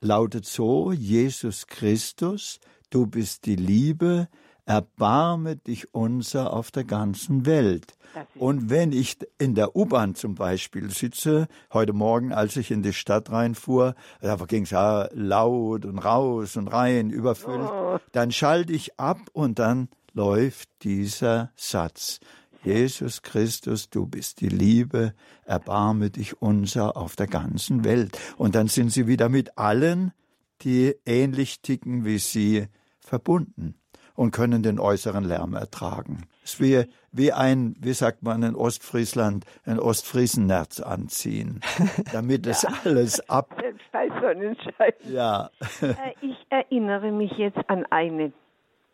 lautet 0.02 0.44
so, 0.44 0.92
Jesus 0.92 1.66
Christus, 1.66 2.60
du 2.90 3.06
bist 3.06 3.46
die 3.46 3.56
Liebe, 3.56 4.28
erbarme 4.68 5.56
dich 5.56 5.94
unser 5.94 6.52
auf 6.52 6.70
der 6.70 6.84
ganzen 6.84 7.46
Welt. 7.46 7.94
Und 8.34 8.68
wenn 8.68 8.92
ich 8.92 9.16
in 9.38 9.54
der 9.54 9.74
U-Bahn 9.74 10.14
zum 10.14 10.34
Beispiel 10.34 10.90
sitze, 10.90 11.48
heute 11.72 11.94
Morgen, 11.94 12.34
als 12.34 12.56
ich 12.56 12.70
in 12.70 12.82
die 12.82 12.92
Stadt 12.92 13.30
reinfuhr, 13.30 13.94
da 14.20 14.36
ging 14.36 14.64
es 14.64 14.70
ja 14.70 15.08
laut 15.14 15.86
und 15.86 15.98
raus 15.98 16.58
und 16.58 16.68
rein, 16.68 17.08
überfüllt, 17.08 17.70
oh. 17.70 17.98
dann 18.12 18.30
schalte 18.30 18.74
ich 18.74 19.00
ab 19.00 19.18
und 19.32 19.58
dann 19.58 19.88
läuft 20.12 20.68
dieser 20.82 21.50
Satz. 21.56 22.20
Jesus 22.62 23.22
Christus, 23.22 23.88
du 23.88 24.04
bist 24.04 24.42
die 24.42 24.50
Liebe, 24.50 25.14
erbarme 25.46 26.10
dich 26.10 26.42
unser 26.42 26.98
auf 26.98 27.16
der 27.16 27.26
ganzen 27.26 27.84
Welt. 27.84 28.18
Und 28.36 28.54
dann 28.54 28.68
sind 28.68 28.92
sie 28.92 29.06
wieder 29.06 29.30
mit 29.30 29.56
allen, 29.56 30.12
die 30.60 30.94
ähnlich 31.06 31.62
ticken 31.62 32.04
wie 32.04 32.18
sie, 32.18 32.66
verbunden 33.00 33.77
und 34.18 34.32
können 34.32 34.64
den 34.64 34.80
äußeren 34.80 35.22
Lärm 35.22 35.54
ertragen. 35.54 36.26
Es 36.42 36.54
ist 36.54 36.60
wie, 36.60 36.82
wie 37.12 37.32
ein, 37.32 37.76
wie 37.78 37.92
sagt 37.92 38.24
man 38.24 38.42
in 38.42 38.56
Ostfriesland, 38.56 39.44
ein 39.64 39.78
Ostfriesennerz 39.78 40.80
anziehen, 40.80 41.60
damit 42.12 42.44
es 42.48 42.62
ja. 42.62 42.70
alles 42.84 43.30
ab. 43.30 43.54
Selbst 43.60 43.92
bei 43.92 44.08
Sonnenschein. 44.20 44.92
Ja. 45.04 45.50
Äh, 45.80 46.14
ich 46.20 46.36
erinnere 46.50 47.12
mich 47.12 47.30
jetzt 47.32 47.58
an 47.68 47.86
eine 47.90 48.32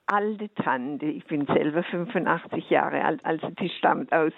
alte 0.06 0.52
Tante. 0.62 1.06
Ich 1.06 1.24
bin 1.24 1.46
selber 1.46 1.82
85 1.82 2.68
Jahre 2.68 3.02
alt, 3.02 3.24
also 3.24 3.48
die 3.48 3.70
stammt 3.70 4.12
aus 4.12 4.32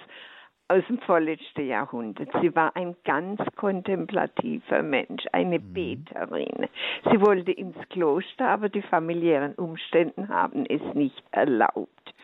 aus 0.68 0.84
dem 0.88 0.98
vorletzten 0.98 1.66
Jahrhundert. 1.66 2.28
Sie 2.40 2.54
war 2.54 2.74
ein 2.74 2.96
ganz 3.04 3.40
kontemplativer 3.56 4.82
Mensch, 4.82 5.24
eine 5.32 5.58
mhm. 5.58 5.72
Beterin. 5.72 6.68
Sie 7.10 7.20
wollte 7.20 7.52
ins 7.52 7.76
Kloster, 7.90 8.48
aber 8.48 8.68
die 8.68 8.82
familiären 8.82 9.54
Umstände 9.54 10.28
haben 10.28 10.66
es 10.66 10.82
nicht 10.94 11.22
erlaubt. 11.30 12.14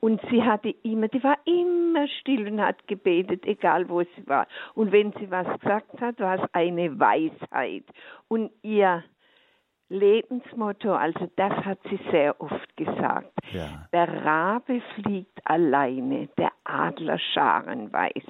Und 0.00 0.20
sie 0.30 0.42
hatte 0.42 0.74
immer, 0.82 1.06
die 1.06 1.22
war 1.22 1.38
immer 1.44 2.08
still 2.08 2.48
und 2.48 2.60
hat 2.60 2.88
gebetet, 2.88 3.46
egal 3.46 3.88
wo 3.88 4.00
sie 4.00 4.26
war. 4.26 4.48
Und 4.74 4.90
wenn 4.90 5.12
sie 5.12 5.30
was 5.30 5.46
gesagt 5.60 6.00
hat, 6.00 6.18
war 6.18 6.42
es 6.42 6.50
eine 6.52 6.98
Weisheit. 6.98 7.84
Und 8.26 8.50
ihr 8.62 9.04
Lebensmotto, 9.92 10.94
also 10.94 11.30
das 11.36 11.52
hat 11.52 11.78
sie 11.88 12.00
sehr 12.10 12.40
oft 12.40 12.76
gesagt. 12.76 13.30
Ja. 13.52 13.86
Der 13.92 14.24
Rabe 14.24 14.80
fliegt 14.94 15.38
alleine, 15.44 16.28
der 16.38 16.50
Adler 16.64 17.18
Scharen 17.18 17.92
weiß. 17.92 18.24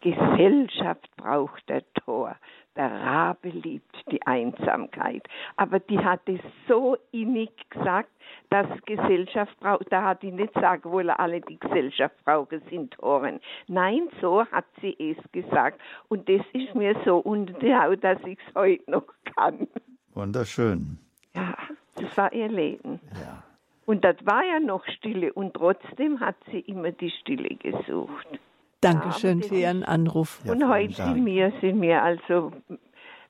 Gesellschaft 0.00 1.08
braucht 1.16 1.68
der 1.68 1.82
Tor. 1.92 2.36
Der 2.74 2.90
Rabe 2.90 3.50
liebt 3.50 3.94
die 4.10 4.22
Einsamkeit. 4.22 5.22
Aber 5.56 5.78
die 5.78 5.98
hat 5.98 6.22
es 6.26 6.40
so 6.66 6.96
innig 7.10 7.50
gesagt, 7.68 8.08
dass 8.48 8.66
Gesellschaft 8.86 9.58
braucht. 9.60 9.92
Da 9.92 10.02
hat 10.02 10.22
die 10.22 10.32
nicht 10.32 10.54
sagen 10.54 10.90
wollen, 10.90 11.10
alle 11.10 11.42
die 11.42 11.60
Gesellschaft 11.60 12.14
brauchen, 12.24 12.62
sind 12.70 12.94
Toren. 12.94 13.40
Nein, 13.68 14.08
so 14.22 14.46
hat 14.46 14.64
sie 14.80 14.96
es 14.98 15.18
gesagt. 15.32 15.80
Und 16.08 16.26
das 16.30 16.40
ist 16.54 16.74
mir 16.74 16.96
so 17.04 17.18
unter 17.18 17.52
die 17.54 17.74
Haut, 17.74 18.02
dass 18.02 18.18
ich 18.24 18.38
es 18.48 18.54
heute 18.54 18.90
noch 18.90 19.04
kann. 19.36 19.68
Wunderschön. 20.14 21.01
Ja, 21.34 21.54
das 21.96 22.16
war 22.16 22.32
ihr 22.32 22.48
Leben. 22.48 23.00
Ja. 23.14 23.42
Und 23.86 24.04
das 24.04 24.16
war 24.24 24.42
ja 24.44 24.60
noch 24.60 24.84
Stille 24.86 25.32
und 25.32 25.54
trotzdem 25.54 26.20
hat 26.20 26.36
sie 26.50 26.60
immer 26.60 26.92
die 26.92 27.10
Stille 27.10 27.56
gesucht. 27.56 28.26
Dankeschön 28.80 29.40
ja, 29.40 29.48
für 29.48 29.54
Ihren 29.54 29.84
Anruf. 29.84 30.40
Ja, 30.44 30.52
und 30.52 30.68
heute 30.68 30.94
sind 30.94 31.24
wir, 31.26 31.52
sind 31.60 31.80
wir 31.80 32.02
also 32.02 32.52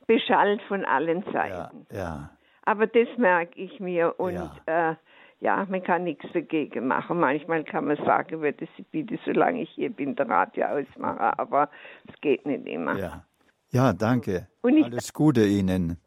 beschallt 0.06 0.62
von 0.62 0.84
allen 0.84 1.22
Seiten. 1.32 1.86
Ja, 1.90 1.98
ja. 1.98 2.30
Aber 2.64 2.86
das 2.86 3.08
merke 3.16 3.60
ich 3.60 3.80
mir 3.80 4.18
und 4.18 4.34
ja. 4.34 4.90
Äh, 4.90 4.94
ja, 5.40 5.66
man 5.68 5.82
kann 5.82 6.04
nichts 6.04 6.24
dagegen 6.32 6.86
machen. 6.86 7.18
Manchmal 7.18 7.64
kann 7.64 7.86
man 7.86 7.96
sagen, 7.96 8.40
würde 8.40 8.68
sie 8.76 8.84
bitte, 8.92 9.18
solange 9.24 9.62
ich 9.62 9.70
hier 9.70 9.90
bin, 9.90 10.14
der 10.14 10.28
Radio 10.28 10.66
ausmachen, 10.66 11.18
aber 11.18 11.68
es 12.06 12.20
geht 12.20 12.46
nicht 12.46 12.64
immer. 12.66 12.96
Ja, 12.96 13.24
ja 13.70 13.92
danke. 13.92 14.46
Alles 14.62 15.12
Gute 15.12 15.44
Ihnen. 15.44 15.98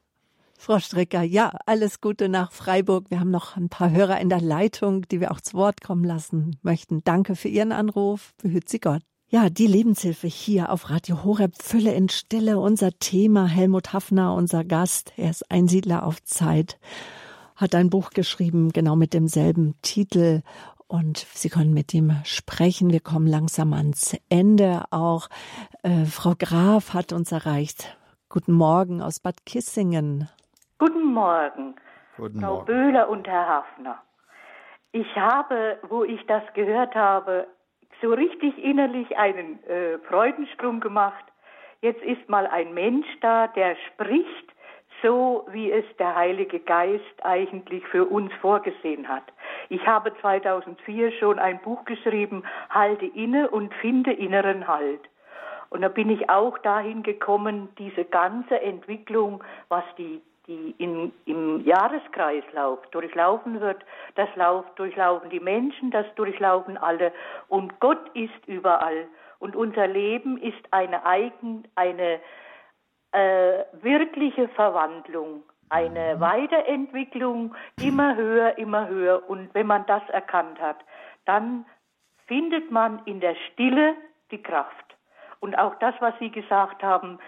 Frau 0.57 0.79
Strecker, 0.79 1.21
ja, 1.21 1.51
alles 1.65 2.01
Gute 2.01 2.29
nach 2.29 2.51
Freiburg. 2.51 3.11
Wir 3.11 3.19
haben 3.19 3.31
noch 3.31 3.55
ein 3.55 3.69
paar 3.69 3.91
Hörer 3.91 4.19
in 4.19 4.29
der 4.29 4.41
Leitung, 4.41 5.03
die 5.09 5.19
wir 5.19 5.31
auch 5.31 5.41
zu 5.41 5.53
Wort 5.55 5.81
kommen 5.81 6.03
lassen 6.03 6.57
möchten. 6.63 7.03
Danke 7.03 7.35
für 7.35 7.49
Ihren 7.49 7.71
Anruf. 7.71 8.33
Behüt 8.41 8.69
Sie 8.69 8.79
Gott. 8.79 9.01
Ja, 9.27 9.49
die 9.49 9.67
Lebenshilfe 9.67 10.27
hier 10.27 10.71
auf 10.71 10.89
Radio 10.89 11.23
Horeb, 11.23 11.55
Fülle 11.61 11.93
in 11.93 12.09
Stille, 12.09 12.59
unser 12.59 12.91
Thema. 12.99 13.47
Helmut 13.47 13.91
Hafner, 13.91 14.33
unser 14.33 14.63
Gast, 14.63 15.13
er 15.17 15.31
ist 15.31 15.51
Einsiedler 15.51 16.05
auf 16.05 16.23
Zeit, 16.23 16.79
hat 17.55 17.73
ein 17.73 17.89
Buch 17.89 18.11
geschrieben, 18.11 18.71
genau 18.71 18.95
mit 18.95 19.13
demselben 19.13 19.75
Titel. 19.81 20.41
Und 20.87 21.25
Sie 21.33 21.49
können 21.49 21.73
mit 21.73 21.93
ihm 21.93 22.15
sprechen. 22.23 22.91
Wir 22.91 22.99
kommen 22.99 23.25
langsam 23.25 23.73
ans 23.73 24.15
Ende. 24.29 24.83
Auch 24.91 25.27
äh, 25.81 26.05
Frau 26.05 26.35
Graf 26.37 26.93
hat 26.93 27.11
uns 27.11 27.31
erreicht. 27.31 27.97
Guten 28.29 28.53
Morgen 28.53 29.01
aus 29.01 29.19
Bad 29.19 29.45
Kissingen. 29.45 30.29
Guten 30.77 31.13
Morgen, 31.13 31.75
Guten 32.17 32.41
Frau 32.41 32.55
Morgen. 32.55 32.65
Böhler 32.65 33.07
und 33.07 33.25
Herr 33.29 33.47
Hafner. 33.47 34.03
Ich 34.91 35.15
habe, 35.15 35.79
wo 35.87 36.03
ich 36.03 36.25
das 36.27 36.43
gehört 36.53 36.93
habe, 36.95 37.47
so 38.01 38.13
richtig 38.13 38.61
innerlich 38.61 39.15
einen 39.17 39.63
äh, 39.63 39.99
Freudensprung 39.99 40.81
gemacht. 40.81 41.23
Jetzt 41.79 42.03
ist 42.03 42.27
mal 42.27 42.45
ein 42.47 42.73
Mensch 42.73 43.07
da, 43.21 43.47
der 43.47 43.77
spricht 43.87 44.53
so, 45.01 45.47
wie 45.51 45.71
es 45.71 45.85
der 45.97 46.13
Heilige 46.13 46.59
Geist 46.59 47.23
eigentlich 47.23 47.85
für 47.87 48.03
uns 48.03 48.33
vorgesehen 48.41 49.07
hat. 49.07 49.23
Ich 49.69 49.87
habe 49.87 50.13
2004 50.19 51.13
schon 51.13 51.39
ein 51.39 51.61
Buch 51.61 51.85
geschrieben, 51.85 52.43
Halte 52.69 53.05
inne 53.05 53.49
und 53.49 53.73
finde 53.75 54.11
inneren 54.11 54.67
Halt. 54.67 55.01
Und 55.69 55.83
da 55.83 55.87
bin 55.87 56.09
ich 56.09 56.29
auch 56.29 56.57
dahin 56.57 57.01
gekommen, 57.01 57.69
diese 57.77 58.03
ganze 58.03 58.61
Entwicklung, 58.61 59.41
was 59.69 59.83
die, 59.97 60.21
die 60.47 60.75
in, 60.77 61.11
im 61.25 61.65
Jahreskreislauf 61.65 62.79
durchlaufen 62.91 63.61
wird, 63.61 63.83
das 64.15 64.29
lauf, 64.35 64.65
durchlaufen 64.75 65.29
die 65.29 65.39
Menschen, 65.39 65.91
das 65.91 66.05
durchlaufen 66.15 66.77
alle. 66.77 67.11
Und 67.47 67.79
Gott 67.79 68.09
ist 68.13 68.45
überall. 68.47 69.07
Und 69.39 69.55
unser 69.55 69.87
Leben 69.87 70.37
ist 70.37 70.61
eine 70.71 71.05
eigen, 71.05 71.67
eine 71.75 72.19
äh, 73.11 73.63
wirkliche 73.81 74.47
Verwandlung, 74.49 75.43
eine 75.69 76.19
Weiterentwicklung, 76.19 77.55
immer 77.81 78.15
höher, 78.15 78.57
immer 78.57 78.87
höher. 78.87 79.27
Und 79.29 79.53
wenn 79.53 79.67
man 79.67 79.85
das 79.85 80.07
erkannt 80.09 80.59
hat, 80.59 80.77
dann 81.25 81.65
findet 82.27 82.71
man 82.71 83.01
in 83.05 83.19
der 83.19 83.35
Stille 83.35 83.95
die 84.31 84.41
Kraft. 84.41 84.85
Und 85.39 85.57
auch 85.57 85.75
das, 85.75 85.93
was 85.99 86.13
Sie 86.19 86.31
gesagt 86.31 86.81
haben, 86.81 87.19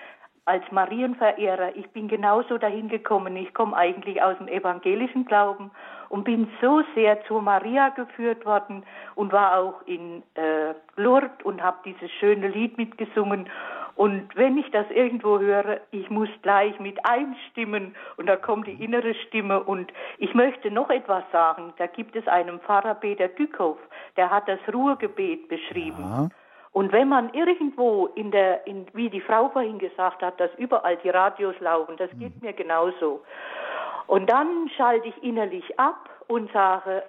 als 0.48 0.64
Marienverehrer, 0.72 1.76
ich 1.76 1.90
bin 1.90 2.08
genauso 2.08 2.58
dahin 2.58 2.88
gekommen. 2.88 3.36
Ich 3.36 3.54
komme 3.54 3.76
eigentlich 3.76 4.22
aus 4.24 4.38
dem 4.38 4.48
evangelischen 4.48 5.26
Glauben 5.26 5.72
und 6.08 6.24
bin 6.24 6.50
so 6.62 6.82
sehr 6.96 7.22
zu 7.26 7.42
Maria 7.42 7.90
geführt 7.90 8.46
worden 8.46 8.84
und 9.16 9.34
war 9.34 9.60
auch 9.60 9.82
in 9.86 10.24
äh, 10.36 10.74
Lourdes 10.96 11.44
und 11.44 11.62
habe 11.62 11.78
dieses 11.84 12.10
schöne 12.12 12.48
Lied 12.48 12.78
mitgesungen. 12.78 13.50
Und 13.96 14.34
wenn 14.36 14.58
ich 14.58 14.70
das 14.72 14.86
irgendwo 14.92 15.40
höre, 15.40 15.82
ich 15.92 16.10
muss 16.10 16.30
gleich 16.44 16.80
mit 16.80 16.98
einstimmen 17.04 17.96
und 18.16 18.28
da 18.28 18.38
kommt 18.38 18.68
die 18.68 18.84
innere 18.84 19.16
Stimme. 19.28 19.62
Und 19.62 19.92
ich 20.18 20.34
möchte 20.34 20.72
noch 20.72 20.90
etwas 20.90 21.24
sagen. 21.34 21.74
Da 21.78 21.88
gibt 21.88 22.16
es 22.16 22.26
einen 22.28 22.60
Pfarrer 22.62 22.96
Peter 22.96 23.28
Dückhoff, 23.28 23.80
der 24.16 24.30
hat 24.30 24.48
das 24.48 24.60
Ruhegebet 24.72 25.50
beschrieben. 25.50 26.04
Ja. 26.04 26.30
Und 26.78 26.92
wenn 26.92 27.10
man 27.10 27.34
irgendwo 27.34 28.06
in 28.14 28.30
der, 28.30 28.68
in, 28.68 28.86
wie 28.94 29.10
die 29.10 29.20
Frau 29.20 29.50
vorhin 29.50 29.80
gesagt 29.80 30.22
hat, 30.22 30.40
dass 30.40 30.52
überall 30.60 30.96
die 30.98 31.10
Radios 31.10 31.60
laufen, 31.60 31.98
das 31.98 32.12
geht 32.20 32.40
mir 32.44 32.54
genauso. 32.54 33.24
Und 34.06 34.30
dann 34.30 34.70
schalte 34.78 35.08
ich 35.08 35.24
innerlich 35.24 35.80
ab 35.80 36.08
und 36.28 36.52
sage, 36.52 37.02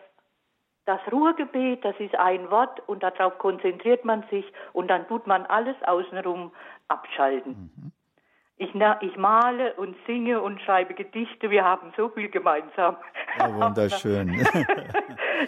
das 0.86 1.00
Ruhegebet, 1.12 1.84
das 1.84 1.94
ist 2.00 2.14
ein 2.14 2.50
Wort 2.50 2.80
und 2.88 3.02
darauf 3.02 3.36
konzentriert 3.36 4.06
man 4.06 4.24
sich 4.30 4.50
und 4.72 4.88
dann 4.88 5.06
tut 5.06 5.26
man 5.26 5.44
alles 5.44 5.76
außenrum 5.82 6.50
abschalten. 6.88 7.92
Ich, 8.58 8.74
ich 8.74 9.16
male 9.16 9.74
und 9.74 9.96
singe 10.06 10.40
und 10.40 10.60
schreibe 10.62 10.94
Gedichte, 10.94 11.48
wir 11.50 11.64
haben 11.64 11.92
so 11.96 12.08
viel 12.08 12.28
gemeinsam. 12.28 12.96
Ja, 13.38 13.54
wunderschön. 13.54 14.46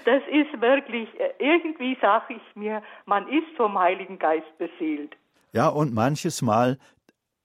Das 0.04 0.22
ist 0.30 0.60
wirklich, 0.60 1.08
äh, 1.18 1.32
irgendwie 1.40 1.98
sage 2.00 2.34
ich 2.34 2.56
mir, 2.56 2.80
man 3.06 3.26
ist 3.28 3.56
vom 3.56 3.76
Heiligen 3.76 4.20
Geist 4.20 4.46
beseelt. 4.56 5.16
Ja, 5.52 5.66
und 5.66 5.92
manches 5.92 6.42
Mal 6.42 6.78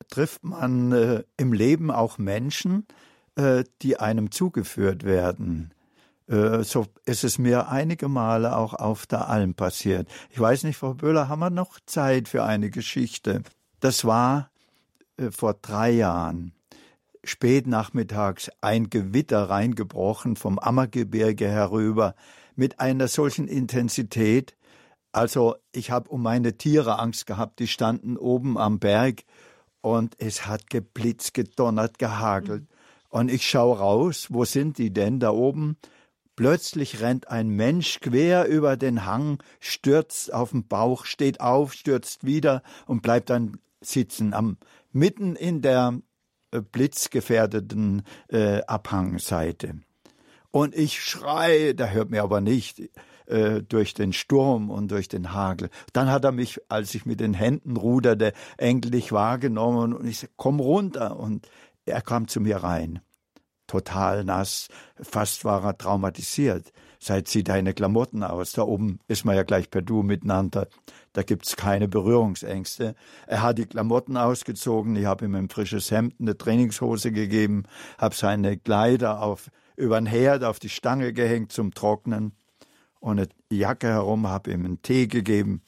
trifft 0.10 0.44
man 0.44 0.92
äh, 0.92 1.24
im 1.38 1.54
Leben 1.54 1.90
auch 1.90 2.20
Menschen, 2.20 2.86
äh, 3.36 3.64
die 3.82 4.00
einem 4.00 4.30
zugeführt 4.30 5.06
werden. 5.06 5.74
Äh, 6.28 6.64
so 6.64 6.86
ist 7.06 7.24
es 7.24 7.40
mir 7.40 7.70
einige 7.70 8.08
Male 8.08 8.56
auch 8.56 8.76
auf 8.76 9.08
der 9.08 9.28
Alm 9.28 9.56
passiert. 9.56 10.08
Ich 10.30 10.40
weiß 10.40 10.64
nicht, 10.64 10.78
Frau 10.78 10.94
Böhler, 10.94 11.30
haben 11.30 11.40
wir 11.40 11.50
noch 11.50 11.80
Zeit 11.86 12.28
für 12.28 12.44
eine 12.44 12.70
Geschichte? 12.70 13.42
Das 13.80 14.06
war 14.06 14.52
vor 15.32 15.56
drei 15.62 15.92
Jahren. 15.92 16.54
Spät 17.24 17.68
nachmittags 17.68 18.52
ein 18.62 18.90
Gewitter 18.90 19.50
reingebrochen 19.50 20.36
vom 20.36 20.60
Ammergebirge 20.60 21.48
herüber 21.48 22.16
mit 22.56 22.80
einer 22.80 23.08
solchen 23.08 23.48
Intensität. 23.48 24.56
Also 25.12 25.56
ich 25.72 25.92
habe 25.92 26.10
um 26.10 26.22
meine 26.22 26.58
Tiere 26.58 27.00
Angst 27.00 27.26
gehabt, 27.26 27.60
die 27.60 27.68
standen 27.68 28.18
oben 28.18 28.58
am 28.58 28.80
Berg 28.80 29.24
und 29.82 30.16
es 30.20 30.46
hat 30.46 30.70
geblitzt, 30.70 31.34
gedonnert, 31.34 31.98
gehagelt. 32.00 32.68
Und 33.10 33.32
ich 33.32 33.48
schaue 33.48 33.78
raus, 33.78 34.28
wo 34.30 34.46
sind 34.46 34.78
die 34.78 34.92
denn 34.92 35.20
da 35.20 35.32
oben? 35.32 35.78
Plötzlich 36.36 37.00
rennt 37.00 37.30
ein 37.30 37.48
Mensch 37.48 38.02
quer 38.02 38.46
über 38.46 38.76
den 38.76 39.06
Hang, 39.06 39.42
stürzt 39.62 40.34
auf 40.34 40.52
den 40.52 40.68
Bauch, 40.68 41.06
steht 41.06 41.40
auf, 41.40 41.74
stürzt 41.74 42.26
wieder 42.26 42.62
und 42.88 43.02
bleibt 43.02 43.30
dann 43.30 43.58
sitzen 43.86 44.34
am 44.34 44.58
mitten 44.92 45.36
in 45.36 45.62
der 45.62 46.00
äh, 46.52 46.62
blitzgefährdeten 46.62 48.04
äh, 48.30 48.62
Abhangseite. 48.64 49.82
Und 50.52 50.74
ich 50.74 51.04
schreie, 51.04 51.76
der 51.76 51.92
hört 51.92 52.10
mir 52.10 52.24
aber 52.24 52.40
nicht, 52.40 52.82
äh, 53.28 53.62
durch 53.64 53.94
den 53.94 54.14
Sturm 54.14 54.70
und 54.70 54.92
durch 54.92 55.08
den 55.08 55.34
Hagel. 55.34 55.70
Dann 55.94 56.10
hat 56.10 56.24
er 56.24 56.32
mich, 56.32 56.60
als 56.70 56.96
ich 56.96 57.06
mit 57.06 57.20
den 57.20 57.34
Händen 57.34 57.76
ruderte, 57.76 58.34
endlich 58.58 59.12
wahrgenommen 59.12 59.94
und 59.94 60.08
ich 60.08 60.20
sagte, 60.20 60.36
komm 60.38 60.60
runter. 60.60 61.20
Und 61.20 61.48
er 61.86 62.02
kam 62.02 62.28
zu 62.28 62.40
mir 62.40 62.58
rein. 62.58 63.02
Total 63.68 64.24
nass, 64.24 64.70
fast 65.02 65.44
war 65.44 65.64
er 65.64 65.78
traumatisiert. 65.78 66.72
Seit 67.00 67.28
zieh 67.28 67.44
deine 67.44 67.74
Klamotten 67.74 68.24
aus. 68.24 68.54
Da 68.54 68.62
oben 68.62 69.00
ist 69.08 69.26
man 69.26 69.36
ja 69.36 69.44
gleich 69.44 69.70
per 69.70 69.82
Du 69.82 70.04
miteinander. 70.04 70.68
Da 71.16 71.24
gibt's 71.24 71.56
keine 71.56 71.88
Berührungsängste. 71.88 72.94
Er 73.26 73.42
hat 73.42 73.58
die 73.58 73.66
Klamotten 73.66 74.18
ausgezogen. 74.18 74.98
Ich 74.98 75.06
habe 75.06 75.24
ihm 75.24 75.36
ein 75.36 75.48
frisches 75.48 75.90
Hemd, 75.90 76.16
eine 76.20 76.38
Trainingshose 76.38 77.14
gegeben, 77.14 77.64
habe 77.98 78.14
seine 78.14 78.58
Kleider 78.58 79.22
auf 79.22 79.50
über 79.78 79.98
den 79.98 80.08
Herd 80.08 80.44
auf 80.44 80.60
die 80.60 80.68
Stange 80.68 81.14
gehängt 81.14 81.54
zum 81.54 81.74
Trocknen 81.74 82.34
und 83.00 83.20
eine 83.20 83.30
Jacke 83.50 83.88
herum, 83.88 84.28
habe 84.28 84.52
ihm 84.52 84.66
einen 84.66 84.82
Tee 84.82 85.08
gegeben 85.08 85.62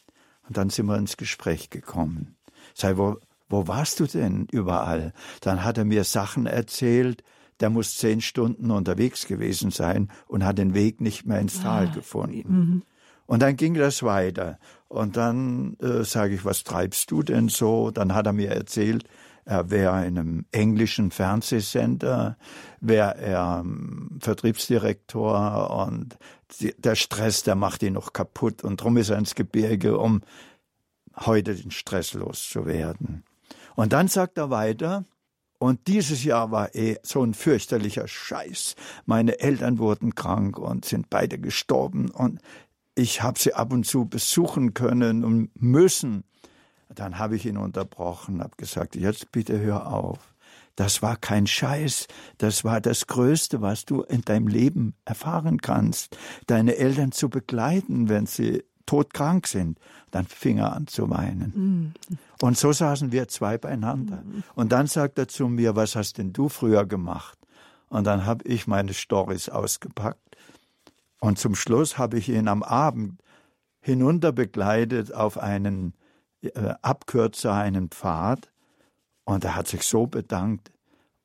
und 0.50 0.58
dann 0.58 0.70
sind 0.70 0.88
wir 0.88 0.98
ins 0.98 1.16
Gespräch 1.16 1.70
gekommen. 1.70 2.36
Sei, 2.74 2.98
wo, 2.98 3.16
wo 3.48 3.70
warst 3.70 4.02
du 4.02 4.06
denn 4.06 4.48
überall? 4.52 5.14
Dann 5.40 5.64
hat 5.64 5.78
er 5.78 5.86
mir 5.86 6.04
Sachen 6.04 6.46
erzählt, 6.46 7.24
der 7.62 7.70
muss 7.70 7.96
zehn 7.96 8.20
Stunden 8.20 8.70
unterwegs 8.70 9.28
gewesen 9.28 9.72
sein 9.72 10.10
und 10.28 10.44
hat 10.44 10.58
den 10.58 10.74
Weg 10.74 11.00
nicht 11.00 11.26
mehr 11.26 11.40
ins 11.40 11.62
Tal 11.62 11.90
gefunden. 11.90 12.84
Und 13.28 13.42
dann 13.42 13.56
ging 13.56 13.76
das 13.76 14.04
weiter. 14.04 14.58
Und 14.88 15.18
dann 15.18 15.76
äh, 15.82 16.04
sage 16.04 16.36
ich, 16.36 16.46
was 16.46 16.64
treibst 16.64 17.12
du 17.12 17.22
denn 17.22 17.50
so? 17.50 17.92
Dann 17.92 18.16
hat 18.16 18.26
er 18.26 18.34
mir 18.34 18.50
erzählt, 18.50 19.04
er 19.48 19.70
wäre 19.70 20.06
in 20.06 20.18
einem 20.18 20.46
englischen 20.52 21.10
Fernsehsender, 21.10 22.38
wäre 22.82 23.18
er 23.18 23.62
ähm, 23.62 24.18
Vertriebsdirektor 24.20 25.88
und 25.88 26.18
die, 26.60 26.74
der 26.78 26.96
Stress, 26.96 27.44
der 27.44 27.56
macht 27.56 27.82
ihn 27.82 27.94
noch 27.94 28.12
kaputt 28.12 28.64
und 28.64 28.82
drum 28.82 28.98
ist 28.98 29.10
er 29.10 29.18
ins 29.18 29.36
Gebirge, 29.36 29.98
um 29.98 30.22
heute 31.26 31.56
den 31.56 31.72
Stress 31.72 32.14
loszuwerden. 32.14 33.24
Und 33.76 33.94
dann 33.94 34.10
sagt 34.10 34.38
er 34.38 34.50
weiter, 34.50 35.06
und 35.60 35.88
dieses 35.88 36.24
Jahr 36.24 36.52
war 36.52 36.76
eh 36.76 36.98
so 37.02 37.24
ein 37.24 37.34
fürchterlicher 37.34 38.08
Scheiß. 38.08 38.76
Meine 39.06 39.40
Eltern 39.40 39.80
wurden 39.80 40.14
krank 40.14 40.60
und 40.60 40.86
sind 40.86 41.10
beide 41.10 41.40
gestorben 41.40 42.12
und 42.12 42.42
ich 42.98 43.22
habe 43.22 43.40
sie 43.40 43.54
ab 43.54 43.72
und 43.72 43.86
zu 43.86 44.06
besuchen 44.06 44.74
können 44.74 45.24
und 45.24 45.50
müssen. 45.62 46.24
Dann 46.94 47.20
habe 47.20 47.36
ich 47.36 47.46
ihn 47.46 47.58
unterbrochen, 47.58 48.42
habe 48.42 48.56
gesagt, 48.58 48.96
jetzt 48.96 49.32
bitte 49.32 49.60
hör 49.60 49.94
auf. 49.94 50.34
Das 50.76 51.02
war 51.02 51.16
kein 51.16 51.48
Scheiß, 51.48 52.08
das 52.38 52.64
war 52.64 52.82
das 52.82 53.08
Größte, 53.08 53.62
was 53.62 53.86
du 53.86 54.04
in 54.04 54.22
deinem 54.22 54.48
Leben 54.48 54.94
erfahren 55.06 55.60
kannst, 55.60 56.16
deine 56.46 56.76
Eltern 56.76 57.12
zu 57.12 57.30
begleiten, 57.30 58.10
wenn 58.10 58.28
sie 58.28 58.64
todkrank 58.86 59.48
sind. 59.48 59.80
Dann 60.12 60.26
fing 60.26 60.60
er 60.60 60.74
an 60.74 60.88
zu 60.88 61.10
weinen. 61.10 61.54
Mhm. 61.56 62.18
Und 62.42 62.58
so 62.58 62.72
saßen 62.72 63.12
wir 63.12 63.28
zwei 63.28 63.58
beieinander. 63.58 64.24
Mhm. 64.24 64.44
Und 64.56 64.72
dann 64.72 64.88
sagt 64.88 65.18
er 65.18 65.28
zu 65.28 65.48
mir, 65.48 65.76
was 65.76 65.96
hast 65.96 66.20
denn 66.20 66.32
du 66.32 66.48
früher 66.48 66.86
gemacht? 66.86 67.38
Und 67.90 68.06
dann 68.06 68.26
habe 68.26 68.48
ich 68.48 68.68
meine 68.68 68.94
Stories 68.94 69.50
ausgepackt. 69.50 70.27
Und 71.20 71.40
zum 71.40 71.56
Schluss 71.56 71.98
habe 71.98 72.18
ich 72.18 72.30
ihn 72.30 72.48
am 72.48 72.64
Abend 72.64 73.22
hinunter 73.80 74.32
begleitet 74.32 75.14
auf 75.14 75.38
einen 75.38 75.94
äh, 76.42 76.74
abkürze 76.82 77.52
einen 77.52 77.90
Pfad. 77.90 78.52
Und 79.24 79.44
er 79.44 79.56
hat 79.56 79.68
sich 79.68 79.84
so 79.84 80.08
bedankt. 80.08 80.72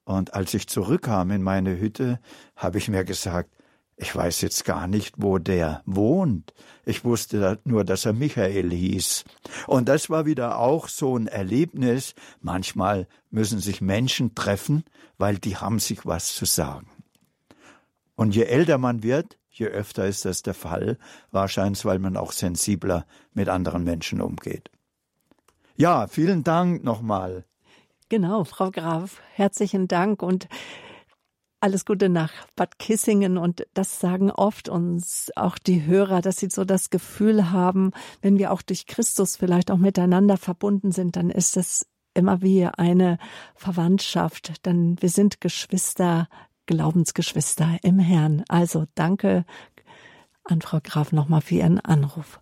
Und 0.05 0.34
als 0.34 0.55
ich 0.55 0.66
zurückkam 0.66 1.30
in 1.30 1.43
meine 1.43 1.78
Hütte, 1.78 2.18
habe 2.57 2.78
ich 2.78 2.88
mir 2.88 3.05
gesagt, 3.05 3.51
ich 3.97 4.14
weiß 4.16 4.40
jetzt 4.40 4.64
gar 4.64 4.88
nicht, 4.88 5.14
wo 5.18 5.38
der 5.38 5.82
wohnt. 5.86 6.55
Ich 6.84 7.05
wusste 7.05 7.61
nur, 7.64 7.84
dass 7.84 8.05
er 8.05 8.12
Michael 8.12 8.70
hieß. 8.70 9.24
Und 9.68 9.88
das 9.88 10.11
war 10.11 10.26
wieder 10.26 10.59
auch 10.59 10.88
so 10.88 11.16
ein 11.16 11.28
Erlebnis. 11.28 12.14
Manchmal 12.40 13.07
müssen 13.30 13.61
sich 13.61 13.80
Menschen 13.80 14.34
treffen, 14.34 14.84
weil 15.18 15.38
die 15.38 15.57
haben 15.57 15.78
sich 15.78 16.05
was 16.05 16.34
zu 16.34 16.47
sagen. 16.47 16.88
Und 18.16 18.34
je 18.34 18.45
älter 18.45 18.78
man 18.78 19.03
wird, 19.05 19.38
je 19.62 19.68
öfter 19.68 20.06
ist 20.06 20.24
das 20.24 20.42
der 20.42 20.54
Fall, 20.54 20.98
wahrscheinlich 21.30 21.84
weil 21.84 21.98
man 21.98 22.16
auch 22.16 22.32
sensibler 22.32 23.06
mit 23.32 23.48
anderen 23.48 23.84
Menschen 23.84 24.20
umgeht. 24.20 24.70
Ja, 25.76 26.06
vielen 26.06 26.44
Dank 26.44 26.84
nochmal. 26.84 27.44
Genau, 28.08 28.44
Frau 28.44 28.70
Graf, 28.70 29.22
herzlichen 29.34 29.88
Dank 29.88 30.22
und 30.22 30.48
alles 31.60 31.86
Gute 31.86 32.08
nach 32.08 32.32
Bad 32.56 32.78
Kissingen 32.78 33.38
und 33.38 33.64
das 33.72 34.00
sagen 34.00 34.32
oft 34.32 34.68
uns 34.68 35.30
auch 35.36 35.58
die 35.58 35.86
Hörer, 35.86 36.20
dass 36.20 36.38
sie 36.38 36.50
so 36.50 36.64
das 36.64 36.90
Gefühl 36.90 37.52
haben, 37.52 37.92
wenn 38.20 38.36
wir 38.36 38.52
auch 38.52 38.62
durch 38.62 38.86
Christus 38.86 39.36
vielleicht 39.36 39.70
auch 39.70 39.76
miteinander 39.78 40.36
verbunden 40.36 40.90
sind, 40.90 41.14
dann 41.14 41.30
ist 41.30 41.56
es 41.56 41.86
immer 42.14 42.42
wie 42.42 42.66
eine 42.66 43.16
Verwandtschaft, 43.54 44.66
denn 44.66 45.00
wir 45.00 45.08
sind 45.08 45.40
Geschwister, 45.40 46.28
Glaubensgeschwister 46.66 47.78
im 47.82 47.98
Herrn. 47.98 48.44
Also 48.48 48.84
danke 48.94 49.44
an 50.44 50.60
Frau 50.60 50.78
Graf 50.82 51.12
nochmal 51.12 51.40
für 51.40 51.56
Ihren 51.56 51.80
Anruf. 51.80 52.40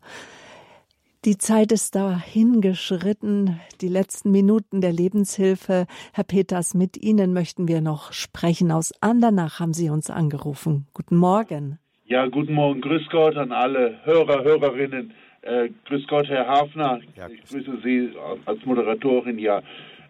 Die 1.27 1.37
Zeit 1.37 1.71
ist 1.71 1.97
dahingeschritten, 1.97 3.61
die 3.83 3.89
letzten 3.89 4.31
Minuten 4.31 4.81
der 4.81 4.93
Lebenshilfe. 4.93 5.87
Herr 6.14 6.25
Peters, 6.25 6.73
mit 6.73 6.97
Ihnen 6.97 7.35
möchten 7.35 7.68
wir 7.68 7.83
noch 7.83 8.14
sprechen. 8.14 8.73
Aus 8.73 8.95
Andernach 9.03 9.61
haben 9.61 9.75
Sie 9.75 9.91
uns 9.91 10.09
angerufen. 10.09 10.87
Guten 10.95 11.16
Morgen. 11.16 11.79
Ja, 12.07 12.27
guten 12.27 12.55
Morgen. 12.55 12.81
Grüß 12.81 13.07
Gott 13.11 13.37
an 13.37 13.53
alle 13.53 14.01
Hörer, 14.05 14.45
Hörerinnen. 14.45 15.12
Äh, 15.43 15.68
grüß 15.85 16.07
Gott, 16.07 16.27
Herr 16.29 16.49
Hafner. 16.49 17.01
Ja, 17.16 17.29
ich 17.29 17.45
grüße 17.45 17.79
Sie 17.85 18.12
als 18.47 18.64
Moderatorin. 18.64 19.39
Ja, 19.39 19.62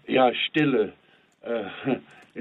ja 0.06 0.32
Stille. 0.32 0.92
Äh, 1.42 1.64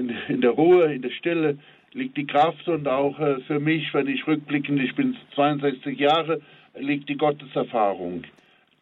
in, 0.00 0.16
in 0.28 0.40
der 0.40 0.50
Ruhe, 0.50 0.92
in 0.92 1.02
der 1.02 1.10
Stille 1.10 1.58
liegt 1.92 2.16
die 2.16 2.26
Kraft 2.26 2.66
und 2.68 2.88
auch 2.88 3.18
äh, 3.18 3.40
für 3.46 3.60
mich, 3.60 3.92
wenn 3.92 4.06
ich 4.08 4.26
rückblickend, 4.26 4.82
ich 4.82 4.94
bin 4.94 5.16
62 5.34 5.98
Jahre, 5.98 6.40
liegt 6.78 7.08
die 7.08 7.16
Gotteserfahrung. 7.16 8.24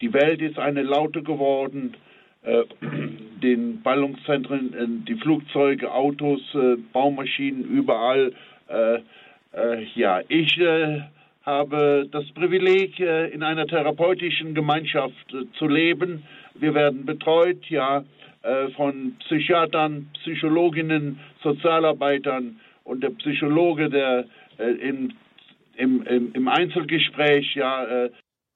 Die 0.01 0.13
Welt 0.13 0.41
ist 0.41 0.59
eine 0.59 0.83
laute 0.83 1.23
geworden. 1.23 1.95
Äh, 2.43 2.65
den 3.43 3.83
Ballungszentren, 3.83 4.75
äh, 4.75 4.87
die 5.09 5.17
Flugzeuge, 5.17 5.93
Autos, 5.93 6.41
äh, 6.55 6.77
Baumaschinen, 6.93 7.65
überall. 7.65 8.33
Äh, 8.69 9.01
äh, 9.53 9.85
ja, 9.95 10.21
ich 10.29 10.61
habe 11.45 12.07
das 12.13 12.31
Privileg, 12.33 13.01
in 13.01 13.43
einer 13.43 13.67
therapeutischen 13.67 14.55
Gemeinschaft 14.55 15.35
zu 15.55 15.67
leben. 15.67 16.23
Wir 16.55 16.75
werden 16.75 17.07
betreut, 17.07 17.65
ja, 17.71 18.05
von 18.77 19.17
Psychiatern, 19.21 20.09
Psychologinnen, 20.23 21.19
Sozialarbeitern 21.43 22.61
und 22.85 23.03
der 23.03 23.11
Psychologe, 23.11 23.91
der 23.91 24.25
im, 24.59 25.13
im, 25.77 26.33
im 26.33 26.49
Einzelgespräch 26.49 27.55
ja 27.55 28.09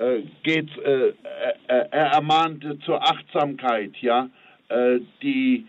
äh, 0.02 0.22
geht, 0.42 0.68
äh, 0.78 1.08
äh, 1.08 1.12
er 1.68 2.06
ermahnt 2.14 2.64
zur 2.84 3.00
Achtsamkeit, 3.00 3.92
ja, 4.00 4.28
die, 5.22 5.66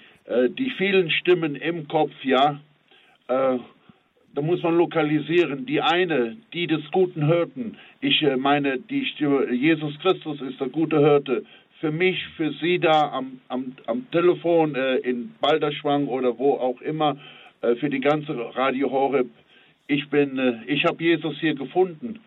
die 0.58 0.70
vielen 0.78 1.12
Stimmen 1.12 1.56
im 1.58 1.90
Kopf, 1.90 2.14
ja, 2.24 2.62
da 3.28 4.42
muss 4.42 4.64
man 4.64 4.78
lokalisieren. 4.78 5.66
Die 5.66 5.82
eine, 5.82 6.38
die 6.54 6.68
des 6.68 6.90
guten 6.92 7.26
Hirten, 7.28 7.78
ich 8.00 8.26
meine, 8.38 8.80
die 8.80 9.06
Stimme, 9.08 9.52
Jesus 9.52 10.00
Christus 10.00 10.40
ist 10.40 10.62
der 10.62 10.70
gute 10.70 11.00
Hirte, 11.00 11.44
für 11.84 11.92
mich, 11.92 12.18
für 12.38 12.54
Sie 12.62 12.80
da 12.80 13.12
am, 13.12 13.42
am, 13.50 13.76
am 13.88 14.10
Telefon 14.10 14.74
äh, 14.74 15.00
in 15.00 15.36
Balderschwang 15.42 16.08
oder 16.08 16.40
wo 16.40 16.54
auch 16.54 16.80
immer, 16.80 17.18
äh, 17.60 17.76
für 17.76 17.90
die 17.90 18.00
ganze 18.00 18.34
Radio 18.56 18.90
Horeb. 18.90 19.28
Ich 19.88 20.10
bin, 20.10 20.40
äh, 20.40 20.64
ich 20.66 20.86
habe 20.86 21.04
Jesus 21.04 21.38
hier 21.42 21.56
gefunden 21.56 22.22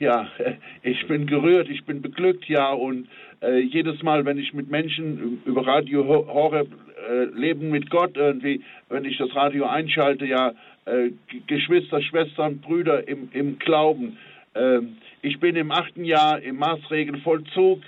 ja, 0.00 0.28
ich 0.82 1.06
bin 1.06 1.26
gerührt, 1.26 1.68
ich 1.68 1.84
bin 1.84 2.02
beglückt, 2.02 2.46
ja, 2.46 2.72
und 2.72 3.06
äh, 3.42 3.58
jedes 3.58 4.02
Mal, 4.02 4.24
wenn 4.24 4.38
ich 4.38 4.52
mit 4.52 4.68
Menschen 4.70 5.40
über 5.44 5.64
Radio 5.66 6.06
Horeb 6.06 6.68
äh, 7.08 7.24
Leben 7.38 7.70
mit 7.70 7.90
Gott 7.90 8.16
irgendwie, 8.16 8.62
wenn 8.88 9.04
ich 9.04 9.16
das 9.18 9.34
Radio 9.36 9.66
einschalte, 9.66 10.26
ja, 10.26 10.52
äh, 10.86 11.10
Geschwister, 11.46 12.02
Schwestern, 12.02 12.58
Brüder 12.58 13.06
im, 13.06 13.28
im 13.32 13.58
Glauben. 13.58 14.16
Ähm, 14.54 14.96
ich 15.22 15.38
bin 15.38 15.54
im 15.54 15.70
achten 15.70 16.04
Jahr 16.04 16.40
im 16.40 16.56
Maßregelvollzug, 16.56 17.82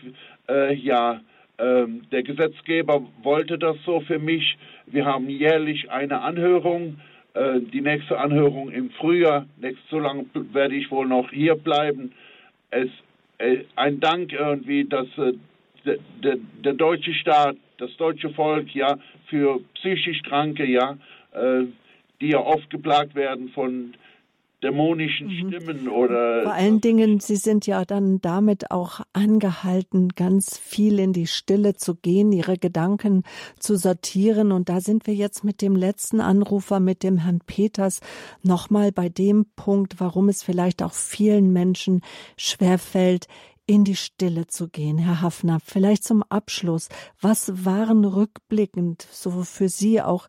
äh, 0.49 0.75
ja, 0.75 1.21
ähm, 1.59 2.03
der 2.11 2.23
Gesetzgeber 2.23 3.07
wollte 3.23 3.59
das 3.59 3.77
so 3.85 4.01
für 4.01 4.19
mich. 4.19 4.57
Wir 4.87 5.05
haben 5.05 5.29
jährlich 5.29 5.91
eine 5.91 6.21
Anhörung, 6.21 7.01
äh, 7.35 7.61
die 7.61 7.81
nächste 7.81 8.19
Anhörung 8.19 8.71
im 8.71 8.91
Frühjahr. 8.91 9.47
Nächst, 9.59 9.83
so 9.91 9.99
lange 9.99 10.27
werde 10.53 10.75
ich 10.75 10.91
wohl 10.91 11.07
noch 11.07 11.31
hier 11.31 11.55
bleiben. 11.55 12.13
Es, 12.71 12.89
äh, 13.39 13.65
ein 13.77 14.01
Dank 14.01 14.33
irgendwie, 14.33 14.85
dass 14.85 15.07
äh, 15.19 15.35
der, 15.85 16.37
der, 16.65 16.75
deutsche 16.75 17.13
Staat, 17.15 17.57
das 17.79 17.95
deutsche 17.97 18.31
Volk, 18.31 18.75
ja, 18.75 18.99
für 19.27 19.61
psychisch 19.75 20.23
Kranke, 20.23 20.65
ja, 20.65 20.97
die 22.21 22.29
ja 22.29 22.39
oft 22.39 22.71
geplagt 22.71 23.17
werden 23.17 23.49
von 23.49 23.95
dämonischen 24.63 25.29
mhm. 25.29 25.49
Stimmen 25.49 25.89
oder. 25.89 26.43
Vor 26.43 26.53
allen 26.53 26.81
Dingen, 26.81 27.21
Sie 27.21 27.37
sind 27.37 27.67
ja 27.67 27.85
dann 27.85 28.21
damit 28.21 28.71
auch 28.71 29.01
angehalten, 29.13 30.11
ganz 30.11 30.59
viel 30.59 30.99
in 30.99 31.13
die 31.13 31.27
Stille 31.27 31.75
zu 31.75 31.95
gehen, 31.95 32.33
Ihre 32.33 32.59
Gedanken 32.59 33.23
zu 33.59 33.77
sortieren. 33.77 34.53
Und 34.53 34.69
da 34.69 34.81
sind 34.81 35.07
wir 35.07 35.15
jetzt 35.15 35.45
mit 35.45 35.63
dem 35.63 35.77
letzten 35.77 36.21
Anrufer, 36.21 36.81
mit 36.81 37.03
dem 37.03 37.19
Herrn 37.19 37.41
Peters, 37.45 38.01
nochmal 38.43 38.93
bei 38.93 39.09
dem 39.09 39.47
Punkt, 39.57 40.01
warum 40.01 40.29
es 40.29 40.43
vielleicht 40.43 40.83
auch 40.83 40.93
vielen 40.93 41.53
Menschen 41.53 42.03
schwerfällt, 42.37 43.27
in 43.67 43.85
die 43.85 43.97
Stille 43.97 44.47
zu 44.49 44.69
gehen. 44.69 44.99
Herr 44.99 45.23
Hafner, 45.23 45.59
vielleicht 45.65 46.05
zum 46.05 46.23
Abschluss. 46.25 46.89
Was 47.21 47.65
waren 47.65 48.05
rückblickend 48.05 49.07
so 49.11 49.31
für 49.45 49.69
Sie 49.69 50.03
auch 50.03 50.29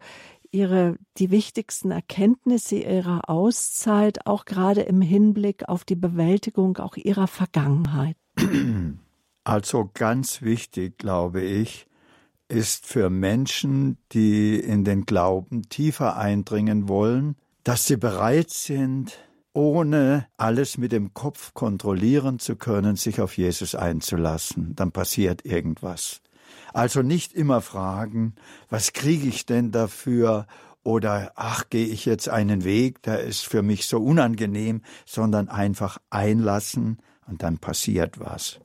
Ihre, 0.54 0.96
die 1.18 1.32
wichtigsten 1.32 1.92
Erkenntnisse 1.92 2.76
Ihrer 2.76 3.30
Auszeit, 3.30 4.26
auch 4.26 4.46
gerade 4.46 4.82
im 4.82 5.02
Hinblick 5.02 5.68
auf 5.68 5.84
die 5.84 5.96
Bewältigung 5.96 6.78
auch 6.78 6.96
Ihrer 6.96 7.28
Vergangenheit? 7.28 8.16
Also 9.46 9.90
ganz 9.94 10.42
wichtig, 10.42 10.98
glaube 10.98 11.42
ich, 11.42 11.86
ist 12.48 12.86
für 12.86 13.10
Menschen, 13.10 13.98
die 14.14 14.58
in 14.58 14.86
den 14.86 15.06
Glauben 15.06 15.64
tiefer 15.64 16.16
eindringen 16.16 16.88
wollen, 16.88 17.36
dass 17.66 17.86
sie 17.86 17.98
bereit 17.98 18.52
sind, 18.52 19.18
ohne 19.54 20.28
alles 20.38 20.78
mit 20.78 20.92
dem 20.92 21.14
Kopf 21.14 21.54
kontrollieren 21.54 22.40
zu 22.40 22.56
können, 22.56 22.96
sich 22.96 23.22
auf 23.22 23.38
Jesus 23.38 23.76
einzulassen. 23.76 24.76
Dann 24.76 24.92
passiert 24.92 25.46
irgendwas. 25.46 26.22
Also 26.74 27.02
nicht 27.02 27.34
immer 27.34 27.62
fragen, 27.62 28.36
was 28.70 28.94
kriege 28.94 29.28
ich 29.28 29.46
denn 29.46 29.72
dafür 29.72 30.48
oder 30.84 31.32
ach, 31.36 31.70
gehe 31.70 31.88
ich 31.88 32.06
jetzt 32.06 32.28
einen 32.28 32.64
Weg, 32.66 33.02
der 33.04 33.22
ist 33.22 33.46
für 33.46 33.62
mich 33.62 33.88
so 33.88 34.00
unangenehm, 34.00 34.82
sondern 35.06 35.48
einfach 35.48 35.98
einlassen 36.10 36.98
und 37.28 37.42
dann 37.42 37.58
passiert 37.58 38.20
was. 38.20 38.60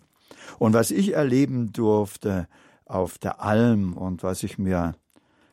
Und 0.59 0.72
was 0.72 0.90
ich 0.90 1.12
erleben 1.12 1.72
durfte 1.72 2.48
auf 2.84 3.18
der 3.18 3.40
Alm 3.42 3.96
und 3.96 4.22
was 4.22 4.42
ich 4.42 4.59
mir 4.59 4.94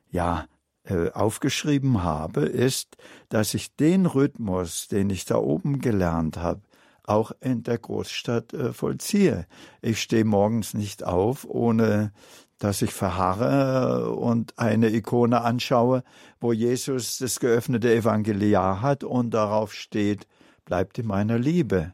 ja 0.10 0.46
äh, 0.86 1.12
aufgeschrieben 1.12 2.04
habe, 2.04 2.42
ist, 2.42 2.98
dass 3.30 3.54
ich 3.54 3.76
den 3.76 4.06
Rhythmus, 4.06 4.88
den 4.88 5.10
ich 5.10 5.26
da 5.26 5.36
oben 5.36 5.80
gelernt 5.80 6.38
habe, 6.38 6.62
auch 7.04 7.32
in 7.42 7.64
der 7.64 7.78
Großstadt 7.78 8.54
äh, 8.54 8.74
vollziehe. 8.74 9.46
Ich 9.82 10.02
stehe 10.02 10.26
morgens 10.26 10.74
nicht 10.74 11.04
auf, 11.04 11.46
ohne 11.48 12.12
dass 12.60 12.82
ich 12.82 12.92
verharre 12.92 14.12
und 14.12 14.58
eine 14.58 14.90
Ikone 14.90 15.42
anschaue, 15.42 16.04
wo 16.40 16.54
Jesus 16.54 17.18
das 17.18 17.40
geöffnete 17.40 17.94
Evangeliar 17.94 18.82
hat 18.82 19.04
und 19.04 19.32
darauf 19.34 19.74
steht, 19.74 20.28
bleibt 20.64 20.98
in 20.98 21.08
meiner 21.08 21.38
Liebe. 21.38 21.94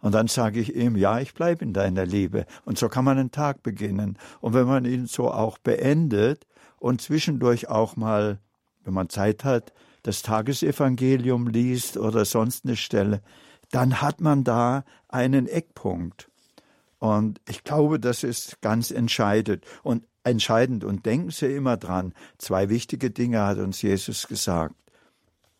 Und 0.00 0.14
dann 0.14 0.28
sage 0.28 0.60
ich 0.60 0.74
ihm, 0.74 0.96
ja, 0.96 1.18
ich 1.18 1.34
bleibe 1.34 1.64
in 1.64 1.72
deiner 1.72 2.06
Liebe. 2.06 2.46
Und 2.64 2.78
so 2.78 2.88
kann 2.88 3.04
man 3.04 3.18
einen 3.18 3.30
Tag 3.32 3.62
beginnen. 3.62 4.16
Und 4.40 4.54
wenn 4.54 4.66
man 4.66 4.84
ihn 4.84 5.06
so 5.06 5.30
auch 5.30 5.58
beendet 5.58 6.46
und 6.78 7.00
zwischendurch 7.00 7.68
auch 7.68 7.96
mal, 7.96 8.38
wenn 8.84 8.94
man 8.94 9.08
Zeit 9.08 9.44
hat, 9.44 9.72
das 10.04 10.22
Tagesevangelium 10.22 11.48
liest 11.48 11.96
oder 11.96 12.24
sonst 12.24 12.64
eine 12.64 12.76
Stelle, 12.76 13.20
dann 13.70 14.00
hat 14.00 14.20
man 14.20 14.44
da 14.44 14.84
einen 15.08 15.46
Eckpunkt. 15.46 16.27
Und 16.98 17.40
ich 17.48 17.64
glaube, 17.64 18.00
das 18.00 18.24
ist 18.24 18.60
ganz 18.60 18.90
entscheidend. 18.90 19.64
Und 19.82 20.04
entscheidend. 20.24 20.84
Und 20.84 21.06
denken 21.06 21.30
Sie 21.30 21.54
immer 21.54 21.76
dran, 21.76 22.12
zwei 22.38 22.68
wichtige 22.68 23.10
Dinge 23.10 23.42
hat 23.42 23.58
uns 23.58 23.82
Jesus 23.82 24.28
gesagt, 24.28 24.74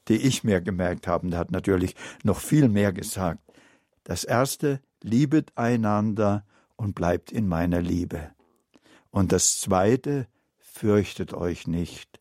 die 0.08 0.16
ich 0.16 0.44
mir 0.44 0.60
gemerkt 0.60 1.06
habe. 1.06 1.30
Er 1.30 1.38
hat 1.38 1.50
natürlich 1.50 1.94
noch 2.22 2.40
viel 2.40 2.68
mehr 2.68 2.92
gesagt. 2.92 3.40
Das 4.04 4.24
erste, 4.24 4.80
liebet 5.02 5.52
einander 5.56 6.44
und 6.76 6.94
bleibt 6.94 7.30
in 7.30 7.46
meiner 7.46 7.80
Liebe. 7.80 8.30
Und 9.10 9.32
das 9.32 9.60
zweite, 9.60 10.26
fürchtet 10.58 11.34
euch 11.34 11.66
nicht. 11.66 12.20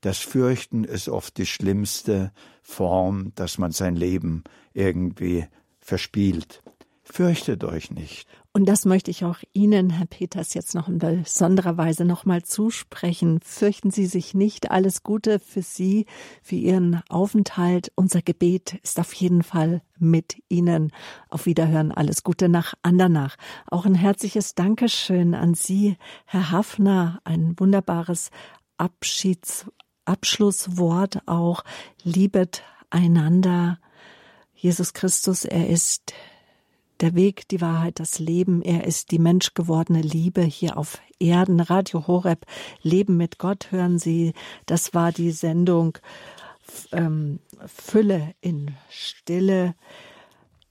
Das 0.00 0.18
Fürchten 0.18 0.84
ist 0.84 1.08
oft 1.08 1.36
die 1.38 1.46
schlimmste 1.46 2.32
Form, 2.62 3.32
dass 3.34 3.58
man 3.58 3.72
sein 3.72 3.96
Leben 3.96 4.44
irgendwie 4.72 5.46
verspielt. 5.80 6.62
Fürchtet 7.02 7.64
euch 7.64 7.90
nicht. 7.90 8.28
Und 8.56 8.64
das 8.64 8.86
möchte 8.86 9.10
ich 9.10 9.22
auch 9.22 9.40
Ihnen, 9.52 9.90
Herr 9.90 10.06
Peters, 10.06 10.54
jetzt 10.54 10.74
noch 10.74 10.88
in 10.88 10.96
besonderer 10.96 11.76
Weise 11.76 12.06
nochmal 12.06 12.42
zusprechen. 12.42 13.38
Fürchten 13.44 13.90
Sie 13.90 14.06
sich 14.06 14.32
nicht. 14.32 14.70
Alles 14.70 15.02
Gute 15.02 15.40
für 15.40 15.60
Sie, 15.60 16.06
für 16.40 16.54
Ihren 16.54 17.02
Aufenthalt. 17.10 17.92
Unser 17.96 18.22
Gebet 18.22 18.78
ist 18.82 18.98
auf 18.98 19.12
jeden 19.12 19.42
Fall 19.42 19.82
mit 19.98 20.42
Ihnen. 20.48 20.90
Auf 21.28 21.44
Wiederhören. 21.44 21.92
Alles 21.92 22.22
Gute 22.22 22.48
nach 22.48 22.72
Andernach. 22.80 23.36
Auch 23.70 23.84
ein 23.84 23.94
herzliches 23.94 24.54
Dankeschön 24.54 25.34
an 25.34 25.52
Sie, 25.52 25.98
Herr 26.24 26.50
Hafner. 26.50 27.20
Ein 27.24 27.56
wunderbares 27.58 28.30
Abschieds 28.78 29.66
Abschlusswort 30.06 31.18
auch. 31.26 31.62
Liebet 32.04 32.62
einander. 32.88 33.78
Jesus 34.54 34.94
Christus, 34.94 35.44
er 35.44 35.68
ist 35.68 36.14
der 37.00 37.14
Weg, 37.14 37.48
die 37.48 37.60
Wahrheit, 37.60 38.00
das 38.00 38.18
Leben. 38.18 38.62
Er 38.62 38.84
ist 38.84 39.10
die 39.10 39.18
menschgewordene 39.18 40.00
Liebe 40.00 40.42
hier 40.42 40.76
auf 40.76 41.00
Erden. 41.18 41.60
Radio 41.60 42.06
Horeb, 42.06 42.46
Leben 42.82 43.16
mit 43.16 43.38
Gott, 43.38 43.70
hören 43.70 43.98
Sie. 43.98 44.32
Das 44.66 44.94
war 44.94 45.12
die 45.12 45.30
Sendung 45.30 45.98
ähm, 46.92 47.40
Fülle 47.66 48.34
in 48.40 48.74
Stille, 48.90 49.74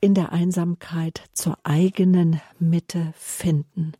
in 0.01 0.13
der 0.13 0.32
Einsamkeit 0.32 1.23
zur 1.34 1.57
eigenen 1.63 2.41
Mitte 2.59 3.13
finden. 3.17 3.93